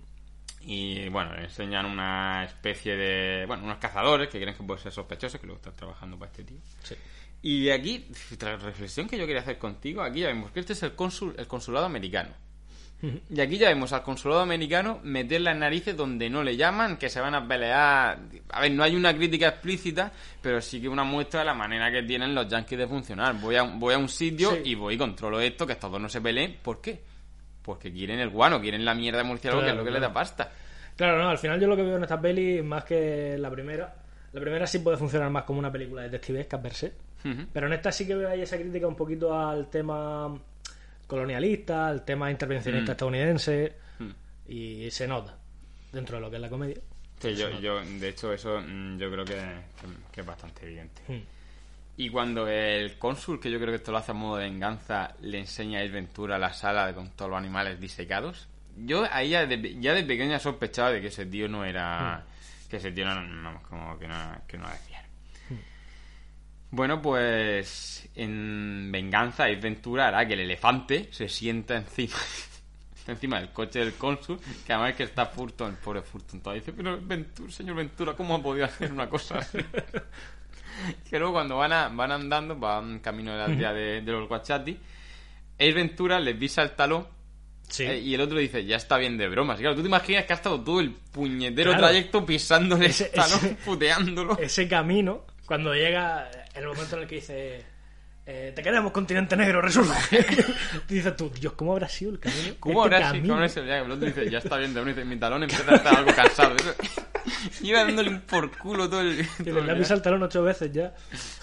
[0.61, 3.45] Y bueno, le enseñan una especie de.
[3.45, 6.43] Bueno, unos cazadores que creen que pueden ser sospechosos, que luego están trabajando para este
[6.43, 6.57] tío.
[6.83, 6.95] Sí.
[7.41, 8.07] Y aquí,
[8.41, 11.35] la reflexión que yo quería hacer contigo, aquí ya vemos que este es el, cónsul,
[11.37, 12.31] el consulado americano.
[13.29, 17.09] Y aquí ya vemos al consulado americano meter las narices donde no le llaman, que
[17.09, 18.17] se van a pelear.
[18.49, 20.11] A ver, no hay una crítica explícita,
[20.41, 23.39] pero sí que una muestra de la manera que tienen los yankees de funcionar.
[23.39, 24.61] Voy a, voy a un sitio Sí.
[24.71, 26.57] y voy y controlo esto, que estos dos no se peleen.
[26.63, 27.03] ¿Por qué?
[27.67, 29.99] Porque quieren el guano, quieren la mierda de murciélago, que es Claro, lo que les
[29.99, 30.13] claro.
[30.13, 30.51] da pasta.
[30.95, 33.93] Claro, no, al final yo lo que veo en esta peli, más que la primera,
[34.31, 36.93] la primera sí puede funcionar más como una película detectivesca per se,
[37.51, 40.33] pero en esta sí que veo ahí esa crítica un poquito al tema
[41.07, 42.93] colonialista, al tema intervencionista Mm.
[42.93, 44.11] estadounidense, Mm.
[44.47, 45.35] y se nota
[45.91, 46.77] dentro de lo que es la comedia.
[47.19, 49.35] Sí, yo, yo, de hecho, eso mm, yo creo que,
[50.11, 51.01] que es bastante evidente.
[51.99, 55.15] Y cuando el cónsul, que yo creo que esto lo hace a modo de venganza,
[55.19, 58.47] le enseña a Ace Ventura la sala con todos los animales disecados,
[58.77, 62.23] yo ahí ya de, ya de pequeña sospechaba de que ese tío no era...
[62.69, 64.15] Que ese tío no, no, como que no,
[64.47, 65.05] que no era de fiar.
[66.69, 72.15] Bueno, pues en venganza, Ace Ventura hará que el elefante se sienta encima
[73.07, 76.61] encima del coche del cónsul, que además es que está Furton, el pobre Furton, todavía
[76.61, 79.57] dice, pero Ventura, señor Ventura, ¿cómo ha podido hacer una cosa así?
[81.09, 84.27] que luego cuando van, a, van andando, van camino de la aldea de, de los
[84.27, 84.77] Guachati,
[85.59, 87.07] Ace Ventura les visa el talón
[87.69, 87.83] Sí.
[87.83, 89.59] eh, y el otro dice, ya está bien de bromas.
[89.59, 91.87] Y claro, tú te imaginas que ha estado todo el puñetero Claro.
[91.87, 94.37] trayecto pisándole Ese- el talón, ese- puteándolo.
[94.39, 97.65] Ese camino, cuando llega el momento en el que dice,
[98.25, 100.23] eh, te queremos, continente negro, resurge.
[100.87, 102.53] Tú dices tú, Dios, ¿cómo habrá sido el camino?
[102.61, 103.11] ¿Cómo Este habrá
[103.49, 103.75] sido?
[103.85, 104.95] El otro dice, ya está bien de bromas.
[104.95, 106.55] Dice, mi talón empieza a estar algo cansado.
[107.61, 109.17] Iba dándole un por culo todo el...
[109.37, 110.93] Que todo le el el talón ocho veces ya.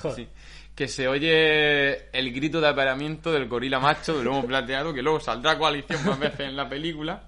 [0.00, 0.16] Joder.
[0.16, 0.28] Sí.
[0.74, 5.20] Que se oye el grito de apareamiento del gorila macho de lomo plateado, que luego
[5.20, 7.22] saldrá coalición más veces en la película.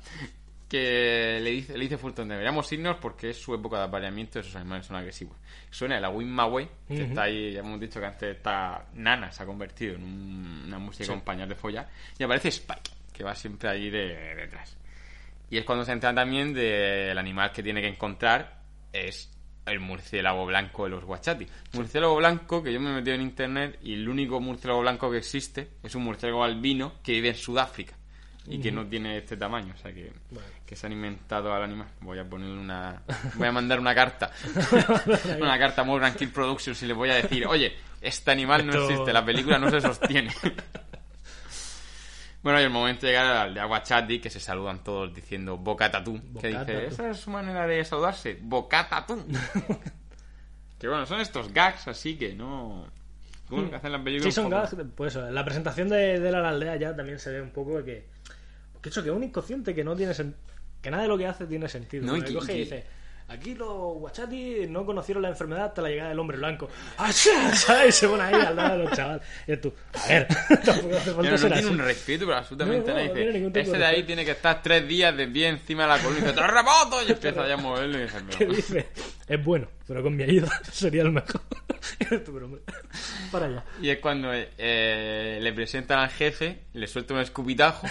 [0.69, 4.57] Que le dice, le dice Fulton, deberíamos irnos porque es su época de apareamiento esos
[4.57, 5.37] animales son agresivos.
[5.71, 9.47] Suena Awin Maway, que está ahí, ya hemos dicho que antes está Nana, se ha
[9.47, 11.89] convertido en un- una música con pañal de follar.
[12.19, 14.77] Y aparece Spike, que va siempre ahí de, detrás.
[15.51, 18.63] Y es cuando se entera también del animal que tiene que encontrar,
[18.93, 19.33] es
[19.67, 21.47] el murciélago blanco de los guachati.
[21.73, 25.19] Murciélago blanco, que yo me he metido en internet, y el único murciélago blanco que
[25.19, 27.95] existe es un murciélago albino que vive en Sudáfrica
[28.49, 30.13] y que no tiene este tamaño, o sea que,
[30.65, 31.89] que se han inventado al animal.
[32.01, 33.03] Voy a ponerle una.
[33.35, 34.31] Voy a mandar una carta.
[35.41, 38.73] una carta a Morgan Kill Productions y le voy a decir, oye, este animal no
[38.73, 40.33] existe, la película no se sostiene.
[42.47, 46.21] Bueno, y el momento de llegar al de Aguachati, que se saludan todos diciendo Bocatatú.
[46.41, 49.27] Que dice, esa es su manera de saludarse, Bocatatú.
[50.79, 52.87] que bueno, son estos gags así que no...
[53.49, 54.33] Como lo que hacen las películas.
[54.33, 57.33] Sí, son gags, pues eso, en la presentación de, de la aldea ya también se
[57.33, 58.07] ve un poco de que.
[58.81, 60.35] Que eso, que es un inconsciente que no tiene sen-
[60.81, 62.07] que nada de lo que hace tiene sentido.
[62.07, 62.87] No, y que- coge y que- dice.
[63.29, 66.69] Aquí los guachati no conocieron la enfermedad hasta la llegada del hombre blanco.
[66.97, 67.31] ¡Ah, sí!
[67.55, 67.97] ¿Sabes?
[67.97, 69.23] Se pone ahí al lado de los chavales.
[69.49, 70.29] Y tú, a ver,
[70.65, 71.67] tampoco hace falta no, no ser tiene así.
[71.67, 73.15] un respeto, pero absolutamente No, no, nada.
[73.41, 74.07] no ese de de ahí respeto".
[74.07, 76.19] tiene que estar tres días de pie encima de la columna.
[76.21, 77.03] Y dice, ¡terremoto!
[77.07, 78.53] Y empieza ya a moverlo y dice, pero...
[78.55, 78.89] dice,
[79.29, 81.41] es bueno, pero con mi ayuda sería el mejor.
[83.33, 83.65] Para allá.
[83.81, 87.87] Y es cuando eh, le presentan al jefe, le suelta un escupitajo,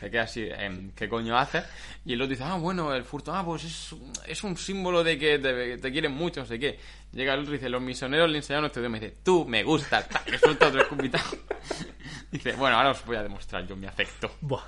[0.00, 1.64] se queda así, em, ¿qué coño haces?
[2.04, 5.02] Y el otro dice, ah, bueno, el furto, ah, pues es, un- es un símbolo
[5.04, 6.78] de que te, te quieren mucho, no sé qué.
[7.12, 9.62] Llega el otro y dice, los misioneros le enseñaron este tema y dice, tú me
[9.62, 11.36] gustas, ta, le suelta otro escupitajo.
[12.30, 14.30] dice, bueno, ahora os voy a demostrar yo mi afecto.
[14.40, 14.62] Buah.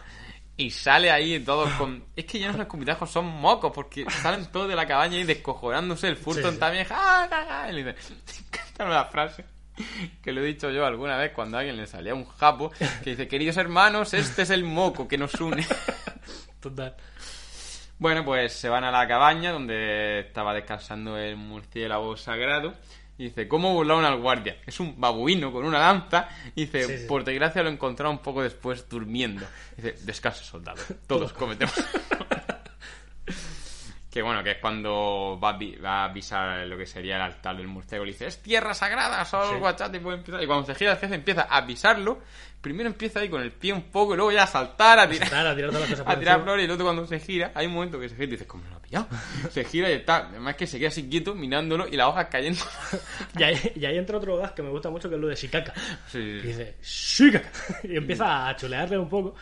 [0.61, 2.05] Y sale ahí todos con...
[2.15, 5.25] Es que ya no son escupitajos, son mocos, porque salen todos de la cabaña y
[5.25, 6.09] descojonándose.
[6.09, 6.59] El Fulton Sí, sí.
[6.59, 6.85] también...
[6.85, 7.71] ¡Ja, ja, ja!
[7.71, 8.15] Y le dice...
[8.79, 9.45] La frase
[10.23, 12.71] que lo he dicho yo alguna vez cuando a alguien le salía un japo
[13.03, 15.67] que dice, queridos hermanos, este es el moco que nos une.
[16.61, 16.95] Total.
[17.99, 22.75] Bueno, pues se van a la cabaña donde estaba descansando el murciélago sagrado.
[23.21, 24.57] Y dice, ¿cómo burlaron al guardia?
[24.67, 26.27] Es un babuino con una lanza.
[26.55, 27.07] Y dice, Sí, sí.
[27.07, 29.47] por desgracia lo encontraron un poco después durmiendo.
[29.77, 30.81] Dice, descanse, soldado.
[31.07, 31.75] Todos cometemos.
[34.11, 37.57] que bueno, que es cuando va a, va a pisar lo que sería el altar
[37.57, 38.07] del murciélago.
[38.07, 39.53] Le dice, es tierra sagrada, solo Sí.
[39.55, 40.43] el guachate puede empezar.
[40.43, 42.21] Y cuando se gira el jefe empieza a pisarlo.
[42.61, 45.33] Primero empieza ahí con el pie un poco y luego ya a saltar, a tirar
[45.33, 47.53] Nada, a tirar todas las cosas a tirar flores y el otro cuando se gira,
[47.55, 49.09] hay un momento que se gira y dices, ¿cómo lo ha pillado?
[49.51, 52.61] Se gira y está, además que se queda así quieto mirándolo y las hojas cayendo.
[53.39, 55.37] Y ahí, y ahí entra otro gas que me gusta mucho, que es lo de
[55.37, 55.73] Shikaka.
[56.09, 57.51] Sí, Y dice, Shikaka.
[57.85, 59.35] Y empieza a chulearle un poco.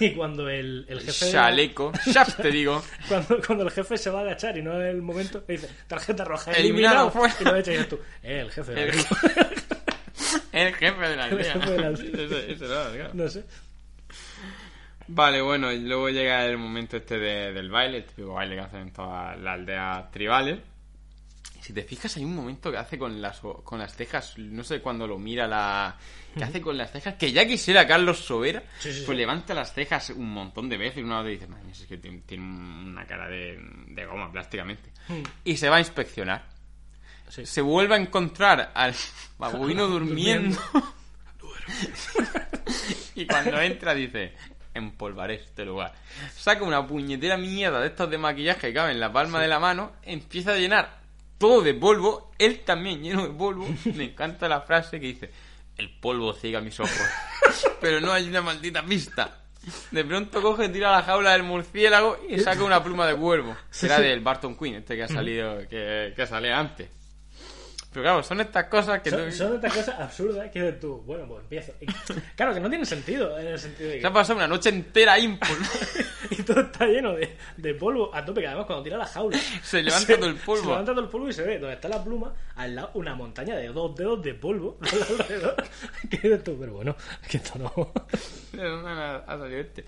[0.00, 1.30] Y cuando el, el jefe...
[1.30, 2.82] Chaleco, shaft te digo.
[3.08, 5.68] Cuando, cuando el jefe se va a agachar y no es el momento, le dice,
[5.86, 7.10] tarjeta roja, Eliminado, eliminado.
[7.10, 7.34] fuera.
[7.40, 8.72] Y lo echa y dices tú, eh, el jefe.
[8.82, 8.92] El.
[10.58, 11.52] El jefe de la El aldea.
[11.54, 12.10] jefe de la aldea.
[12.50, 13.10] era, claro.
[13.14, 13.44] No sé.
[15.10, 18.60] Vale, bueno, y luego llega el momento este de- del baile, el típico baile que
[18.60, 20.58] hacen en todas las aldeas tribales.
[21.58, 24.62] Y si te fijas, hay un momento que hace con las, con las cejas, no
[24.62, 25.96] sé cuándo lo mira la...
[26.36, 29.20] que hace con las cejas, que ya quisiera Carlos Sobera, Sí, sí, pues sí.
[29.20, 31.96] levanta las cejas un montón de veces y una vez dice, madre mía, es que
[31.96, 33.58] tiene, tiene una cara de,
[33.88, 34.90] de goma prácticamente.
[35.42, 36.44] Y se va a inspeccionar.
[37.28, 37.46] Sí.
[37.46, 38.94] Se vuelve a encontrar al
[39.38, 40.58] babuino durmiendo.
[43.14, 44.34] y cuando entra dice,
[44.74, 45.92] empolvaré este lugar.
[46.34, 49.58] Saca una puñetera mierda de estos de maquillaje que cabe en la palma de la
[49.58, 50.98] mano, empieza a llenar
[51.38, 53.66] todo de polvo, él también lleno de polvo.
[53.94, 55.30] Me encanta la frase que dice,
[55.76, 57.00] el polvo ciega mis ojos,
[57.80, 59.42] pero no hay una maldita pista.
[59.90, 63.56] De pronto coge, tira la jaula del murciélago y saca una pluma de cuervo.
[63.70, 66.88] Será del Barton Quinn, este que ha salido, que, que sale antes.
[67.90, 69.08] Pero claro, son estas cosas que...
[69.10, 71.72] Son, tú- son estas cosas absurdas que dices tú, bueno, pues empiezo.
[71.80, 71.86] Y,
[72.36, 74.06] claro, que no tiene sentido, en el sentido de Se que...
[74.06, 75.54] ha pasado una noche entera ahí en polvo.
[76.30, 79.38] y todo está lleno de, de polvo a tope, que además cuando tira la jaula...
[79.62, 80.62] Se levanta todo el polvo.
[80.62, 83.14] Se levanta todo el polvo y se ve donde está la pluma, al lado una
[83.14, 85.56] montaña de dos dedos de polvo alrededor.
[86.10, 86.56] ¿Qué dices tú?
[86.60, 86.94] Pero bueno,
[87.28, 87.92] que esto no...
[88.52, 88.62] ¿De
[89.26, 89.84] ha salido este?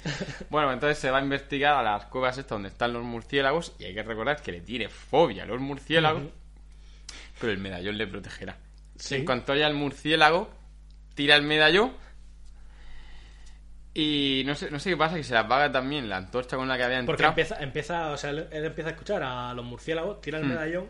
[0.49, 3.85] Bueno, entonces se va a investigar a las cuevas estas donde están los murciélagos y
[3.85, 6.23] hay que recordar que le tiene fobia a los murciélagos.
[7.41, 8.57] Pero el medallón le protegerá.
[8.97, 9.17] Sí.
[9.17, 10.51] En cuanto haya el murciélago,
[11.15, 11.93] tira el medallón
[13.93, 16.69] y no sé, no sé qué pasa, que se le apaga también la antorcha con
[16.69, 17.31] la que había Porque entrado.
[17.33, 20.49] empieza, empieza, o sea, él, él empieza a escuchar a los murciélagos, tira el Hmm.
[20.51, 20.89] medallón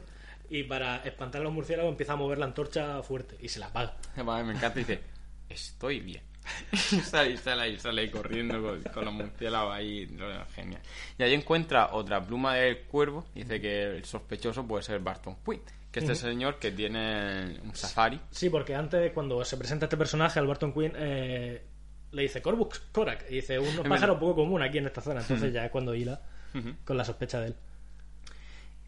[0.51, 3.67] y para espantar a los murciélagos empieza a mover la antorcha fuerte y se la
[3.67, 3.97] apaga.
[4.17, 5.01] Me encanta y dice,
[5.49, 6.23] estoy bien.
[6.73, 10.07] y sale, sale ahí, sale corriendo con, con los murciélagos ahí,
[10.55, 10.83] genial.
[11.19, 15.61] Y ahí encuentra otra pluma del cuervo, dice que el sospechoso puede ser Barton Quinn,
[15.91, 18.21] que este señor que tiene un safari.
[18.31, 21.63] Sí, porque antes, cuando se presenta este personaje, al Barton Quinn, eh,
[22.13, 23.27] le dice Corbux Korak.
[23.31, 25.21] Y dice, un pájaro poco común aquí en esta zona.
[25.21, 26.21] Entonces ya es cuando hila
[26.85, 27.55] con la sospecha de él.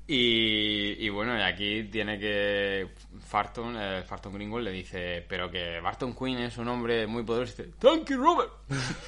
[0.06, 5.80] Y, y bueno, y aquí tiene que Farton, eh, Farton Gringold le dice, pero que
[5.80, 7.62] Barton Quinn es un hombre muy poderoso.
[7.62, 8.50] Y dice, Thank you, Robert.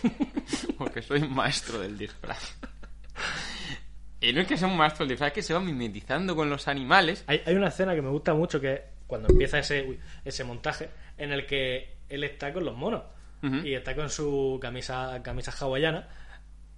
[0.78, 2.56] Porque soy un maestro del disfraz.
[4.24, 6.48] Y no es que sea un maestro del disfraz, es que se va mimetizando con
[6.48, 7.24] los animales.
[7.26, 10.44] Hay, hay una escena que me gusta mucho que es cuando empieza ese, uy, ese
[10.44, 10.88] montaje
[11.18, 13.02] en el que él está con los monos
[13.62, 16.09] y está con su camisa, camisa hawaiana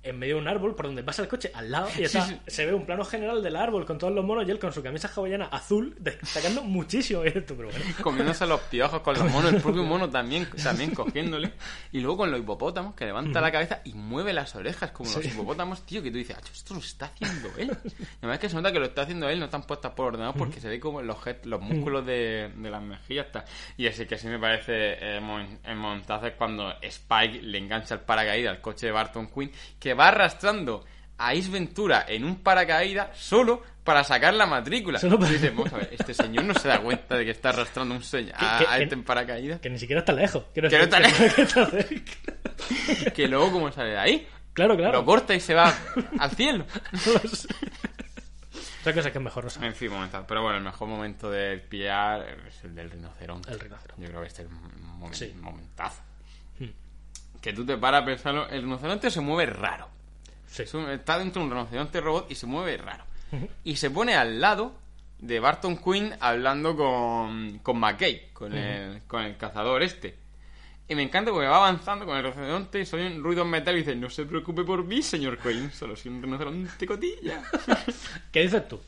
[0.09, 2.35] en medio de un árbol por donde pasa el coche al lado y está- Sí,
[2.35, 2.41] sí.
[2.47, 4.83] se ve un plano general del árbol con todos los monos y él con su
[4.83, 7.85] camisa hawaiana azul destacando muchísimo esto, pero bueno.
[8.03, 11.53] comiéndose los piojos con los monos, el propio mono también, también cogiéndole.
[11.93, 15.23] Y luego con los hipopótamos, que levanta la cabeza y mueve las orejas como los
[15.23, 15.28] Sí.
[15.28, 17.70] hipopótamos, tío, que tú dices, "Acho, esto lo está haciendo él.
[18.19, 20.35] Además es que se nota que lo está haciendo él, no están puestas por ordenador
[20.37, 23.27] porque se ve como los, los músculos de, de las mejillas.
[23.33, 23.45] tal.
[23.77, 25.20] Y así que así me parece eh,
[25.65, 30.09] en montaje cuando Spike le engancha el paracaídas al coche de Barton Quinn, que va
[30.09, 30.85] arrastrando
[31.18, 34.98] a Ace Ventura en un paracaídas solo para sacar la matrícula.
[34.98, 37.31] Solo para- Y dices, vamos a ver, este señor no se da cuenta de que
[37.31, 39.60] está arrastrando un señor a, este en paracaídas.
[39.60, 40.44] Que ni siquiera está lejos.
[40.55, 41.70] Que no está está
[43.28, 44.28] luego, como sale de ahí?
[44.52, 44.98] Claro, claro.
[45.01, 45.73] Lo corta y se va
[46.18, 46.64] al cielo.
[48.81, 49.64] Otra cosa que es mejor, no sé.
[49.66, 50.24] En fin, momento.
[50.27, 53.51] Pero bueno, el mejor momento de pillar es el del rinoceronte.
[53.51, 54.02] El rinoceronte.
[54.02, 55.32] Yo creo que este es un momen- Sí.
[55.40, 56.02] momentazo.
[57.47, 58.48] Que tú te paras a pensarlo.
[58.48, 59.89] El rinoceronte se mueve raro.
[60.48, 60.64] Sí.
[60.64, 63.05] Es un- está dentro de un rinoceronte robot y se mueve raro.
[63.62, 64.74] Y se pone al lado
[65.20, 70.16] de Barton Quinn hablando con, con McKay, con, el, con el cazador este.
[70.89, 73.78] Y me encanta porque va avanzando con el rinoceronte y soy un ruido metal y
[73.78, 77.43] dice, no se preocupe por mí, señor Quinn, solo soy un rinoceronte cotilla.
[78.32, 78.81] ¿Qué dices tú?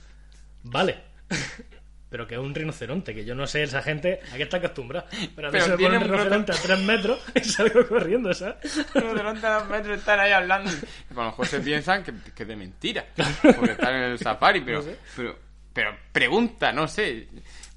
[0.65, 0.99] Vale.
[2.11, 5.07] Pero que es un rinoceronte, que yo no sé, esa gente a qué está acostumbrada.
[5.37, 8.77] Pero a me tiene un rinoceronte a tres metros y salgo corriendo, ¿sabes?
[8.95, 10.71] Los rinocerontes a dos metros están ahí hablando.
[11.11, 13.05] Y a lo mejor se piensan que, que es de mentira.
[13.43, 14.97] Porque están en el safari, pero, No sé.
[15.17, 15.39] pero,
[15.73, 17.29] pero pregunta, no sé.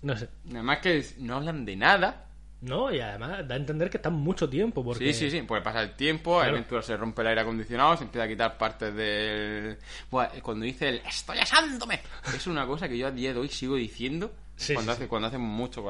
[0.02, 0.30] No sé.
[0.50, 2.26] Además que no hablan de nada.
[2.62, 4.84] No, y además da a entender que están mucho tiempo.
[4.84, 5.14] Porque...
[5.14, 5.42] Sí, sí, sí.
[5.42, 6.58] Pues pasa el tiempo, a Claro.
[6.58, 9.78] Aventura se rompe el aire acondicionado, se empieza a quitar partes del...
[10.12, 12.02] Buah, cuando dice el estoy asándome,
[12.36, 14.32] es una cosa que yo a día de hoy sigo diciendo
[14.62, 15.84] Sí, cuando, sí, hace, cuando hace mucho.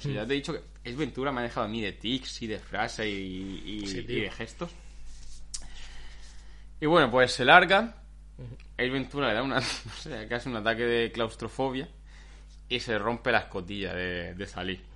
[0.00, 2.42] Si ya te he dicho que es Ventura me ha dejado a mí de tics
[2.42, 4.70] y de frases y, de gestos.
[6.78, 8.02] Y bueno, pues se larga.
[8.76, 11.88] El Ventura le da una, no sé, casi un ataque de claustrofobia
[12.68, 14.87] y se rompe la escotilla de, de salir.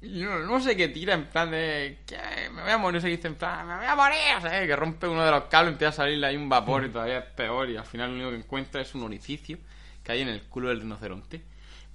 [0.00, 2.16] No, no sé qué tira en plan de que
[2.52, 5.08] me voy a morir, se dice en plan, me voy a morir, sea, que rompe
[5.08, 7.76] uno de los cables, empieza a salirle ahí un vapor y todavía es peor y
[7.76, 9.58] al final lo único que encuentra es un orificio
[10.04, 11.42] que hay en el culo del rinoceronte.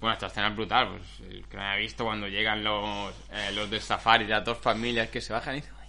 [0.00, 3.52] Bueno, esta escena es brutal, pues el que no haya visto cuando llegan los, eh,
[3.54, 5.88] los del safari, las dos familias que se bajan y dicen, "Ay,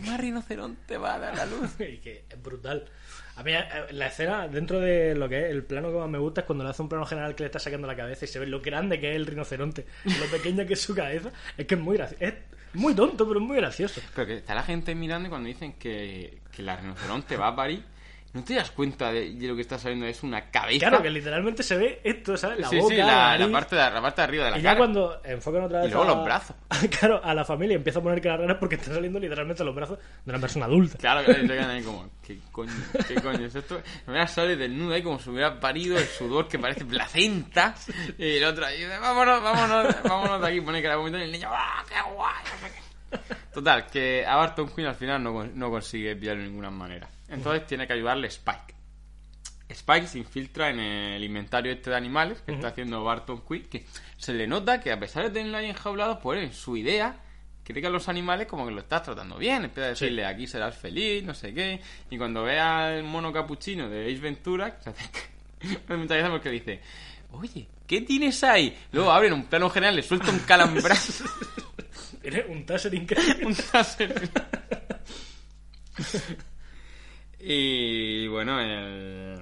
[0.00, 1.70] mamá rinoceronte va a dar la luz.
[1.80, 2.88] y que es brutal.
[3.36, 6.18] A mí, eh, la escena, dentro de lo que es el plano que más me
[6.18, 8.28] gusta, es cuando le hace un plano general que le está sacando la cabeza y
[8.28, 11.30] se ve lo grande que es el rinoceronte lo pequeña que es su cabeza.
[11.56, 12.24] Es que es muy gracioso.
[12.24, 12.34] Es
[12.74, 14.00] muy tonto, pero es muy gracioso.
[14.14, 17.56] Pero que está la gente mirando y cuando dicen que, que la rinoceronte va a
[17.56, 17.84] parir,
[18.34, 20.06] ¿no te das cuenta de, de lo que está saliendo?
[20.06, 20.88] Es una cabeza.
[20.88, 22.60] Claro, que literalmente se ve esto, ¿sabes?
[22.60, 23.52] La sí, boca, sí, la, la la nariz.
[23.52, 24.78] parte de, la parte de arriba de la Y ya cara.
[24.78, 26.56] cuando enfocan otra vez Y luego a- los brazos.
[26.98, 29.98] Claro, a la familia empieza a poner caras raras porque están saliendo literalmente los brazos
[30.24, 30.98] de una persona adulta.
[30.98, 32.72] Claro que se quedan ahí como, ¿qué coño?
[33.06, 33.80] ¿Qué coño es esto?
[34.06, 37.74] Verdad sale desnuda ahí como si hubiera parido el sudor que parece placenta.
[38.18, 40.60] Y el otro ahí dice, vámonos, vámonos, vámonos de aquí.
[40.60, 42.32] Pone que la y el niño, ¡ah, qué guay!
[43.52, 47.06] Total, que a Barton Quinn al final no, no consigue pillarlo de ninguna manera.
[47.32, 48.74] Entonces tiene que ayudarle Spike.
[49.68, 53.86] Spike se infiltra en el inventario este de animales que está haciendo Barton Quick, que
[54.18, 57.18] se le nota que a pesar de tenerlo ahí enjaulado, pues en su idea
[57.64, 60.76] que a los animales como que lo estás tratando bien, empieza a decirle aquí serás
[60.76, 61.80] feliz, no sé qué,
[62.10, 65.20] y cuando ve al mono capuchino de Ace Ventura, se acerca,
[65.88, 66.80] me gracia porque dice,
[67.30, 68.76] oye, ¿qué tienes ahí?
[68.90, 71.24] Luego abre en un plano general, le suelta un calambrazo,
[72.48, 73.46] un taser increíble.
[73.46, 74.30] un taser.
[77.42, 79.40] Y bueno, el-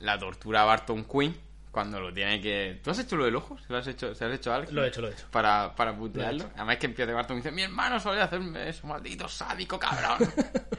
[0.00, 1.34] la tortura a Barton Quinn
[1.70, 2.80] cuando lo tiene que...
[2.82, 3.58] ¿Tú has hecho lo del ojo?
[3.58, 4.74] ¿Se lo has hecho, ¿se lo has hecho a alguien?
[4.74, 5.26] Lo he hecho, lo he hecho.
[5.30, 6.44] Para, para putearlo.
[6.44, 6.50] He.
[6.56, 10.18] Además que empieza Barton y dice, mi hermano solía hacerme eso, maldito sádico, cabrón.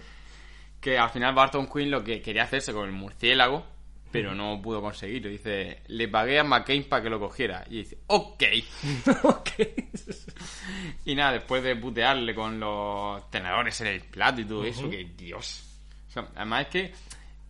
[0.82, 3.66] que al final Barton Quinn lo que quería hacerse con el murciélago,
[4.12, 5.30] pero no pudo conseguirlo.
[5.30, 7.64] Dice, le pagué a McCain para que lo cogiera.
[7.70, 8.44] Y dice, ok.
[9.24, 9.50] ok.
[11.06, 15.04] Y nada, después de putearle con los tenedores en el plato y todo eso, que
[15.16, 15.66] Dios.
[16.10, 16.94] O sea, además es que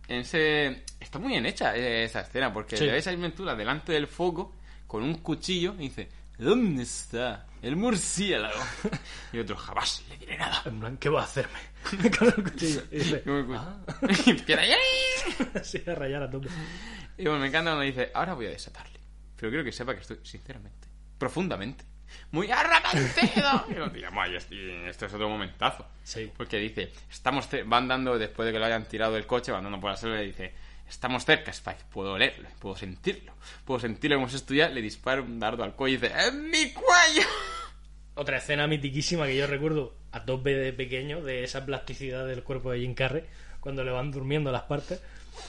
[0.08, 2.84] en ese está muy bien hecha eh, esa escena, porque Sí.
[2.84, 4.54] le ves a Ventura delante del foco
[4.86, 6.08] con un cuchillo y dice,
[6.38, 8.60] ¿dónde está el murciélago?
[9.32, 10.62] y otro, jamás le diré nada.
[10.66, 11.58] En plan, ¿qué va a hacerme?
[12.18, 12.82] Con el cuchillo.
[12.90, 13.22] Y dice,
[13.56, 13.78] ah,
[14.26, 14.62] y empieza
[15.54, 16.48] así a rayar a tope.
[17.16, 18.98] Y bueno, me encanta cuando dice, ahora voy a desatarle.
[19.36, 20.88] Pero quiero que sepa que estoy, sinceramente,
[21.18, 21.84] profundamente,
[22.30, 23.64] muy arrepentido.
[23.70, 25.86] y nos tiramos ahí, y esto es otro momentazo.
[26.02, 26.30] Sí.
[26.36, 29.80] Porque dice, estamos van dando, después de que lo hayan tirado del coche, van dando
[29.80, 30.52] por la selva y dice,
[30.88, 33.32] estamos cerca, Spike, puedo olerlo, puedo sentirlo.
[33.64, 36.72] Puedo sentirlo como si estuviera, le dispara un dardo al cuello y dice, ¡en mi
[36.72, 37.28] cuello!
[38.14, 42.72] Otra escena mitiquísima que yo recuerdo a tope de pequeño, de esa plasticidad del cuerpo
[42.72, 43.24] de Jim Carrey,
[43.60, 45.00] cuando le van durmiendo las partes.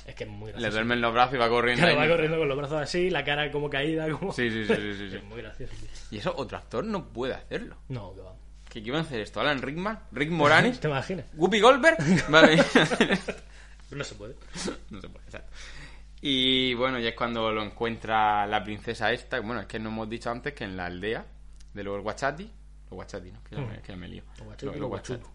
[0.06, 0.72] Es que es muy Le gracioso.
[0.74, 1.82] duermen los brazos y va corriendo.
[1.84, 4.32] Claro, va corriendo con los brazos así, la cara como caída, como...
[4.34, 5.16] Sí, sí, sí, sí, sí, sí.
[5.18, 5.90] Es muy gracioso, tío.
[6.12, 7.76] Y eso otro actor no puede hacerlo.
[7.90, 8.34] No, que va.
[8.70, 9.42] ¿Qué iban a hacer esto?
[9.42, 10.00] ¿Alan Rickman?
[10.12, 10.80] ¿Rick Moranis?
[10.80, 11.26] ¿Te imaginas?
[11.36, 11.98] ¿Whoopi Goldberg?
[12.30, 12.58] Vale.
[13.92, 14.36] No se puede.
[14.90, 15.52] no se puede, exacto.
[16.22, 19.40] Y bueno, ya es cuando lo encuentra la princesa esta.
[19.42, 21.26] Bueno, es que no hemos dicho antes que en la aldea
[21.74, 22.44] de los Guachati.
[22.44, 23.44] Los Guachati, ¿no?
[23.44, 24.24] Que, me- me lío.
[24.38, 24.76] Los Guachati, Los,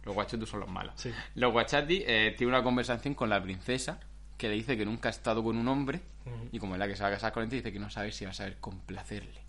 [0.05, 0.47] los Guachati.
[0.47, 0.95] Son los malos.
[0.97, 1.13] Sí.
[1.35, 4.01] Los Guachati eh, tiene una conversación con la princesa
[4.37, 6.01] que le dice que nunca ha estado con un hombre.
[6.53, 8.11] Y como es la que se va a casar con él, dice que no sabe
[8.13, 9.41] si va a saber complacerle.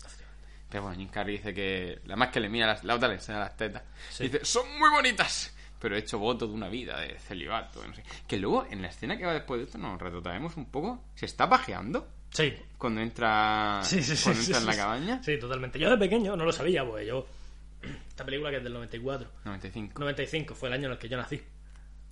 [0.70, 2.00] Pero bueno, Jim Carrey dice que.
[2.04, 3.82] La más que le mira las, la otra le enseña las tetas.
[4.10, 4.24] Sí.
[4.24, 5.54] Dice, son muy bonitas.
[5.80, 7.84] Pero he hecho voto de una vida de celibato.
[7.86, 8.02] No sé.
[8.26, 11.04] Que luego, en la escena que va después de esto, nos retrotraemos un poco.
[11.14, 12.54] Se está pajeando Sí.
[12.76, 15.22] cuando entra, Sí, cuando entra en la cabaña.
[15.22, 15.78] Sí, totalmente.
[15.78, 17.26] Yo de pequeño no lo sabía, pues yo...
[18.08, 19.30] Esta película que es del 94.
[19.44, 19.98] 95.
[20.00, 21.40] 95 fue el año en el que yo nací.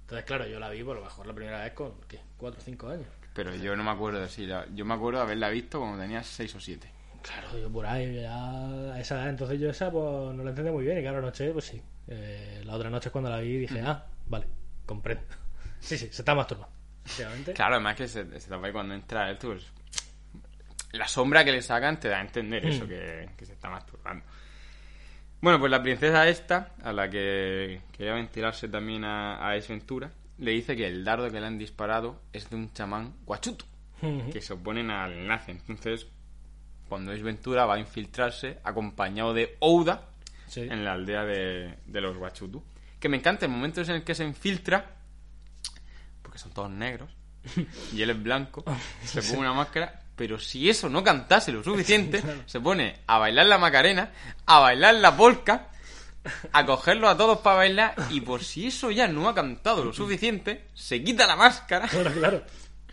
[0.07, 2.21] Entonces, claro, yo la vi por lo mejor la primera vez con, ¿qué?
[2.37, 3.07] 4 o 5 años.
[3.35, 6.01] Pero yo no me acuerdo de si la- Yo me acuerdo de haberla visto cuando
[6.01, 6.89] tenía 6 o 7.
[7.23, 10.71] Claro, yo por ahí, ya a esa edad, entonces yo esa pues no la entendí
[10.71, 11.83] muy bien y claro, anoche, pues sí.
[12.07, 14.47] Eh, la otra noche cuando la vi dije, ah, vale,
[14.87, 15.23] comprendo.
[15.81, 16.75] Sí, sí, se está masturbando.
[17.55, 19.67] Claro, además que se, se tapa ahí cuando entra él, tú, pues,
[20.93, 22.89] la sombra que le sacan te da a entender eso, Mm.
[22.89, 24.25] que, que se está masturbando.
[25.41, 30.11] Bueno, pues la princesa esta, a la que quería ventilarse también a, a Ace Ventura,
[30.39, 33.65] le dice que el dardo que le han disparado es de un chamán guachuto,
[34.03, 34.31] Ujú.
[34.31, 35.53] que se oponen al enlace.
[35.53, 36.07] Entonces,
[36.89, 40.09] cuando Ace Ventura va a infiltrarse, acompañado de Ouda,
[40.49, 40.61] Sí.
[40.61, 42.63] en la aldea de, de los Guachutu.
[43.01, 44.95] Que me encanta el momento en el que se infiltra,
[46.23, 47.11] porque son todos negros,
[47.93, 48.65] y él es blanco,
[49.03, 53.47] se pone una máscara, pero si eso no cantase lo suficiente, se pone a bailar
[53.47, 54.11] la macarena,
[54.47, 55.69] a bailar la polka,
[56.53, 59.93] a cogerlos a todos para bailar, y por si eso ya no ha cantado lo
[59.93, 62.43] suficiente, se quita la máscara, Claro, claro.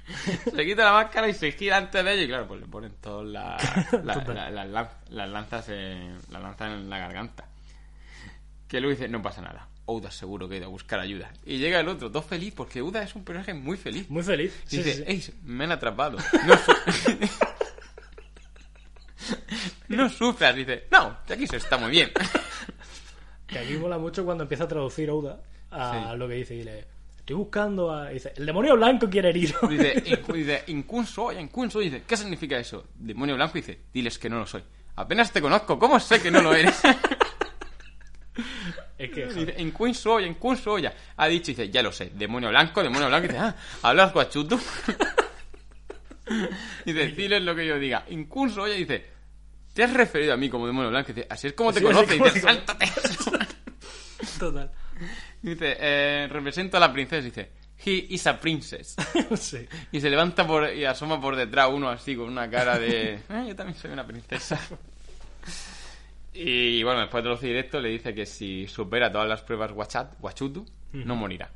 [0.55, 2.93] se quita la máscara y se gira antes de ellos, y claro, pues le ponen
[3.01, 3.25] todas
[4.03, 7.45] la- la- las lanzas, en, las lanzas en la garganta.
[8.67, 9.67] Que luego dice, no pasa nada.
[9.85, 11.31] Ouda seguro que ha ido a buscar ayuda.
[11.45, 14.09] Y llega el otro, todo feliz, porque Ouda es un personaje muy feliz.
[14.09, 14.53] Muy feliz.
[14.65, 15.31] Sí, dice, sí, sí.
[15.31, 16.17] "Ey, me han atrapado.
[16.45, 16.73] No, su-
[19.89, 22.11] no sufras, dice, no, de aquí se está muy bien.
[23.47, 25.39] Que aquí mola mucho cuando empieza a traducir Ouda
[25.69, 26.87] a lo que dice y le
[27.19, 28.09] estoy buscando a...
[28.09, 29.53] Dice, el demonio blanco quiere herir.
[29.69, 32.87] Dice, "Incu- dice, incunso, incunso, dice, ¿qué significa eso?
[32.95, 34.63] Demonio blanco dice, diles que no lo soy.
[34.95, 36.81] Apenas te conozco, ¿cómo sé que no lo eres?
[38.97, 39.25] Es que...
[39.25, 40.83] Dice, en Queen soy, en Queen soy.
[40.83, 40.93] ya.
[41.17, 43.27] Ha dicho, dice, ya lo sé, demonio blanco, demonio blanco.
[43.27, 44.57] Dice, ah, hablas guachuto.
[46.85, 48.05] dice, diles lo que yo diga.
[48.07, 49.05] En Queen soy, dice,
[49.73, 51.11] te has referido a mí como demonio blanco.
[51.13, 52.17] Dice, así es como te Sí, así conoce.
[52.17, 52.85] como Dice, sáltate.
[52.85, 53.31] eso".
[54.39, 54.71] Total.
[55.41, 57.23] dice, eh, represento a la princesa.
[57.25, 57.49] Dice,
[57.85, 58.95] he is a princess.
[59.39, 59.67] sí.
[59.91, 63.43] Y se levanta por, y asoma por detrás uno así con una cara de, "Ah,
[63.47, 64.59] yo también soy una princesa.
[66.33, 70.13] Y bueno, después de traducir esto, le dice que si supera todas las pruebas Wachat,
[70.21, 71.49] Wachutu, no morirá.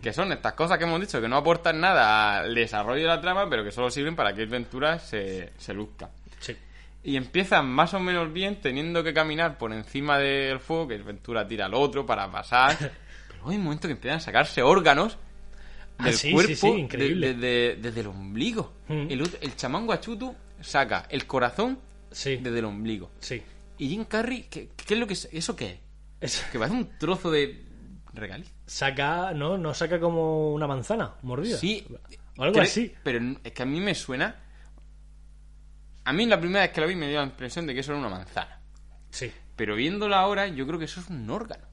[0.00, 3.20] Que son estas cosas que hemos dicho que no aportan nada al desarrollo de la
[3.20, 6.10] trama, pero que solo sirven para que Ventura se, se luzca.
[6.40, 6.56] Sí.
[7.04, 11.46] Y empiezan más o menos bien teniendo que caminar por encima del fuego, que Ventura
[11.46, 12.76] tira al otro para pasar.
[13.28, 15.18] Pero hay un momento que empiezan a sacarse órganos
[15.98, 17.34] Ah, del sí, cuerpo sí, de- increíble.
[17.34, 17.40] de-
[17.74, 18.72] de- desde el ombligo.
[18.88, 19.10] Mm.
[19.10, 21.78] El, el chamán guachutu saca el corazón
[22.10, 22.36] Sí.
[22.38, 23.10] desde el ombligo.
[23.20, 23.42] Sí.
[23.82, 25.28] Y Jim Carrey, ¿qué, qué es lo que es?
[25.32, 25.80] ¿Eso qué
[26.20, 26.46] es?
[26.52, 27.66] Que parece un trozo de
[28.14, 28.54] regaliz.
[28.64, 31.56] saca, no, no saca como una manzana mordida.
[31.56, 31.84] Sí.
[32.38, 32.94] O algo así.
[33.02, 34.36] Pero es que a mí me suena.
[36.04, 37.90] A mí la primera vez que lo vi me dio la impresión de que eso
[37.90, 38.60] era una manzana.
[39.10, 39.32] Sí.
[39.56, 41.66] Pero viéndolo ahora, yo creo que eso es un órgano.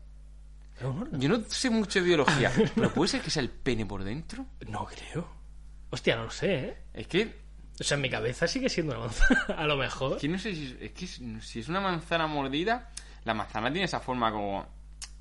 [0.80, 1.20] ¿Es un órgano?
[1.20, 4.48] Yo no sé mucho de biología, pero puede ser que sea el pene por dentro.
[4.68, 5.30] No creo.
[5.92, 6.78] Hostia, no lo sé, ¿eh?
[6.92, 7.36] Es que,
[7.80, 9.46] O sea, en mi cabeza sigue siendo una manzana.
[9.58, 10.18] A lo mejor.
[10.18, 12.90] que no sé si es que si es una manzana mordida,
[13.24, 14.68] la manzana tiene esa forma como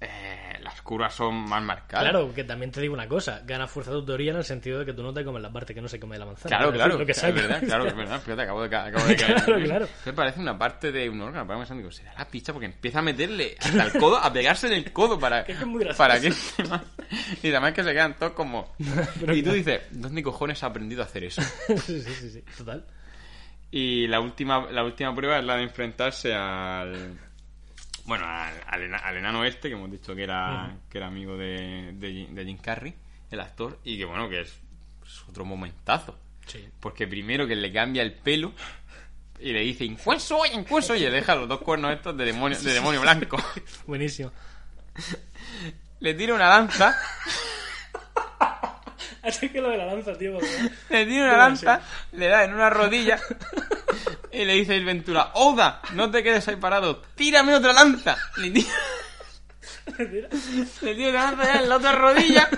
[0.01, 2.09] eh, las curvas son más marcadas.
[2.09, 3.43] Claro, que también te digo una cosa.
[3.45, 5.75] Gana fuerza tu teoría en el sentido de que tú no te comes la parte
[5.75, 6.57] que no se come de la manzana.
[6.57, 8.21] Claro, claro, lo que es verdad, claro, es verdad.
[8.25, 9.43] Fíjate, acabo de, ca- acabo de caer.
[9.43, 9.89] Claro, claro.
[10.07, 11.47] Me parece una parte de un órgano.
[11.47, 14.75] Para digo, será la picha porque empieza a meterle hasta el codo, a pegarse en
[14.75, 16.33] el codo para, Que es muy para que
[17.43, 18.75] Y además que se quedan todos como...
[18.79, 19.53] Y tú claro.
[19.53, 21.43] dices, ¿dónde cojones ha aprendido a hacer eso?
[21.43, 22.85] sí, sí, sí, sí, total.
[23.71, 27.19] Y la última, la última prueba es la de enfrentarse al...
[28.09, 31.37] Bueno, al, al ena- al enano este, que hemos dicho que era, que era amigo
[31.37, 32.95] de, de, Jim- de Jim Carrey,
[33.31, 34.59] el actor, y que bueno, que es,
[35.07, 36.19] es otro momentazo.
[36.47, 36.67] Sí.
[36.81, 38.53] Porque primero que le cambia el pelo
[39.39, 40.49] y le dice, ¿cuál soy?
[40.69, 41.01] ¿Cuál soy?
[41.01, 43.37] Y le deja los dos cuernos estos de demonio, de demonio blanco.
[43.87, 44.33] Buenísimo.
[46.01, 46.97] Le tira una lanza,
[49.23, 50.39] Así que lo de la lanza, tío.
[50.89, 51.81] le tira una lanza,
[52.13, 53.19] le da en una rodilla
[54.33, 58.17] y le dice el Ventura, Oda, no te quedes ahí parado, tírame otra lanza.
[58.37, 58.69] Le tira,
[60.83, 62.49] le tira una lanza ya en la otra rodilla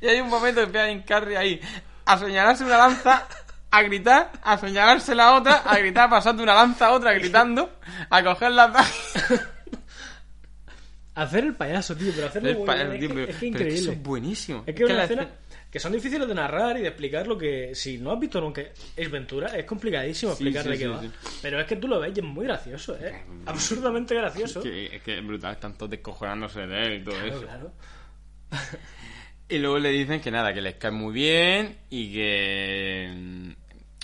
[0.00, 1.60] y hay un momento que empieza Jim Carrey ahí
[2.04, 3.26] a señalarse una lanza,
[3.70, 7.78] a gritar, a señalarse la otra, a gritar pasando una lanza a otra gritando,
[8.10, 8.70] a coger las.
[11.14, 13.34] Hacer el payaso, tío, pero hacerlo El muy pa- bien, es, tío, que, pero- es
[13.34, 13.78] que pero increíble.
[13.80, 14.64] eso es buenísimo.
[14.66, 15.28] Es que es una escena-
[15.72, 17.74] que son difíciles de narrar y de explicar lo que...
[17.74, 18.62] Si no has visto nunca
[18.94, 21.02] Es Ventura, es complicadísimo Sí, explicar sí, de qué sí, va.
[21.40, 23.22] Pero es que tú lo ves y es muy gracioso, ¿eh?
[23.46, 24.62] Absurdamente gracioso.
[24.62, 27.40] Que, es que es brutal, están todos descojonándose de él y todo Claro, eso.
[27.46, 27.72] claro.
[29.48, 33.10] Y luego le dicen que nada, que les cae muy bien y que...
[33.14, 33.50] mm,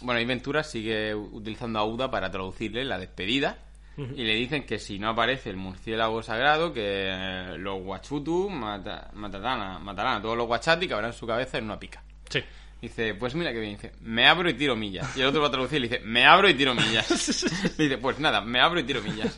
[0.07, 3.59] Bueno, y Ventura sigue utilizando a Uda para traducirle la despedida.
[3.99, 9.61] Y le dicen que si no aparece el murciélago sagrado, que los guachutu mata- matarán,
[9.61, 12.03] a, matarán a todos los guachati que habrán su cabeza en una pica.
[12.31, 12.41] Sí.
[12.81, 15.16] Dice, pues mira que bien, dice, me abro y tiro millas.
[15.16, 17.43] Y el otro va a traducir y le dice, me abro y tiro millas.
[17.79, 19.37] Le dice, pues nada, me abro y tiro millas.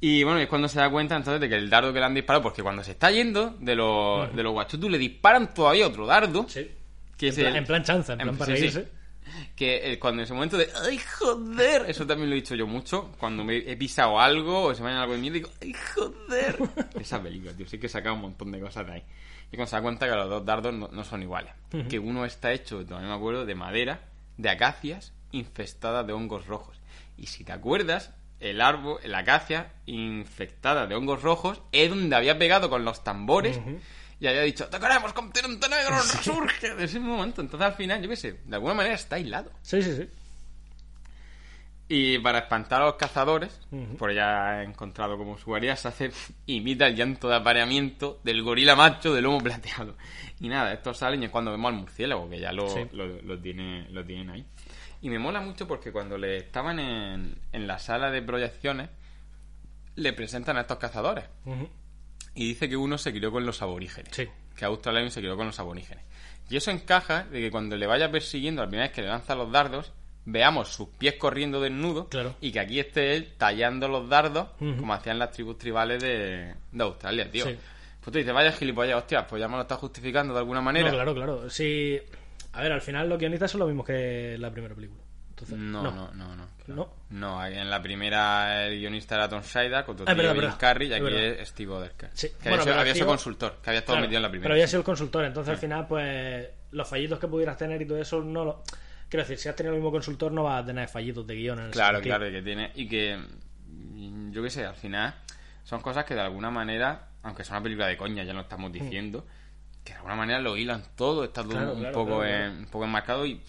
[0.00, 2.14] Y bueno, es cuando se da cuenta entonces de que el dardo que le han
[2.14, 6.06] disparado, porque cuando se está yendo de los, de los guachutus le disparan todavía otro
[6.06, 6.70] dardo, Sí.
[7.16, 8.80] que En, es plan, el- en plan chanza, en plan en- para sí, sí.
[9.56, 11.86] Que eh, cuando en ese momento de ¡ay, joder!
[11.88, 13.10] Eso también lo he dicho yo mucho.
[13.18, 16.58] Cuando me he pisado algo o se me ha algo de miedo, digo ¡ay, joder!
[17.00, 19.02] Esa película, tío, sí que he sacado un montón de cosas de ahí.
[19.50, 21.52] Y cuando se da cuenta que los dos dardos no, no son iguales.
[21.88, 24.00] Que uno está hecho, todavía me acuerdo, de madera,
[24.36, 26.80] de acacias infestadas de hongos rojos.
[27.16, 32.38] Y si te acuerdas, el árbol, la acacia infectada de hongos rojos es donde había
[32.38, 33.58] pegado con los tambores
[34.20, 36.74] y había dicho, ¡te queremos, continente negro, resurge!
[36.74, 37.40] De ese momento.
[37.42, 39.50] Entonces al final, yo qué sé, de alguna manera está aislado.
[39.62, 40.08] Sí, sí, sí.
[41.88, 43.96] Y para espantar a los cazadores, Ujú.
[43.96, 46.10] por ya he encontrado como su área, se hace,
[46.46, 49.96] imita el llanto de apareamiento del gorila macho de lomo plateado.
[50.40, 52.80] Y nada, estos salen y es cuando vemos al murciélago, que ya lo, Sí.
[52.92, 54.44] lo, lo tiene, lo tienen ahí.
[55.02, 58.88] Y me mola mucho porque cuando le estaban en, en la sala de proyecciones,
[59.94, 61.24] le presentan a estos cazadores.
[61.44, 61.68] Ujú.
[62.36, 64.14] Y dice que uno se crió con los aborígenes.
[64.14, 64.28] Sí.
[64.54, 66.04] Que Australian se crió con los aborígenes.
[66.48, 69.34] Y eso encaja de que cuando le vaya persiguiendo la primera vez que le lanza
[69.34, 69.92] los dardos,
[70.26, 72.34] veamos sus pies corriendo desnudos Claro.
[72.40, 76.82] y que aquí esté él tallando los dardos como hacían las tribus tribales de, de
[76.84, 77.44] Australia, tío.
[77.46, 77.56] Sí.
[78.00, 80.88] Pues tú dices, vaya gilipollas, hostia, pues ya me lo está justificando de alguna manera.
[80.88, 81.50] No, claro, claro.
[81.50, 81.98] Sí.
[82.52, 85.02] A ver, al final los guionistas son los mismos que la primera película.
[85.38, 86.46] Entonces, No, no, no, no.
[86.66, 86.88] No.
[87.10, 90.56] No, en la primera el guionista era Tom Scheider, con tu Ah.
[90.58, 92.10] Carrey, y aquí es Steve Oderker.
[92.14, 92.28] Sí.
[92.42, 94.44] Que Bueno, había, sido, había consultor, que había estado Claro, metido en la primera.
[94.46, 97.86] Pero había sido el consultor, entonces al final, pues, los fallitos que pudieras tener y
[97.86, 98.62] todo eso, no lo.
[99.08, 101.58] Quiero decir, si has tenido el mismo consultor, no vas a tener fallitos de guion.
[101.58, 102.72] En ese Claro, claro, y que tiene.
[102.74, 103.16] Y que.
[103.68, 105.14] mm, Yo qué sé, al final.
[105.64, 107.08] Son cosas que de alguna manera.
[107.22, 109.24] Aunque sea una película de coña, ya lo estamos diciendo.
[109.84, 111.24] Que de alguna manera lo hilan todo.
[111.24, 112.58] Está todo Claro, un, claro, poco claro, en- claro.
[112.58, 113.40] un poco enmarcado y.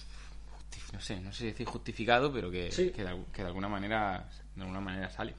[0.93, 2.91] No sé, no sé si decir justificado, pero que, Sí.
[2.91, 4.29] que, de, algu- que de alguna manera.
[4.55, 5.33] De alguna manera sale.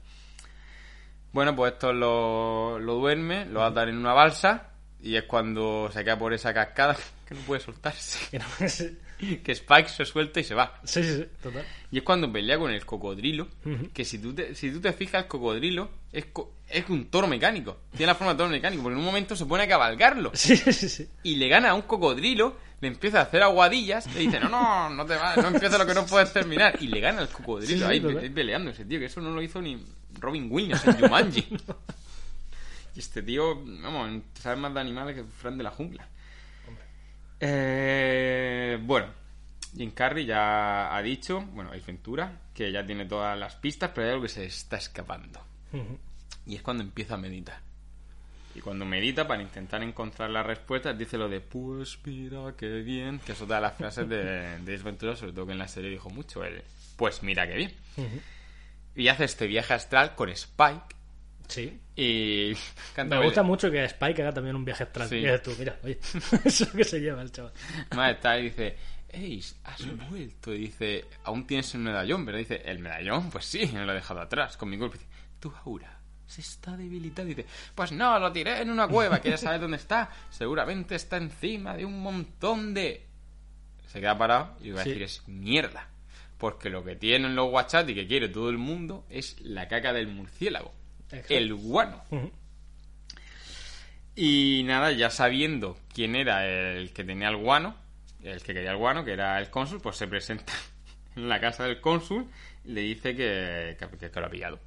[1.31, 4.71] Bueno, pues esto lo, lo duerme, lo atan en una balsa
[5.01, 6.97] y es cuando se cae por esa cascada
[7.27, 8.19] que no puede soltarse.
[8.31, 8.97] Que no- sí,
[9.43, 10.79] que Spike se suelta y se va.
[10.83, 11.65] sí, sí, total.
[11.91, 13.47] Y es cuando pelea con el cocodrilo,
[13.93, 17.27] que si tú te, si tú te fijas, el cocodrilo es, co- es un toro
[17.27, 17.77] mecánico.
[17.91, 20.31] Tiene la forma de toro mecánico, porque en un momento se pone a cabalgarlo.
[20.35, 21.07] Sí, sí, sí.
[21.23, 24.89] Y le gana a un cocodrilo, le empieza a hacer aguadillas, le dice, no, no,
[24.89, 26.77] no te va, no empieza lo que no puedes terminar.
[26.81, 29.61] Y le gana al cocodrilo ahí, ahí peleando ese tío, que eso no lo hizo
[29.61, 29.83] ni
[30.19, 31.47] Robin Williams en Jumanji.
[32.95, 36.07] Y este tío, vamos, sabe más de animales que Fran de la jungla.
[37.39, 39.07] Eh, bueno,
[39.75, 44.07] Jim Carrey ya ha dicho, bueno, es Ventura, que ya tiene todas las pistas, pero
[44.07, 45.39] hay algo que se está escapando.
[46.45, 47.61] Y es cuando empieza a meditar.
[48.59, 53.19] Y cuando medita, para intentar encontrar las respuestas, dice lo de, pues mira qué bien,
[53.19, 55.89] que es otra de las frases de, de Ventura, sobre todo que en la serie
[55.89, 56.61] dijo mucho, el,
[56.97, 57.73] pues mira qué bien.
[58.97, 60.93] Y hace este viaje astral con Spike
[61.47, 61.79] Sí.
[61.95, 62.53] y...
[62.93, 65.07] canta Me el- gusta mucho que Spike haga también un viaje astral.
[65.07, 65.15] Sí.
[65.15, 65.97] Mira tú, mira, oye,
[66.43, 67.53] eso que se lleva el chaval.
[67.91, 68.75] Además está y dice,
[69.13, 70.53] Ace, has vuelto.
[70.53, 72.39] Y dice, aún tienes el medallón, ¿verdad?
[72.39, 73.29] Dice, ¿el medallón?
[73.31, 74.97] Pues sí, me lo he dejado atrás, con mi golpe.
[74.97, 75.09] Dice,
[75.39, 75.97] tu aura
[76.29, 77.29] se está debilitando.
[77.33, 80.09] Dice, pues no, lo tiré en una cueva, ¿quieres saber dónde está?
[80.29, 83.05] Seguramente está encima de un montón de...
[83.87, 84.89] Se queda parado y va a Sí.
[84.91, 85.87] decir, es mierda.
[86.37, 89.91] Porque lo que tienen los WhatsApp y que quiere todo el mundo es la caca
[89.91, 90.71] del murciélago.
[91.11, 91.33] Exacto.
[91.33, 92.03] El guano.
[94.15, 97.75] Y nada, ya sabiendo quién era el que tenía el guano,
[98.21, 100.53] el que quería el guano, que era el cónsul, pues se presenta
[101.15, 102.29] en la casa del cónsul y
[102.65, 104.59] le dice que, que, que lo ha pillado.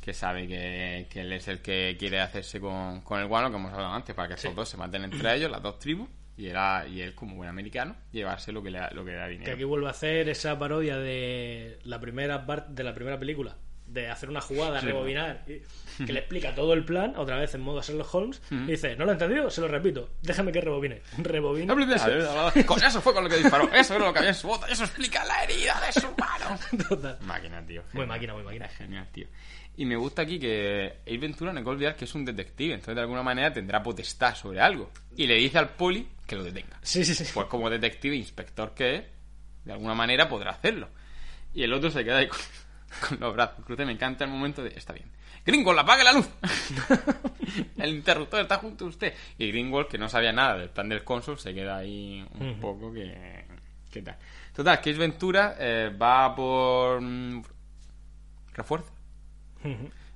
[0.00, 3.56] Que sabe que, que él es el que quiere hacerse con, con el guano, que
[3.56, 4.56] hemos hablado antes, para que estos Sí.
[4.56, 7.96] dos se maten entre ellos, las dos tribus, y, era, y él, como buen americano,
[8.12, 9.52] llevarse lo que le, lo que le da Que dinero.
[9.52, 13.56] aquí vuelve a hacer esa parodia de la primera parte de la primera película.
[13.92, 14.86] De hacer una jugada, Sí.
[14.86, 15.62] rebobinar, y-
[16.06, 19.04] que le explica todo el plan, otra vez en modo Sherlock Holmes, y dice, ¿no
[19.04, 19.50] lo he entendido?
[19.50, 21.02] Se lo repito, déjame que rebobine.
[21.18, 21.74] Rebobina.
[22.66, 24.66] Con eso fue con lo que disparó, eso era lo que había en su bota,
[24.68, 26.58] eso explica la herida de su mano.
[26.88, 27.18] Total.
[27.22, 27.82] Máquina, tío.
[27.82, 28.08] Muy genial.
[28.08, 28.68] máquina, muy máquina.
[28.68, 29.26] Genial, tío.
[29.76, 32.74] Y me gusta aquí que Ace Ventura no hay que olvidar que es un detective,
[32.74, 34.90] entonces de alguna manera tendrá potestad sobre algo.
[35.16, 36.78] Y le dice al poli que lo detenga.
[36.82, 37.24] Sí, sí, sí.
[37.34, 39.04] Pues como detective, inspector que es,
[39.64, 40.88] de alguna manera podrá hacerlo.
[41.54, 42.38] Y el otro se queda ahí con,
[43.08, 43.86] con los brazos cruzados.
[43.86, 45.10] Me encanta el momento de, está bien.
[45.44, 46.28] Gringol, apague la luz.
[47.78, 49.14] el interruptor está junto a usted.
[49.38, 52.92] Y Gringol, que no sabía nada del plan del cónsul, se queda ahí un poco
[52.92, 53.44] que...
[53.90, 54.16] ¿Qué tal?
[54.54, 57.00] Total, que Ventura eh, va por...
[57.00, 57.42] mm,
[58.54, 58.90] refuerzo.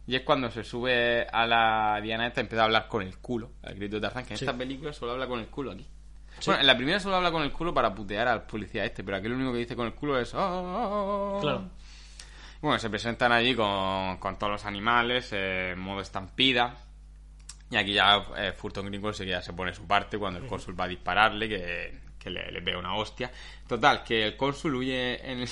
[0.06, 3.16] Y es cuando se sube a la Diana esta y empieza a hablar con el
[3.18, 3.52] culo.
[3.62, 4.44] El grito de Tarzán, que en Sí.
[4.44, 5.86] esta película solo habla con el culo aquí.
[6.40, 6.46] Sí.
[6.46, 9.16] Bueno, en la primera solo habla con el culo para putear al policía este, pero
[9.16, 10.34] aquí lo único que dice con el culo es...
[10.34, 11.38] "Ah, ah, ah".
[11.40, 11.70] Claro.
[12.64, 16.74] Bueno, se presentan allí con, con todos los animales, eh, en modo estampida.
[17.70, 20.78] Y aquí ya eh, Fulton Gringold que ya se pone su parte cuando el cónsul
[20.80, 23.30] va a dispararle, que, que le, le pega una hostia.
[23.68, 25.48] Total, que el cónsul huye en el,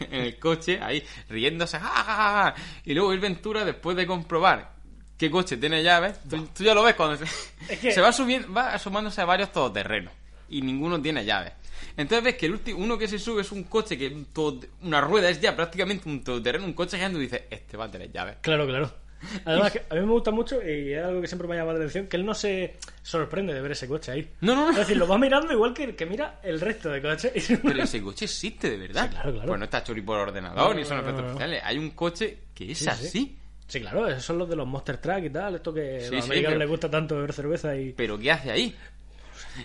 [0.00, 1.78] en el coche, ahí riéndose.
[1.80, 2.14] ¡ja, ja, ja,
[2.52, 2.54] ja!
[2.84, 4.72] Y luego el Ventura, después de comprobar
[5.16, 7.24] qué coche tiene llaves, tú, tú ya lo ves cuando se,
[7.72, 10.12] Es que- se va subiendo, va asomándose a varios todoterrenos.
[10.50, 11.54] Y ninguno tiene llaves.
[11.96, 14.60] Entonces ves que el último, uno que se sube es un coche que un todo-
[14.82, 17.90] una rueda es ya prácticamente un todoterreno, un coche gigante y dices, este va a
[17.90, 18.36] tener llaves.
[18.40, 18.92] Claro, claro.
[19.46, 21.78] Además, que a mí me gusta mucho y es algo que siempre me ha llamado
[21.78, 24.30] la atención, que él no se sorprende de ver ese coche ahí.
[24.42, 24.78] No, no, Es no.
[24.80, 27.32] decir, lo va mirando igual que, que mira el resto de coches.
[27.62, 29.04] Pero ese coche existe de verdad.
[29.04, 29.46] Sí, claro, claro.
[29.48, 31.28] Pues no está chori por ordenador No, ni son no, efectos no.
[31.30, 31.62] especiales.
[31.64, 32.90] Hay un coche que es Sí, sí.
[32.90, 33.38] así.
[33.66, 36.10] Sí, claro, esos son los de los Monster Truck y tal, esto que Sí, a
[36.16, 37.92] los sí, americanos pero- les gusta tanto beber cerveza y...
[37.94, 38.76] Pero ¿qué hace ahí?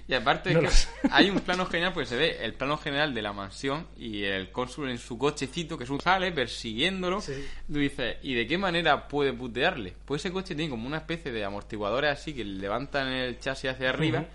[0.07, 0.69] Y aparte No que
[1.11, 4.51] hay un plano genial, pues se ve el plano general de la mansión y el
[4.51, 7.21] cónsul en su cochecito que es un sale persiguiéndolo.
[7.21, 7.33] Sí.
[7.71, 9.95] Tú dices, ¿y de qué manera puede putearle?
[10.05, 13.89] Pues ese coche tiene como una especie de amortiguadores así que levantan el chasis hacia
[13.89, 14.25] arriba,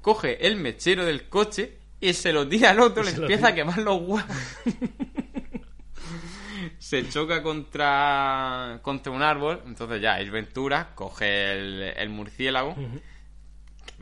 [0.00, 3.54] coge el mechero del coche y se lo tira al otro, Y le empieza a
[3.54, 4.24] quemar los huevos.
[6.78, 12.76] se choca contra contra un árbol, entonces ya es Ventura, coge el, el murciélago.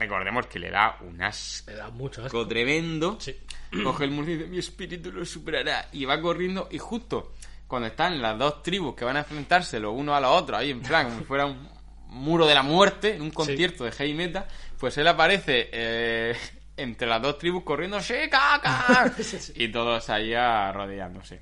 [0.02, 2.46] Recordemos que le da un asco Le da mucho asco.
[2.46, 3.16] tremendo.
[3.20, 3.36] Sí.
[3.82, 5.88] Coge el murciélago y dice, mi espíritu lo superará.
[5.92, 7.32] Y va corriendo y justo
[7.66, 10.70] cuando están las dos tribus que van a enfrentarse los unos a los otros, ahí
[10.70, 11.68] en plan, como si fuera un
[12.08, 14.46] muro de la muerte, en un concierto de heavy metal,
[14.78, 16.36] pues él aparece eh,
[16.76, 19.10] entre las dos tribus corriendo, ¡Sí, caca!
[19.54, 21.40] Y todos ahí arrodillándose.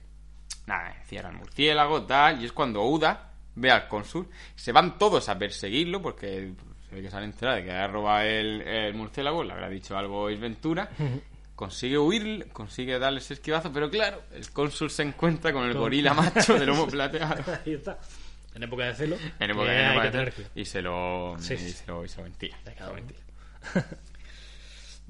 [0.67, 5.29] Nada, cierra el murciélago, tal, y es cuando Uda ve al cónsul, se van todos
[5.29, 6.53] a perseguirlo, porque
[6.91, 9.69] se ve que se han enterado de que ha robado el, el murciélago, le habrá
[9.71, 10.91] dicho algo Ace Ventura,
[11.57, 16.13] consigue huir, consigue darle ese esquivazo, pero claro, el cónsul se encuentra con el gorila
[16.15, 17.43] macho del lomo plateado.
[17.65, 17.99] Ahí está.
[18.55, 19.17] En época de celo.
[19.39, 20.53] En época, eh, de- tener cuidado.
[20.57, 22.57] y se lo, Sí, y se lo, y se lo mentía.
[22.65, 23.05] De Se cada lo uno.
[23.07, 23.87] mentía.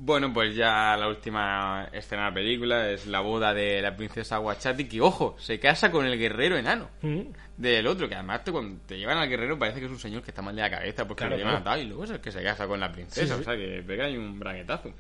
[0.03, 4.39] Bueno, pues ya la última escena de la película es la boda de la princesa
[4.39, 7.21] Guachati, que, ojo, se casa con el guerrero enano Mm.
[7.59, 10.23] del otro, que además te, cuando te llevan al guerrero parece que es un señor
[10.23, 11.71] que está mal de la cabeza porque Claro, lo llevan claro.
[11.73, 13.41] atado y luego es el que se casa con la princesa, Sí, sí.
[13.41, 14.91] o sea que pega ahí un braguetazo.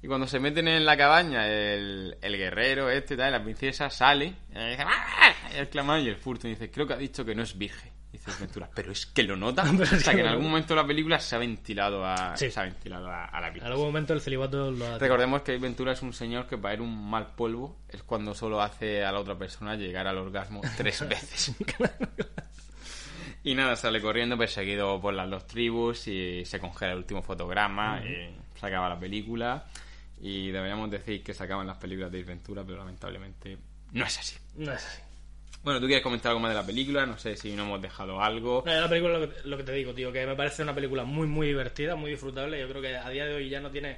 [0.00, 4.26] Y cuando se meten en la cabaña, el, el guerrero este, tal, la princesa sale
[4.26, 4.30] y
[4.70, 5.32] dice, ¡Ah!
[5.52, 7.58] Y el clamado y el furto y dice, creo que ha dicho que no es
[7.58, 7.90] virgen.
[8.14, 9.64] Dice Ventura, pero es que lo nota.
[9.70, 12.48] O sea, que en algún momento de la película se ha ventilado a, Sí.
[12.50, 13.72] se ha ventilado a, a la En princesa.
[13.72, 14.98] algún momento el celibato lo ha...
[14.98, 18.62] Recordemos que Ventura es un señor que para ir un mal polvo es cuando solo
[18.62, 21.54] hace a la otra persona llegar al orgasmo tres veces.
[23.42, 28.00] y nada, sale corriendo perseguido por las dos tribus y se congela el último fotograma
[28.04, 29.64] y se acaba la película.
[30.20, 33.58] Y deberíamos decir que se acaban las películas de Ventura, pero lamentablemente
[33.92, 34.36] no es así.
[34.56, 35.02] No es así.
[35.64, 37.06] Bueno, ¿tú quieres comentar algo más de la película?
[37.06, 38.62] No sé si no hemos dejado algo.
[38.66, 41.04] No, la película lo que, lo que te digo, tío, que me parece una película
[41.04, 42.60] muy, muy divertida, muy disfrutable.
[42.60, 43.96] Yo creo que a día de hoy ya no tiene.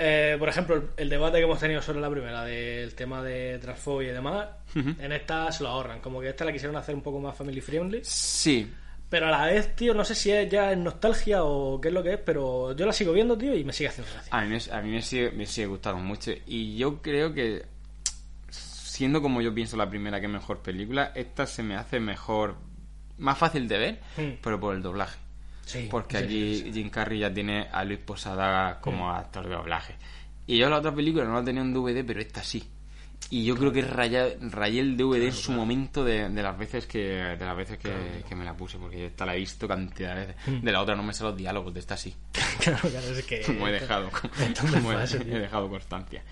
[0.00, 3.58] Eh, por ejemplo, el, el debate que hemos tenido sobre la primera, del tema de
[3.58, 4.46] transfobia y demás,
[4.76, 6.00] en esta se lo ahorran.
[6.00, 8.00] Como que esta la quisieron hacer un poco más family friendly.
[8.04, 8.72] Sí,
[9.08, 11.94] Pero a la vez, tío, no sé si es ya en nostalgia o qué es
[11.94, 14.34] lo que es, pero yo la sigo viendo, tío, y me sigue haciendo gracia.
[14.34, 16.30] A mí, me, a mí me, sigue, me sigue gustando mucho.
[16.46, 17.64] Y yo creo que,
[18.98, 22.56] siendo como yo pienso la primera que es mejor película, esta se me hace mejor,
[23.18, 24.38] más fácil de ver, Hmm.
[24.42, 25.16] pero por el doblaje.
[25.64, 26.72] Sí, Porque sí, sí.
[26.72, 29.94] Jim Carrey ya tiene a Luis Posada como actor de doblaje.
[30.48, 32.64] Y yo la otra película no la tenía en DVD, pero esta sí.
[33.30, 36.86] Y yo creo que raya- rayé el DVD en su momento de, de las veces
[36.86, 40.14] que de las veces que, que me la puse, porque esta la he visto cantidad
[40.16, 40.36] de veces.
[40.46, 40.60] Hmm.
[40.64, 42.14] De la otra no me sé los diálogos, de esta sí.
[42.60, 43.42] claro, claro, es que.
[43.46, 44.10] como he dejado,
[44.72, 46.22] como he dejado constancia.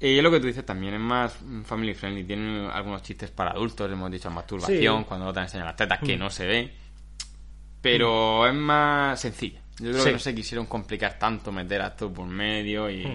[0.00, 2.24] Y es lo que tú dices también, es más family friendly.
[2.24, 5.04] Tiene algunos chistes para adultos, hemos dicho masturbación, Sí.
[5.06, 6.18] cuando no te enseñan las tetas, que Mm.
[6.20, 6.74] no se ve.
[7.82, 9.60] Pero es más sencilla.
[9.78, 10.04] Yo creo Sí.
[10.06, 13.04] que no se quisieron complicar tanto, meter actos por medio y...
[13.04, 13.10] Mm.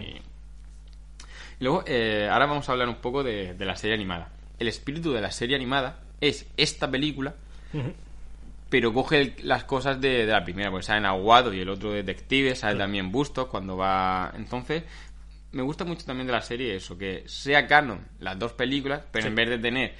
[1.59, 4.29] y luego, eh, ahora vamos a hablar un poco de, de la serie animada.
[4.59, 7.33] El espíritu de la serie animada es esta película,
[8.69, 11.91] pero coge el- las cosas de, de la primera, porque salen Aguado y el otro
[11.91, 14.31] detective, sale también Bustos cuando va...
[14.35, 14.83] Entonces,
[15.55, 19.27] me gusta mucho también de la serie eso, que sea canon las dos películas, pero
[19.27, 19.95] en vez de tener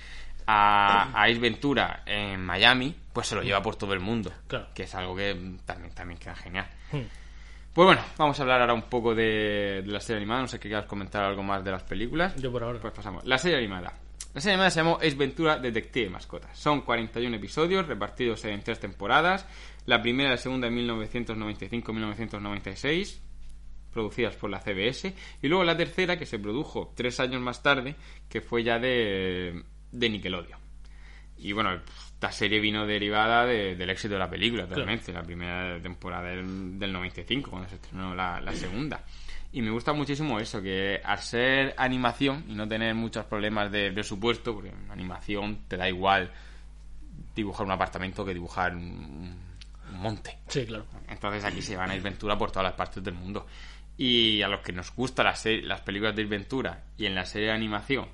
[0.46, 4.68] a, a Ace Ventura en Miami, pues se lo lleva por todo el mundo, Claro.
[4.76, 5.34] que es algo que
[5.66, 6.68] también, también queda genial.
[6.92, 7.00] Hmm.
[7.74, 10.58] Pues bueno, vamos a hablar ahora un poco de, de la serie animada, no sé
[10.58, 12.36] si quieras comentar algo más de las películas.
[12.42, 12.80] Yo por ahora.
[12.80, 13.26] Pues pasamos.
[13.26, 13.94] La serie animada.
[14.34, 16.58] La serie animada se llamó Ace Ventura Detective Mascotas.
[16.58, 19.46] Son 41 episodios repartidos en tres temporadas.
[19.88, 23.20] La primera y la segunda en 1995-1996,
[23.96, 25.12] producidas por la CBS.
[25.42, 27.96] Y luego la tercera, que se produjo tres años más tarde,
[28.30, 30.60] que fue ya de, de Nickelodeon.
[31.38, 35.12] Y bueno, esta serie vino derivada de- del éxito de la película, totalmente.
[35.12, 39.04] La primera temporada del, del 95, cuando se estrenó la, la segunda.
[39.52, 43.92] Y me gusta muchísimo eso, que al ser animación y no tener muchos problemas de
[43.92, 46.32] presupuesto, porque en animación te da igual
[47.36, 49.36] dibujar un apartamento que dibujar un,
[49.92, 50.38] un monte.
[50.48, 50.86] Sí, claro.
[51.08, 53.46] Entonces aquí se van a ir Ventura por todas las partes del mundo.
[53.98, 57.26] Y a los que nos gustan las, las películas de Ace Ventura y en la
[57.26, 58.08] serie de animación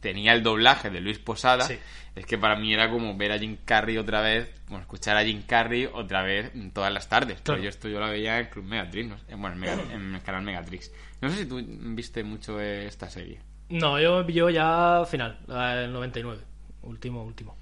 [0.00, 1.76] tenía el doblaje de Luis Posada, Sí.
[2.14, 5.24] es que para mí era como ver a Jim Carrey otra vez, bueno, escuchar a
[5.24, 7.40] Jim Carrey otra vez todas las tardes.
[7.40, 7.58] Claro.
[7.58, 10.14] Pero yo esto yo la veía en Club Megatrix, no sé, bueno, en, Mega- en
[10.14, 10.92] el canal Megatrix.
[11.20, 13.40] No sé si tú viste mucho de esta serie.
[13.70, 16.42] No, yo, yo ya final, del 99.
[16.82, 17.56] Último, último.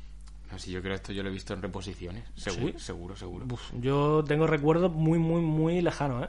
[0.53, 2.23] No sé, yo creo que esto yo lo he visto en reposiciones.
[2.37, 2.85] Seguro, ¿Sí?
[2.85, 3.47] seguro, seguro.
[3.51, 6.29] Uf, yo tengo recuerdos muy, muy, muy lejanos, ¿eh?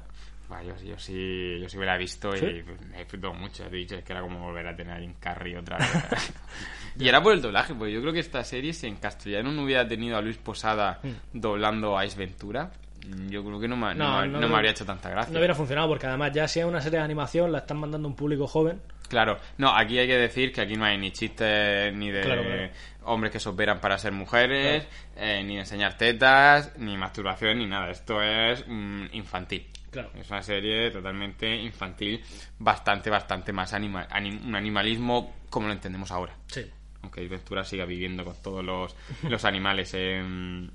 [0.52, 2.46] Va, yo, yo sí, yo sí me la he visto ¿Sí?
[2.46, 3.64] y pues, me he disfrutado mucho.
[3.68, 5.90] Te he dicho, es que era como volver a tener a Jim Carrey otra vez.
[6.98, 9.64] y era por el doblaje, porque yo creo que esta serie, si en castellano no
[9.64, 11.02] hubiera tenido a Luis Posada
[11.34, 12.72] doblando a Ace Ventura,
[13.08, 14.86] mm, yo creo que no me, no, No, me- no no me creo- habría hecho
[14.86, 15.34] tanta gracia.
[15.34, 18.08] No hubiera funcionado porque además ya si es una serie de animación la están mandando
[18.08, 18.82] a un público joven.
[19.10, 22.44] Claro, no, aquí hay que decir que aquí no hay ni chistes ni de Claro,
[22.44, 22.70] claro.
[23.04, 27.66] hombres que se operan para ser mujeres, eh, ni de enseñar tetas, ni masturbación, ni
[27.68, 27.90] nada.
[27.90, 29.66] Esto es mm, infantil.
[29.92, 30.12] Claro.
[30.16, 32.24] Es una serie totalmente infantil,
[32.60, 36.36] bastante, bastante más anima anim- un animalismo como lo entendemos ahora.
[36.48, 36.70] Sí.
[37.02, 40.72] Aunque Ventura siga viviendo con todos los, los animales en,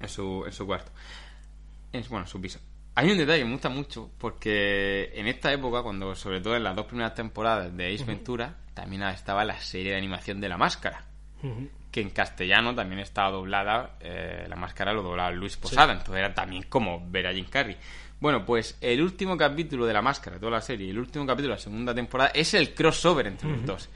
[0.00, 0.90] en, su, en su cuarto.
[1.92, 2.58] En, bueno, en su piso.
[2.94, 6.64] Hay un detalle que me gusta mucho porque en esta época, cuando sobre todo en
[6.64, 10.56] las dos primeras temporadas de Ace Ventura, también estaba la serie de animación de La
[10.56, 11.04] Máscara
[11.92, 16.34] que en castellano también estaba doblada, eh, la máscara lo doblaba Luis Posada, entonces era
[16.34, 17.76] también como ver a Jim Carrey.
[18.18, 21.26] Bueno, pues el último capítulo de la máscara, de toda la serie, y el último
[21.26, 23.88] capítulo de la segunda temporada es el crossover entre los dos.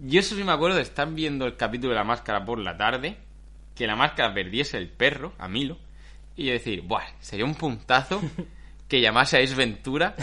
[0.00, 2.76] Yo eso sí me acuerdo de estar viendo el capítulo de la máscara por la
[2.76, 3.16] tarde,
[3.74, 5.78] que la máscara perdiese el perro, a Milo,
[6.36, 8.20] y decir, Buah, sería un puntazo
[8.88, 10.14] que llamase a Ace Ventura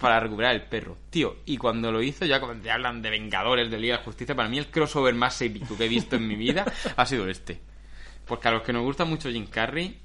[0.00, 0.98] para recuperar el perro.
[1.08, 4.34] Tío, y cuando lo hizo, ya cuando te hablan de Vengadores, de Liga de Justicia,
[4.34, 6.64] para mí el crossover más épico que he visto en mi vida
[6.96, 7.60] ha sido este.
[8.26, 9.98] Porque a los que nos gusta mucho Jim Carrey,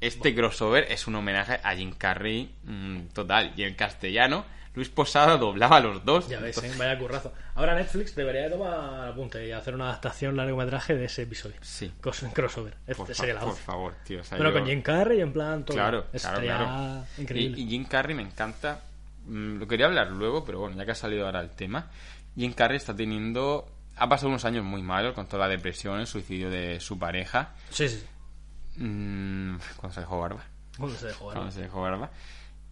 [0.00, 3.52] este crossover es un homenaje a Jim Carrey mm, total.
[3.56, 4.44] Y en castellano,
[4.74, 6.28] Luis Posada doblaba a los dos.
[6.28, 6.70] Ya ves, ¿eh?
[6.78, 7.32] vaya currazo.
[7.54, 11.56] Ahora Netflix debería de tomar apunte y hacer una adaptación largometraje de ese episodio.
[11.60, 11.92] Sí.
[12.00, 12.74] Cos- crossover.
[12.86, 14.20] Este Por, sería la por favor, tío.
[14.20, 15.76] o sea, Pero yo- con Jim Carrey en plan todo.
[15.76, 17.04] Claro, claro, claro.
[17.18, 17.58] increíble.
[17.58, 18.80] Y, y Jim Carrey me encanta.
[19.26, 21.90] Mm, Lo quería hablar luego, pero bueno, ya que ha salido ahora el tema.
[22.36, 23.68] Jim Carrey está teniendo.
[23.96, 27.50] Ha pasado unos años muy malos con toda la depresión, el suicidio de su pareja.
[27.70, 28.02] Sí, sí.
[28.80, 30.44] Mm, cuando se dejó barba.
[30.78, 31.26] ¿Dónde se dejó?
[31.26, 32.10] Cuando se dejó barba.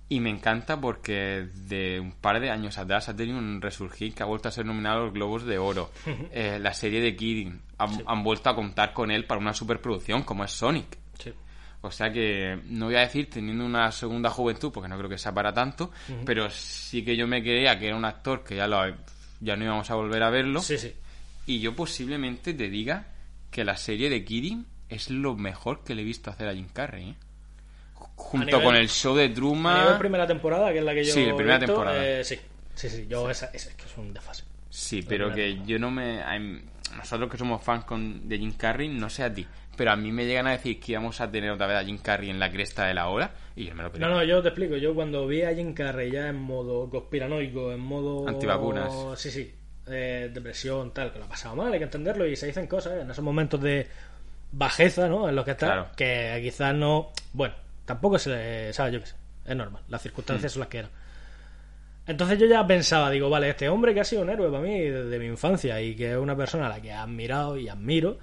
[0.08, 4.22] Y me encanta porque de un par de años atrás ha tenido un resurgir que
[4.22, 5.90] ha vuelto a ser nominado a los Globos de Oro.
[6.32, 10.22] Eh, la serie de Kidding han, han vuelto a contar con él para una superproducción
[10.22, 10.96] como es Sonic.
[11.18, 11.32] Sí.
[11.80, 15.18] O sea que no voy a decir teniendo una segunda juventud, porque no creo que
[15.18, 15.92] sea para tanto,
[16.24, 18.78] pero sí que yo me creía que era un actor que ya lo
[19.40, 20.60] ya no íbamos a volver a verlo.
[20.60, 20.92] Sí, sí.
[21.46, 23.06] Y yo posiblemente te diga
[23.50, 26.68] que la serie de Kidding es lo mejor que le he visto hacer a Jim
[26.72, 27.10] Carrey.
[27.10, 27.14] ¿eh?
[28.16, 29.98] Junto nivel- con el show de Truman.
[29.98, 32.06] primera temporada, que es la que yo Sí, la primera visto, temporada.
[32.06, 32.38] eh, sí.
[32.74, 33.06] Sí, sí.
[33.08, 34.44] Yo esa, esa es que es un desfase.
[34.70, 35.66] Sí, la pero que temporada.
[35.66, 36.62] yo no me.
[36.96, 39.46] Nosotros que somos fans con, de Jim Carrey, no sé a ti,
[39.76, 41.98] pero a mí me llegan a decir que íbamos a tener otra vez a Jim
[41.98, 44.08] Carrey en la cresta de la ola y yo me lo creo.
[44.08, 44.76] No, no, yo te explico.
[44.76, 48.26] Yo cuando vi a Jim Carrey ya en modo conspiranoico, en modo.
[48.28, 48.92] Antivacunas.
[49.16, 49.54] Sí, sí.
[49.90, 52.92] eh, depresión, tal, que lo ha pasado mal, hay que entenderlo y se dicen cosas
[52.94, 53.00] ¿eh?
[53.02, 53.86] en esos momentos de
[54.52, 55.28] bajeza, ¿no?
[55.28, 55.88] En los que está, Claro.
[55.96, 57.10] que quizás no.
[57.32, 57.54] Bueno,
[57.84, 58.72] tampoco se le.
[58.72, 58.92] ¿Sabes?
[58.94, 59.14] Yo qué sé.
[59.46, 59.82] Es normal.
[59.88, 60.90] Las circunstancias son las que eran.
[62.06, 64.80] Entonces yo ya pensaba, digo, vale, este hombre que ha sido un héroe para mí
[64.80, 68.18] desde mi infancia y que es una persona a la que he admirado y admiro,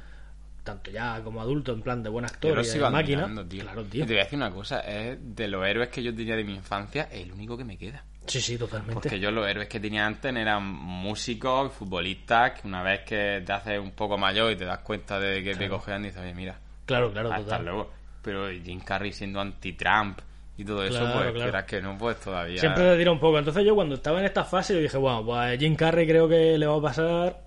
[0.66, 3.28] tanto ya como adulto, en plan de buen actor y de máquina.
[3.48, 3.62] tío.
[3.64, 4.06] Claro, Y tío.
[4.06, 6.56] te voy a decir una cosa, es de los héroes que yo tenía de mi
[6.56, 8.04] infancia, el único que me queda.
[8.26, 8.96] Sí, sí, totalmente.
[8.96, 13.54] Porque yo los héroes que tenía antes eran músicos, futbolistas, que una vez que te
[13.54, 16.58] haces un poco mayor y te das cuenta de que te cojean, dices, oye, mira,
[16.86, 17.66] Claro, claro, hasta total.
[17.66, 17.92] luego.
[18.24, 20.20] Pero Jim Carrey siendo anti-Trump
[20.58, 21.66] y todo eso, Claro, pues claro.
[21.68, 22.60] que no, pues todavía...
[22.60, 23.38] Siempre te tira un poco.
[23.38, 26.58] Entonces yo cuando estaba en esta fase yo dije, bueno, pues Jim Carrey creo que
[26.58, 27.42] le va a pasar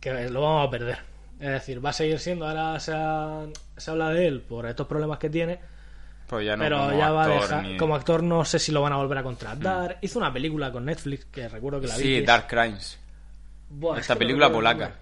[0.00, 0.98] que lo vamos a perder.
[1.38, 3.44] Es decir, va a seguir siendo, ahora se, ha-
[3.76, 5.58] se habla de él por estos problemas que tiene,
[6.26, 8.72] Pues ya no pero como ya va a dejar, ni- como actor no sé si
[8.72, 9.98] lo van a volver a contratar.
[10.00, 12.02] Hizo una película con Netflix que recuerdo que la vi.
[12.02, 12.98] Sí, Dark Crimes.
[13.68, 14.92] Buah, es Esta que película polaca.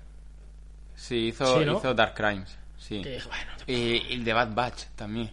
[0.97, 1.79] Sí, hizo, Sí, ¿no?
[1.79, 2.57] hizo Dark Crimes.
[2.79, 3.01] Sí.
[3.03, 3.21] Que
[3.67, 5.31] Y, y el de Bad Batch también.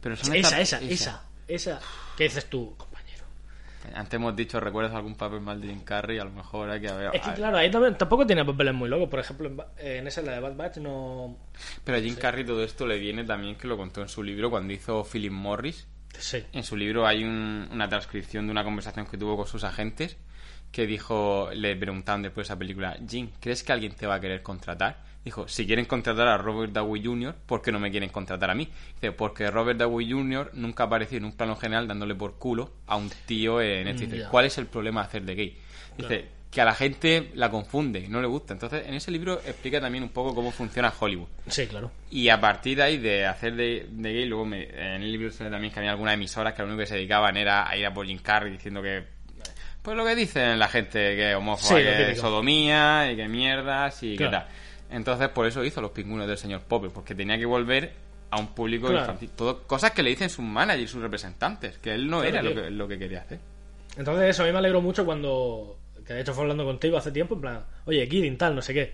[0.00, 1.80] Pero son esa, estas- esa, esa, esa.
[2.16, 2.74] ¿Qué dices tú?
[3.94, 6.18] Antes hemos dicho, ¿recuerdas algún papel mal de Jim Carrey?
[6.18, 7.10] A lo mejor hay que ver.
[7.14, 9.08] Es que claro, ahí también, tampoco tiene papeles muy locos.
[9.08, 11.36] Por ejemplo, en, en esa, la de Bad Batch, no...
[11.84, 14.50] Pero a Jim Carrey todo esto le viene también que lo contó en su libro
[14.50, 15.86] cuando hizo Philip Morris.
[16.18, 16.44] Sí.
[16.52, 20.16] En su libro hay un- una transcripción de una conversación que tuvo con sus agentes
[20.72, 24.20] que dijo, le preguntaban después de esa película, Jim, ¿crees que alguien te va a
[24.20, 25.04] querer contratar?
[25.24, 28.54] Dijo, si quieren contratar a Robert Downey Jr., ¿por qué no me quieren contratar a
[28.54, 28.68] mí?
[28.94, 30.50] Dice, porque Robert Downey Jr.
[30.54, 34.06] nunca apareció en un plano general dándole por culo a un tío en este.
[34.06, 34.28] Mm, Dice, ya.
[34.28, 35.56] ¿cuál es el problema de hacer de gay?
[35.96, 36.36] Dice, Claro.
[36.50, 38.52] que a la gente la confunde, no le gusta.
[38.52, 41.26] Entonces, en ese libro explica también un poco cómo funciona Hollywood.
[41.48, 41.90] Sí, claro.
[42.08, 45.28] Y a partir de ahí, de hacer de, de gay, luego me- en el libro
[45.32, 47.92] también que había algunas emisoras que lo único que se dedicaban era a ir a
[47.92, 49.15] por Jim Carrey diciendo que.
[49.86, 53.28] Pues lo que dicen la gente, que es homófoba, Sí, que es sodomía y que
[53.28, 54.32] mierdas y Claro.
[54.32, 54.48] que tal.
[54.90, 57.92] Entonces, por eso hizo los pingüinos del señor Popper, porque tenía que volver
[58.30, 59.02] a un público Claro.
[59.02, 59.30] infantil.
[59.36, 62.52] Todo, cosas que le dicen sus managers, sus representantes, que él no Claro, era lo
[62.54, 63.38] que, lo que quería hacer.
[63.96, 65.78] Entonces eso, a mí me alegró mucho cuando...
[66.04, 67.64] Que de hecho fue hablando contigo hace tiempo, en plan...
[67.84, 68.92] Oye, Kidding, tal, no sé qué.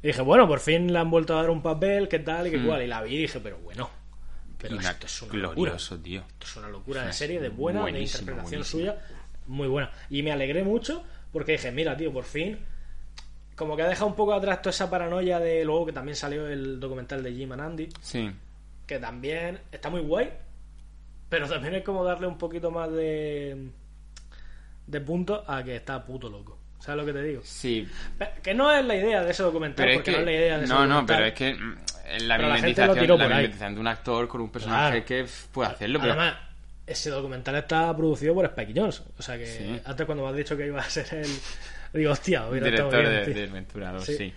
[0.00, 2.50] Y dije, bueno, por fin le han vuelto a dar un papel, qué tal y
[2.52, 2.66] qué Mm.
[2.66, 2.82] cual.
[2.82, 3.90] Y la vi y dije, pero bueno...
[4.58, 5.54] Pero esto es una locura.
[5.72, 6.20] glorioso, tío.
[6.22, 8.64] Esto es una locura de serie, de buena, de interpretación buenísimo.
[8.64, 8.96] suya.
[9.46, 9.90] Muy buena.
[10.10, 12.58] Y me alegré mucho porque dije, mira, tío, por fin...
[13.56, 15.64] Como que ha dejado un poco atrás toda esa paranoia de...
[15.64, 17.88] Luego que también salió el documental de Jim and Andy.
[18.00, 18.30] Sí.
[18.84, 20.30] que también está muy guay,
[21.28, 23.68] pero también es como darle un poquito más de
[24.86, 26.58] de punto a que está puto loco.
[26.80, 27.40] ¿Sabes lo que te digo?
[27.44, 27.88] Sí,
[28.42, 30.16] Que no es la idea de ese documental, Pero es porque que.
[30.16, 31.16] no es la idea de ese no, no, documental.
[31.16, 31.76] pero es que mm,
[32.26, 35.06] la la mimetización, la mimetización de un actor con un personaje Claro.
[35.06, 36.12] que puede hacerlo, pero.
[36.12, 36.36] Además,
[36.86, 39.02] ese documental está producido por Spike Jones.
[39.18, 39.80] O sea que Sí.
[39.84, 41.30] antes cuando me has dicho que iba a ser el...
[41.92, 44.16] Digo, hostia, hubiera estado director bien, de, de Ventura 2, Sí.
[44.16, 44.32] sí.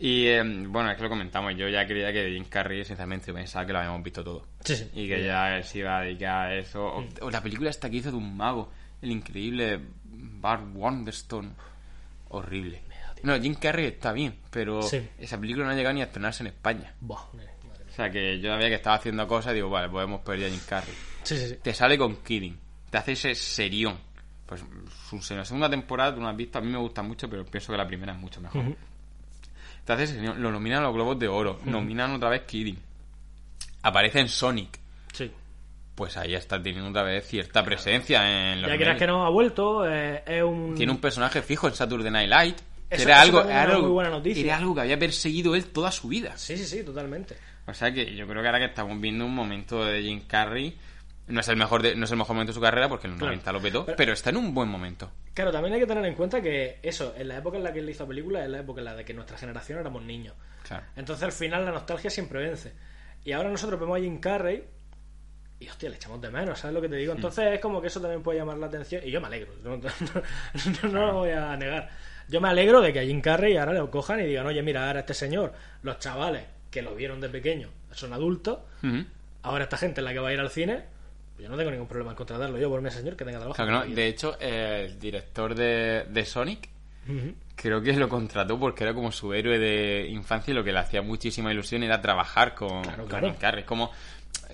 [0.00, 1.56] Y eh, bueno, es que lo comentamos.
[1.56, 4.46] Yo ya creía que Jim Carrey, sinceramente, pensaba que lo habíamos visto todo.
[4.64, 4.88] Sí, sí.
[4.94, 6.84] Y que ya se iba a dedicar a eso.
[6.86, 7.08] O, Mm.
[7.22, 8.70] o la película esta que hizo de un mago,
[9.02, 11.50] el increíble Bart Wonderstone.
[12.28, 12.82] horrible.
[13.24, 15.02] No, Jim Carrey está bien, pero Sí.
[15.18, 16.94] esa película no ha llegado ni a estrenarse en España.
[17.00, 17.48] Buah, madre.
[17.90, 20.50] O sea que yo sabía que estaba haciendo cosas y digo, vale, podemos perder a
[20.50, 20.94] Jim Carrey.
[21.28, 21.56] Sí, sí, sí.
[21.62, 22.58] Te sale con Kidding,
[22.90, 23.96] te hace ese serión.
[24.46, 24.64] Pues
[25.10, 27.70] su la segunda temporada, tú no has visto, a mí me gusta mucho, pero pienso
[27.72, 28.62] que la primera es mucho mejor.
[28.62, 28.76] Ujú.
[29.84, 32.78] Te hace ese serión, lo nominan a los Globos de Oro, nominan otra vez Kidding.
[33.82, 34.78] Aparece en Sonic.
[35.12, 35.30] Sí.
[35.94, 39.86] Pues ahí está teniendo otra vez cierta presencia en los Ya que no ha vuelto,
[39.88, 40.74] eh, es un...
[40.74, 42.56] Tiene un personaje fijo en Saturday Night
[42.88, 44.44] que Eso- era eso algo, también es era una algo- muy buena noticia.
[44.44, 46.36] era algo que había perseguido él toda su vida.
[46.38, 47.36] Sí, sí, sí, totalmente.
[47.66, 50.74] O sea que yo creo que ahora que estamos viendo un momento de Jim Carrey,
[51.28, 53.12] no es el mejor de- no es el mejor momento de su carrera porque en
[53.12, 53.32] los Claro.
[53.32, 55.10] 90 lo petó, Pero- pero está en un buen momento.
[55.34, 57.78] Claro, también hay que tener en cuenta que eso, en la época en la que
[57.80, 60.34] él hizo películas, es la época en la de que nuestra generación éramos niños.
[60.66, 60.84] Claro.
[60.96, 62.72] Entonces al final la nostalgia siempre vence.
[63.24, 64.64] Y ahora nosotros vemos a Jim Carrey
[65.60, 67.12] y hostia, le echamos de menos, ¿sabes lo que te digo?
[67.14, 69.76] Entonces es como que eso también puede llamar la atención y yo me alegro, no,
[69.76, 69.82] no-
[70.82, 71.88] no- no lo voy a negar.
[72.28, 74.86] Yo me alegro de que a Jim Carrey ahora le cojan y digan, oye, mira,
[74.86, 75.52] ahora este señor,
[75.82, 79.04] los chavales que lo vieron de pequeño son adultos, Ujú.
[79.42, 80.84] ahora esta gente en la que va a ir al cine,
[81.38, 83.54] yo no tengo ningún problema en contratarlo yo por mi señor que tenga trabajo.
[83.56, 83.94] Claro que no.
[83.94, 86.68] De hecho, eh, el director de, de Sonic
[87.54, 90.78] creo que lo contrató porque era como su héroe de infancia y lo que le
[90.78, 93.26] hacía muchísima ilusión era trabajar con, Claro, con claro.
[93.28, 93.64] Jim Carrey.
[93.64, 93.90] Como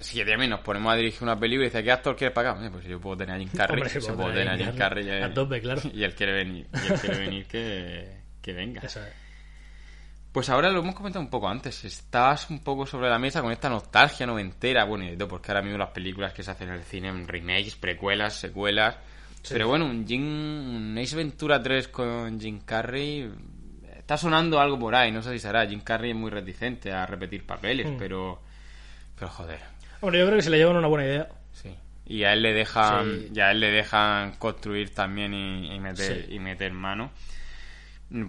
[0.01, 2.57] si también nos ponemos a dirigir una película y dice, ¿qué actor quieres pagar?
[2.71, 5.11] Pues yo puedo tener a Jim Carrey, Hombre, se puedo tener a Jim Carrey.
[5.11, 5.81] a tope, claro.
[5.93, 8.09] Y él quiere venir, y él quiere venir que,
[8.41, 8.81] que venga.
[8.83, 9.24] Eso es.
[10.35, 11.85] Pues ahora lo hemos comentado un poco antes.
[11.85, 14.83] Estás un poco sobre la mesa con esta nostalgia noventera.
[14.85, 17.29] Bueno, y todo, porque ahora mismo las películas que se hacen en el cine, en
[17.29, 18.97] remakes, precuelas, secuelas.
[19.49, 23.31] Pero bueno, un, Jim, un Ace Ventura 3 con Jim Carrey.
[23.97, 25.65] Está sonando algo por ahí, no sé si será.
[25.69, 27.97] Jim Carrey es muy reticente a repetir papeles, Mm.
[27.97, 28.43] pero.
[29.17, 29.61] Pero joder,
[30.01, 31.29] Hombre, yo creo que si le llevan una buena idea.
[31.53, 31.73] sí.
[32.07, 33.31] Y a él le dejan, Sí.
[33.35, 36.35] y a él le dejan construir también y, y meter, Sí.
[36.35, 37.13] y meter mano.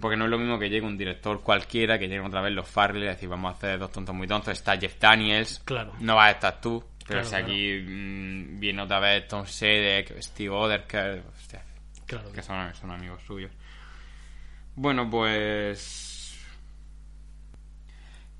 [0.00, 2.68] Porque no es lo mismo que llegue un director cualquiera, que llegue otra vez los
[2.68, 4.52] Farley y decir, vamos a hacer dos tontos muy tontos.
[4.52, 5.92] Está Jeff Daniels, Claro.
[6.00, 6.84] no vas a estar tú.
[7.06, 11.62] Pero Claro, si aquí mm, viene otra vez Tom Selleck, Steve Oderker, hostia,
[12.04, 12.32] Claro.
[12.32, 13.52] que son, son amigos suyos.
[14.74, 16.36] Bueno, pues...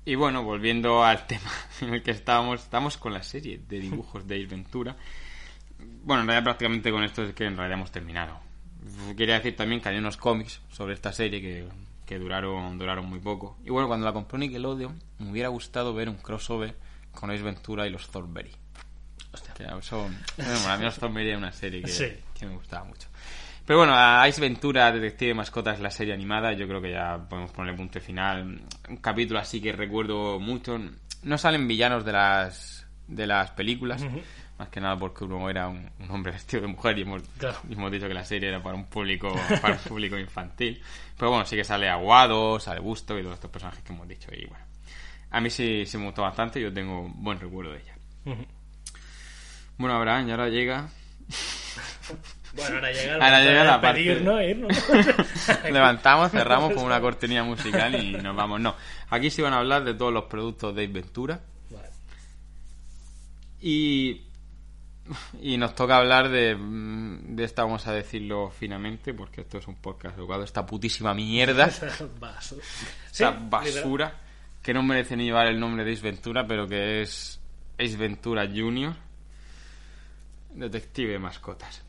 [0.03, 1.49] Y bueno, volviendo al tema
[1.81, 4.95] en el que estábamos, estamos con la serie de dibujos de Ace Ventura.
[5.79, 8.39] Bueno, en realidad prácticamente con esto es que en realidad hemos terminado.
[9.15, 11.67] Quería decir también que hay unos cómics sobre esta serie que,
[12.05, 13.57] que duraron, duraron muy poco.
[13.65, 16.75] Y bueno, cuando la compró Nickelodeon, me hubiera gustado ver un crossover
[17.11, 18.51] con Ace Ventura y los Thornberry.
[19.33, 19.53] Hostia.
[19.53, 22.05] Que eso, bueno, a mí los Thornberry era una serie que, Sí.
[22.37, 23.07] que me gustaba mucho.
[23.65, 27.17] Pero bueno, a Ice Ventura, Detective de Mascotas, la serie animada, yo creo que ya
[27.29, 28.61] podemos ponerle punto final.
[28.87, 30.79] Un capítulo así que recuerdo mucho.
[31.23, 34.21] No salen villanos de las de las películas, Ujú.
[34.59, 37.57] Más que nada porque uno era un, un hombre vestido de mujer y hemos, Claro.
[37.69, 40.81] y hemos dicho que la serie era para un público para un público infantil.
[41.17, 44.29] Pero bueno, sí que sale Aguado, sale Busto y todos estos personajes que hemos dicho.
[44.33, 44.63] Y bueno,
[45.31, 47.95] a mí sí, sí me gustó bastante y yo tengo un buen recuerdo de ella.
[49.77, 50.89] Bueno, Abraham, y ahora llega
[52.55, 55.63] Bueno, ahora llega Ahora la parte- despedirnos e irnos.
[55.71, 58.59] Levantamos, cerramos con una cortinilla musical y nos vamos.
[58.59, 58.75] No,
[59.09, 61.39] aquí sí van a hablar de todos los productos de Ventura
[61.69, 61.89] Vale.
[63.61, 64.21] y,
[65.41, 69.67] y nos toca hablar de, mm, de esta, vamos a decirlo finamente, porque esto es
[69.67, 71.67] un podcast educado, esta putísima mierda,
[73.11, 74.21] esta basura
[74.61, 77.39] que no merece ni llevar el nombre de Ace Ventura, pero que es
[77.79, 78.93] Ace Ventura Junior,
[80.53, 81.83] detective de mascotas.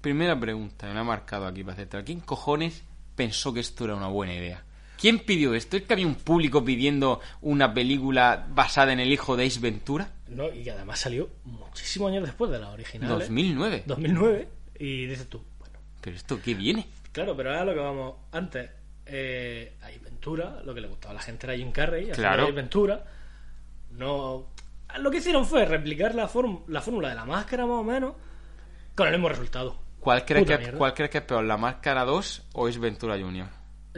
[0.00, 2.02] Primera pregunta, me la ha marcado aquí para hacerte.
[2.04, 2.82] ¿Quién cojones
[3.14, 4.64] pensó que esto era una buena idea?
[4.98, 5.76] ¿Quién pidió esto?
[5.76, 10.10] ¿Es que había un público pidiendo una película basada en el hijo de Ace Ventura?
[10.28, 13.10] No, y que además salió muchísimos años después de la original.
[13.10, 13.14] ¿eh?
[13.14, 13.82] 2009.
[13.86, 14.48] 2009.
[14.78, 16.86] Y dices tú, bueno, ¿Pero esto qué viene?
[17.12, 18.70] claro, pero ahora lo que vamos antes.
[19.06, 22.52] Eh, hay Ventura, lo que le gustaba a la gente era Jim Carrey, Claro.
[22.52, 23.04] Ventura.
[23.92, 24.46] No.
[24.98, 28.14] Lo que hicieron fue replicar la, fórmula de la máscara más o menos
[28.94, 29.78] con el mismo resultado.
[30.00, 30.72] ¿Cuál crees, que.
[30.72, 33.48] ¿Cuál crees que es peor, la Máscara 2 o Ace Ventura Junior?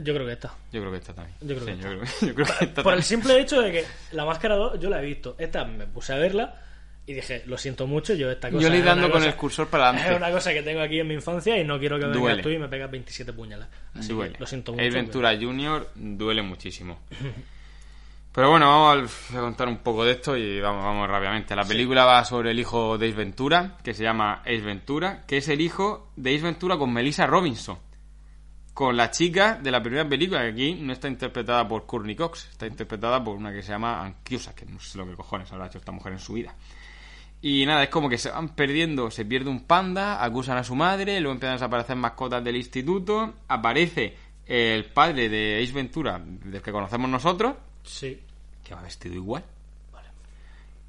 [0.03, 0.55] Yo creo que está.
[0.73, 1.37] Yo creo que esta también.
[1.41, 2.17] Yo creo Sí, que yo esta.
[2.19, 3.03] creo, yo creo que esta Por el también.
[3.03, 5.35] simple hecho de que la máscara 2 yo la he visto.
[5.39, 6.55] Esta me puse a verla
[7.07, 8.63] y dije, lo siento mucho, yo esta cosa.
[8.63, 10.17] Yo le es dando con cosa- el cursor para Es adelante.
[10.25, 12.43] una cosa que tengo aquí en mi infancia y no quiero que vengas Duele.
[12.43, 13.69] tú y me pegas 27 puñalas.
[13.95, 14.35] Así duele.
[14.35, 14.83] que lo siento mucho.
[14.85, 17.01] Ace Ventura Junior duele muchísimo.
[18.35, 21.57] Pero bueno, vamos a contar un poco de esto y vamos, vamos rápidamente.
[21.57, 25.39] La película va sobre el hijo de Ace Ventura, que se llama Ace Ventura, que
[25.39, 27.79] es el hijo de Ace Ventura con Melissa Robinson.
[28.79, 32.47] Con la chica de la primera película, que aquí no está interpretada por Courtney Cox,
[32.53, 35.67] está interpretada por una que se llama Cusack, que no sé lo que cojones habrá
[35.67, 36.55] hecho esta mujer en su vida.
[37.43, 40.77] Y nada, es como que se van perdiendo, se pierde un panda, acusan a su
[40.77, 46.63] madre, luego empiezan a desaparecer mascotas del instituto, aparece el padre de Ace Ventura, del
[46.63, 48.21] que conocemos nosotros, Sí.
[48.63, 49.43] que va vestido igual.
[49.93, 50.11] Vale.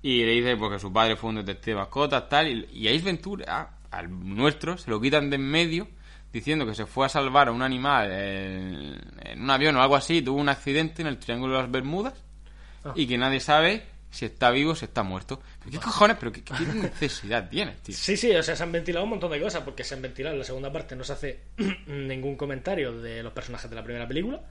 [0.04, 2.50] Y le dice porque su padre fue un detective de mascotas, tal.
[2.50, 5.88] Y, y Ace Ventura, al nuestro, se lo quitan de en medio
[6.32, 9.96] diciendo que se fue a salvar a un animal en, en un avión o algo
[9.96, 12.14] así, tuvo un accidente en el Triángulo de las Bermudas
[12.86, 12.94] Ah.
[12.96, 15.42] y que nadie sabe si está vivo o si está muerto.
[15.60, 16.16] ¿Pero qué cojones?
[16.18, 17.94] ¿Pero qué, qué necesidad tienes, tío?
[17.94, 20.34] Sí, sí, o sea, se han ventilado un montón de cosas, porque se han ventilado
[20.34, 21.40] en la segunda parte, no se hace
[21.88, 24.42] ningún comentario de los personajes de la primera película.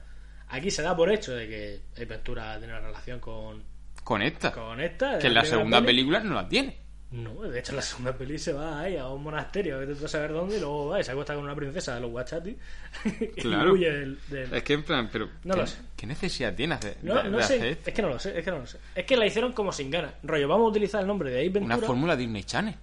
[0.49, 1.47] Aquí se da por hecho de
[1.95, 3.63] que Ventura tiene una relación con,
[4.03, 4.51] Con esta.
[4.51, 5.13] con esta.
[5.13, 6.77] de que en la segunda película no la tiene.
[7.11, 10.07] No, de hecho la segunda peli se va ahí a un monasterio, que tú a
[10.07, 12.55] saber dónde, y luego va y se acuesta con una princesa de los Guachati
[13.19, 13.73] y Claro.
[13.73, 14.19] huye del...
[14.29, 15.27] del- Es que en plan, pero.
[15.43, 15.77] No ¿qué, lo sé.
[15.97, 17.89] ¿Qué necesidad tienes de, No, de- no de sé, hacer esto?
[17.89, 18.77] es que no lo sé, es que no lo sé.
[18.93, 20.13] Es que la hicieron como sin ganas.
[20.21, 21.77] Rollo, vamos a utilizar el nombre de Ace Ventura.
[21.77, 22.75] Una fórmula Disney Channel.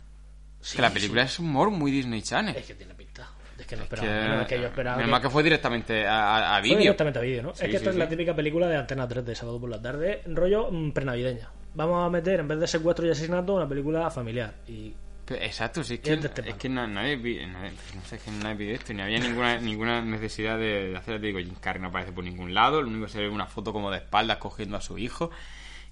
[0.61, 0.95] Sí, que la sí.
[0.95, 2.57] película es humor muy Disney Channel.
[2.57, 3.29] Es que tiene pinta.
[3.57, 4.97] Es que no Que, esperaba menos que yo esperaba.
[4.99, 6.79] menos que- que fue directamente a, a- a Fue vídeo.
[6.81, 7.55] directamente a vídeo, ¿no?
[7.55, 8.11] Sí, es que esta sí, es la sí.
[8.11, 11.49] típica película de Antena 3 de sábado por la tarde, rollo mm, prenavideña.
[11.77, 14.55] Vamos a meter, en vez de secuestro y asesinato, una película familiar.
[14.67, 14.93] Y
[15.29, 16.11] Exacto, sí, es que,
[16.51, 16.69] es que
[17.17, 20.91] vi- nadie- no sé, es que nadie pide esto, ni había ninguna ninguna necesidad de,
[20.91, 23.19] de hacer, te digo, Jim Carrey no aparece por ningún lado, lo único que se
[23.21, 25.31] ve una foto como de espaldas cogiendo a su hijo,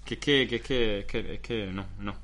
[0.05, 2.15] que es que, que es que, es que, es que no, no.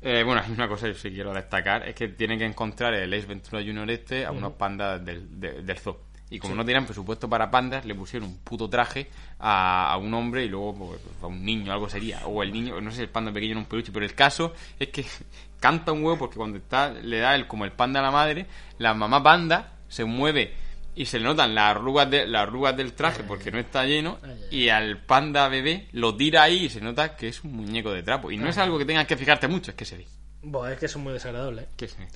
[0.00, 3.12] Eh, bueno, hay una cosa que sí quiero destacar, es que tienen que encontrar el
[3.12, 5.98] Ace Ventura Junior este a unos pandas del, de- del zoo.
[6.28, 9.08] Y como no tenían presupuesto para pandas, le pusieron un puto traje
[9.38, 12.26] a, a un hombre y luego pues, a un niño, algo sería.
[12.26, 14.52] O el niño, no sé si el panda pequeño era un peluche, pero el caso
[14.78, 15.04] es que
[15.60, 18.46] canta un huevo porque cuando está le da el, como el panda a la madre,
[18.78, 20.54] la mamá panda se mueve
[20.96, 24.18] y se le notan las arrugas, de, las arrugas del traje porque no está lleno
[24.50, 28.02] y al panda bebé lo tira ahí y se nota que es un muñeco de
[28.02, 28.32] trapo.
[28.32, 30.06] Y no es algo que tengas que fijarte mucho, es que se ve.
[30.42, 31.66] Buah, es que son muy desagradables.
[31.66, 31.68] ¿eh?
[31.76, 32.08] Que se ve.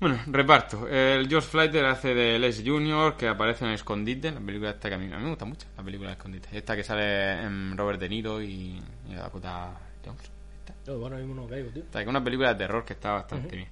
[0.00, 0.88] Bueno, reparto.
[0.88, 4.94] El George Flighter hace de Les Junior, que aparece en Escondite, la película esta que
[4.94, 6.48] a mí, a mí me gusta mucho, la película de Escondite.
[6.52, 10.32] Esta que sale en Robert De Niro y, y Dakota Johnson.
[10.58, 10.74] Esta.
[10.86, 11.82] Yo, bueno, mismo no caigo, tío.
[11.82, 13.68] Esta, que es una película de terror que está bastante bien.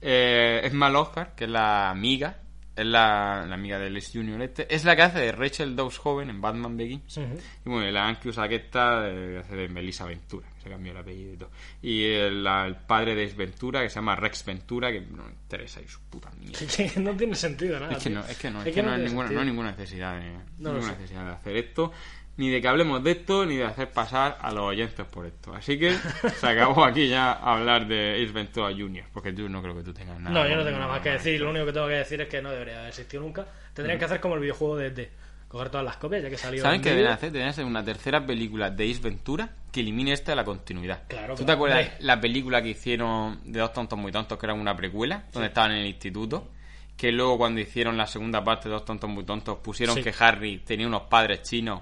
[0.00, 2.38] Eh, es Mal Oscar, que es la amiga,
[2.74, 4.74] es la, la amiga de Les Junior este.
[4.74, 7.18] Es la que hace de Rachel Dawes joven en Batman Begins.
[7.18, 7.38] Ujú.
[7.66, 11.50] Y bueno, la está eh, hace de Melissa Ventura, se cambió el apellido y todo.
[11.82, 15.30] Y el, la- el padre de Ventura, que se llama Rex Ventura, que no me
[15.30, 16.58] interesa y su puta mierda.
[16.66, 17.92] Que no tiene sentido nada.
[17.96, 20.18] Es que no, es que no, es que no hay ninguna, no hay ninguna necesidad
[20.20, 21.92] de, No ninguna necesidad de hacer esto,
[22.38, 25.54] ni de que hablemos de esto, ni de hacer pasar a los oyentes por esto.
[25.54, 25.92] Así que
[26.40, 29.94] se acabó aquí ya hablar de Ace Ventura Jr., porque tú no creo que tú
[29.94, 30.34] tengas nada.
[30.42, 31.40] No, yo no tengo nada más que decir.
[31.40, 33.46] Lo único que tengo que decir es que no debería haber existido nunca.
[33.72, 35.10] Tendrían que hacer como el videojuego de ET.
[35.48, 36.60] Coger todas las copias, ya que salió.
[36.62, 37.30] ¿Saben en qué deben hacer?
[37.30, 41.02] Deben hacer una tercera película de Ace Ventura que elimine esta de la continuidad.
[41.08, 41.96] Claro, ¿Tú te acuerdas hombre.
[42.04, 45.72] la película que hicieron de Dos Tontos Muy Tontos, que era una precuela, donde estaban
[45.72, 46.48] en el instituto?
[46.96, 50.02] Que luego cuando hicieron la segunda parte de Dos Tontos Muy Tontos pusieron Sí.
[50.02, 51.80] que Harry tenía unos padres chinos,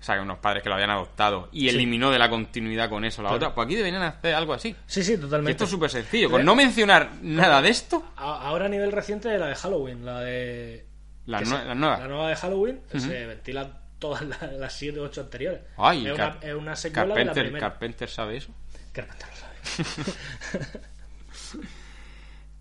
[0.00, 3.04] o sea, que unos padres que lo habían adoptado, y eliminó de la continuidad con
[3.04, 3.54] eso la otra.
[3.54, 4.74] Pues aquí deberían hacer algo así.
[4.86, 5.50] Sí, sí, totalmente.
[5.52, 6.30] esto es súper sencillo.
[6.30, 10.87] Con no mencionar nada de esto, Ahora a nivel reciente la de Halloween, la de...
[11.28, 11.98] la, nue- la nueva.
[11.98, 15.60] La nueva de Halloween se ventilan todas las, las 7 o 8 anteriores.
[15.76, 17.68] Ay, es, una, es una secuela de la Carpenter, primera.
[17.70, 18.50] Carpenter sabe eso.
[18.92, 20.80] Carpenter lo sabe.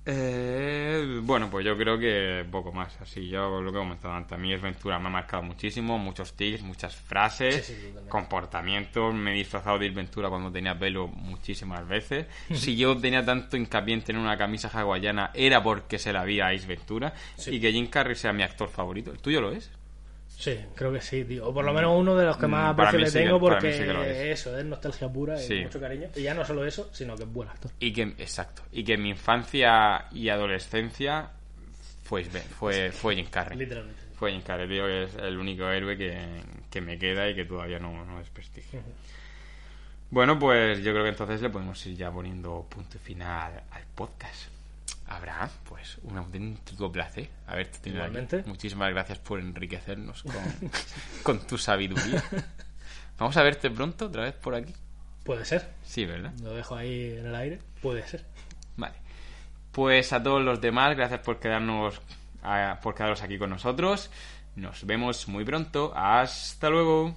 [0.10, 3.00] Eh, bueno, pues yo creo que poco más.
[3.02, 4.32] Así yo lo que he comentado antes.
[4.32, 5.98] A mí Ventura me ha marcado muchísimo.
[6.00, 9.14] Muchos tics, muchas frases, Sí, comportamientos.
[9.14, 12.26] Me he disfrazado de Ventura cuando tenía pelo muchísimas veces.
[12.54, 16.40] si yo tenía tanto hincapié en tener una camisa hawaiana, era porque se la vi
[16.40, 17.14] a Ace Ventura.
[17.36, 17.56] Sí.
[17.56, 19.12] Y que Jim Carrey sea mi actor favorito.
[19.12, 19.70] ¿El tuyo lo es?
[20.40, 21.48] Sí, creo que sí, tío.
[21.48, 23.40] O por lo menos uno de los que más Mm, para aprecio le sí tengo
[23.40, 24.40] porque sí es.
[24.40, 25.56] eso, es nostalgia pura y Sí.
[25.64, 26.10] mucho cariño.
[26.16, 27.72] Y ya no solo eso, sino que es buen actor.
[27.80, 28.62] Y que, exacto.
[28.72, 31.32] Y que en mi infancia y adolescencia
[32.04, 33.58] fue, fue, fue Jim Carrey.
[33.58, 34.00] Literalmente.
[34.16, 36.20] Fue Jim Carrey, tío, que es el único héroe que,
[36.70, 38.80] que me queda y que todavía no, no desprestigio.
[40.12, 44.50] Bueno, pues yo creo que entonces le podemos ir ya poniendo punto final al podcast.
[45.08, 48.12] Abraham, pues un auténtico placer haberte tenido aquí.
[48.12, 48.44] Igualmente.
[48.50, 50.34] Muchísimas gracias por enriquecernos con,
[51.24, 52.24] con tu sabiduría.
[53.18, 54.74] Vamos a verte pronto otra vez por aquí.
[55.24, 55.70] Puede ser.
[55.84, 56.34] Sí, ¿verdad?
[56.42, 57.60] Lo dejo ahí en el aire.
[57.82, 58.26] Puede ser.
[58.76, 58.96] Vale.
[59.72, 62.02] Pues a todos los demás, gracias por quedarnos
[62.44, 64.10] a- por quedaros aquí con nosotros.
[64.56, 65.94] Nos vemos muy pronto.
[65.96, 67.16] Hasta luego.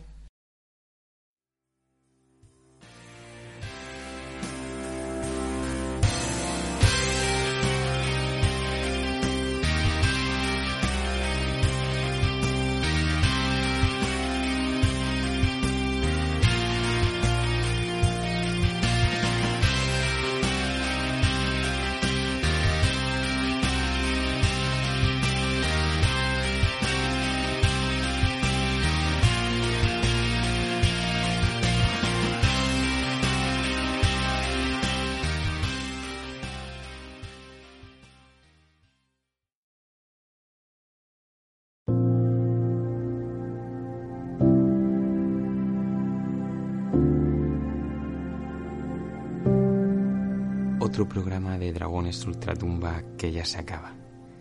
[51.09, 53.95] Programa de Dragones Ultratumba que ya se acaba.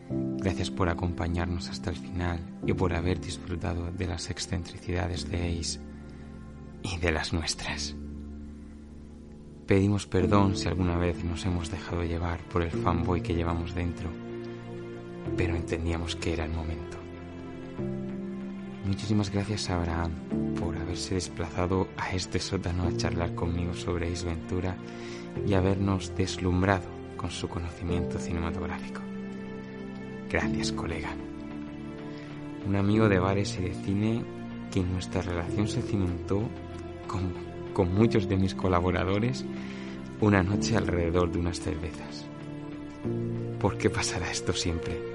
[0.10, 5.80] Gracias por acompañarnos hasta el final y por haber disfrutado de las excentricidades de Ace
[6.84, 7.96] y de las nuestras.
[9.68, 14.10] Pedimos perdón si alguna vez nos hemos dejado llevar por el fanboy que llevamos dentro,
[15.38, 16.99] pero entendíamos que era el momento.
[18.86, 20.12] Muchísimas gracias a Abraham
[20.60, 24.76] por haberse desplazado a este sótano a charlar conmigo sobre Ace Ventura
[25.46, 26.88] y habernos deslumbrado
[27.18, 29.02] con su conocimiento cinematográfico.
[30.30, 31.10] Gracias, colega.
[32.68, 34.24] Un amigo de bares y de cine
[34.72, 36.42] que nuestra relación se cimentó
[37.08, 37.34] con,
[37.74, 39.46] con muchos de mis colaboradores
[40.22, 42.26] una noche alrededor de unas cervezas.
[43.60, 45.09] ¿Por qué pasará esto siempre?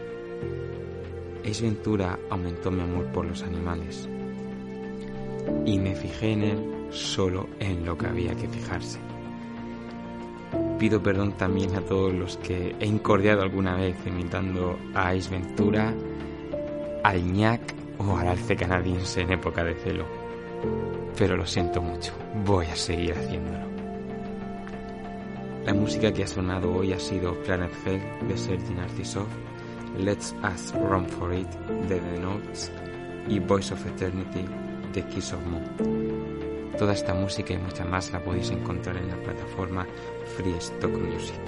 [1.44, 4.08] Es Ventura aumentó mi amor por los animales
[5.66, 8.98] y me fijé en él solo en lo que había que fijarse.
[10.78, 15.92] Pido perdón también a todos los que he incordiado alguna vez imitando a Ace Ventura,
[17.02, 20.06] al ñac o al alce canadiense en época de celo.
[21.18, 22.12] Pero lo siento mucho,
[22.44, 23.66] voy a seguir haciéndolo.
[25.66, 29.26] La música que ha sonado hoy ha sido Planet Hell de Sergei Narcisov
[29.98, 31.48] Let's Us Run For It
[31.88, 32.72] de The Notes
[33.28, 34.44] y Voice of Eternity
[34.92, 36.72] de Kiss of Moon.
[36.78, 39.86] Toda esta música y mucha más la podéis encontrar en la plataforma
[40.36, 41.40] Free Stock Music.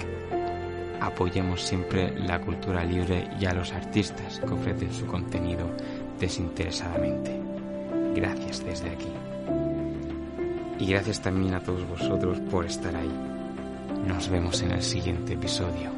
[1.01, 5.67] Apoyemos siempre la cultura libre y a los artistas que ofrecen su contenido
[6.19, 7.39] desinteresadamente.
[8.15, 9.11] Gracias desde aquí.
[10.79, 13.11] Y gracias también a todos vosotros por estar ahí.
[14.07, 15.96] Nos vemos en el siguiente episodio.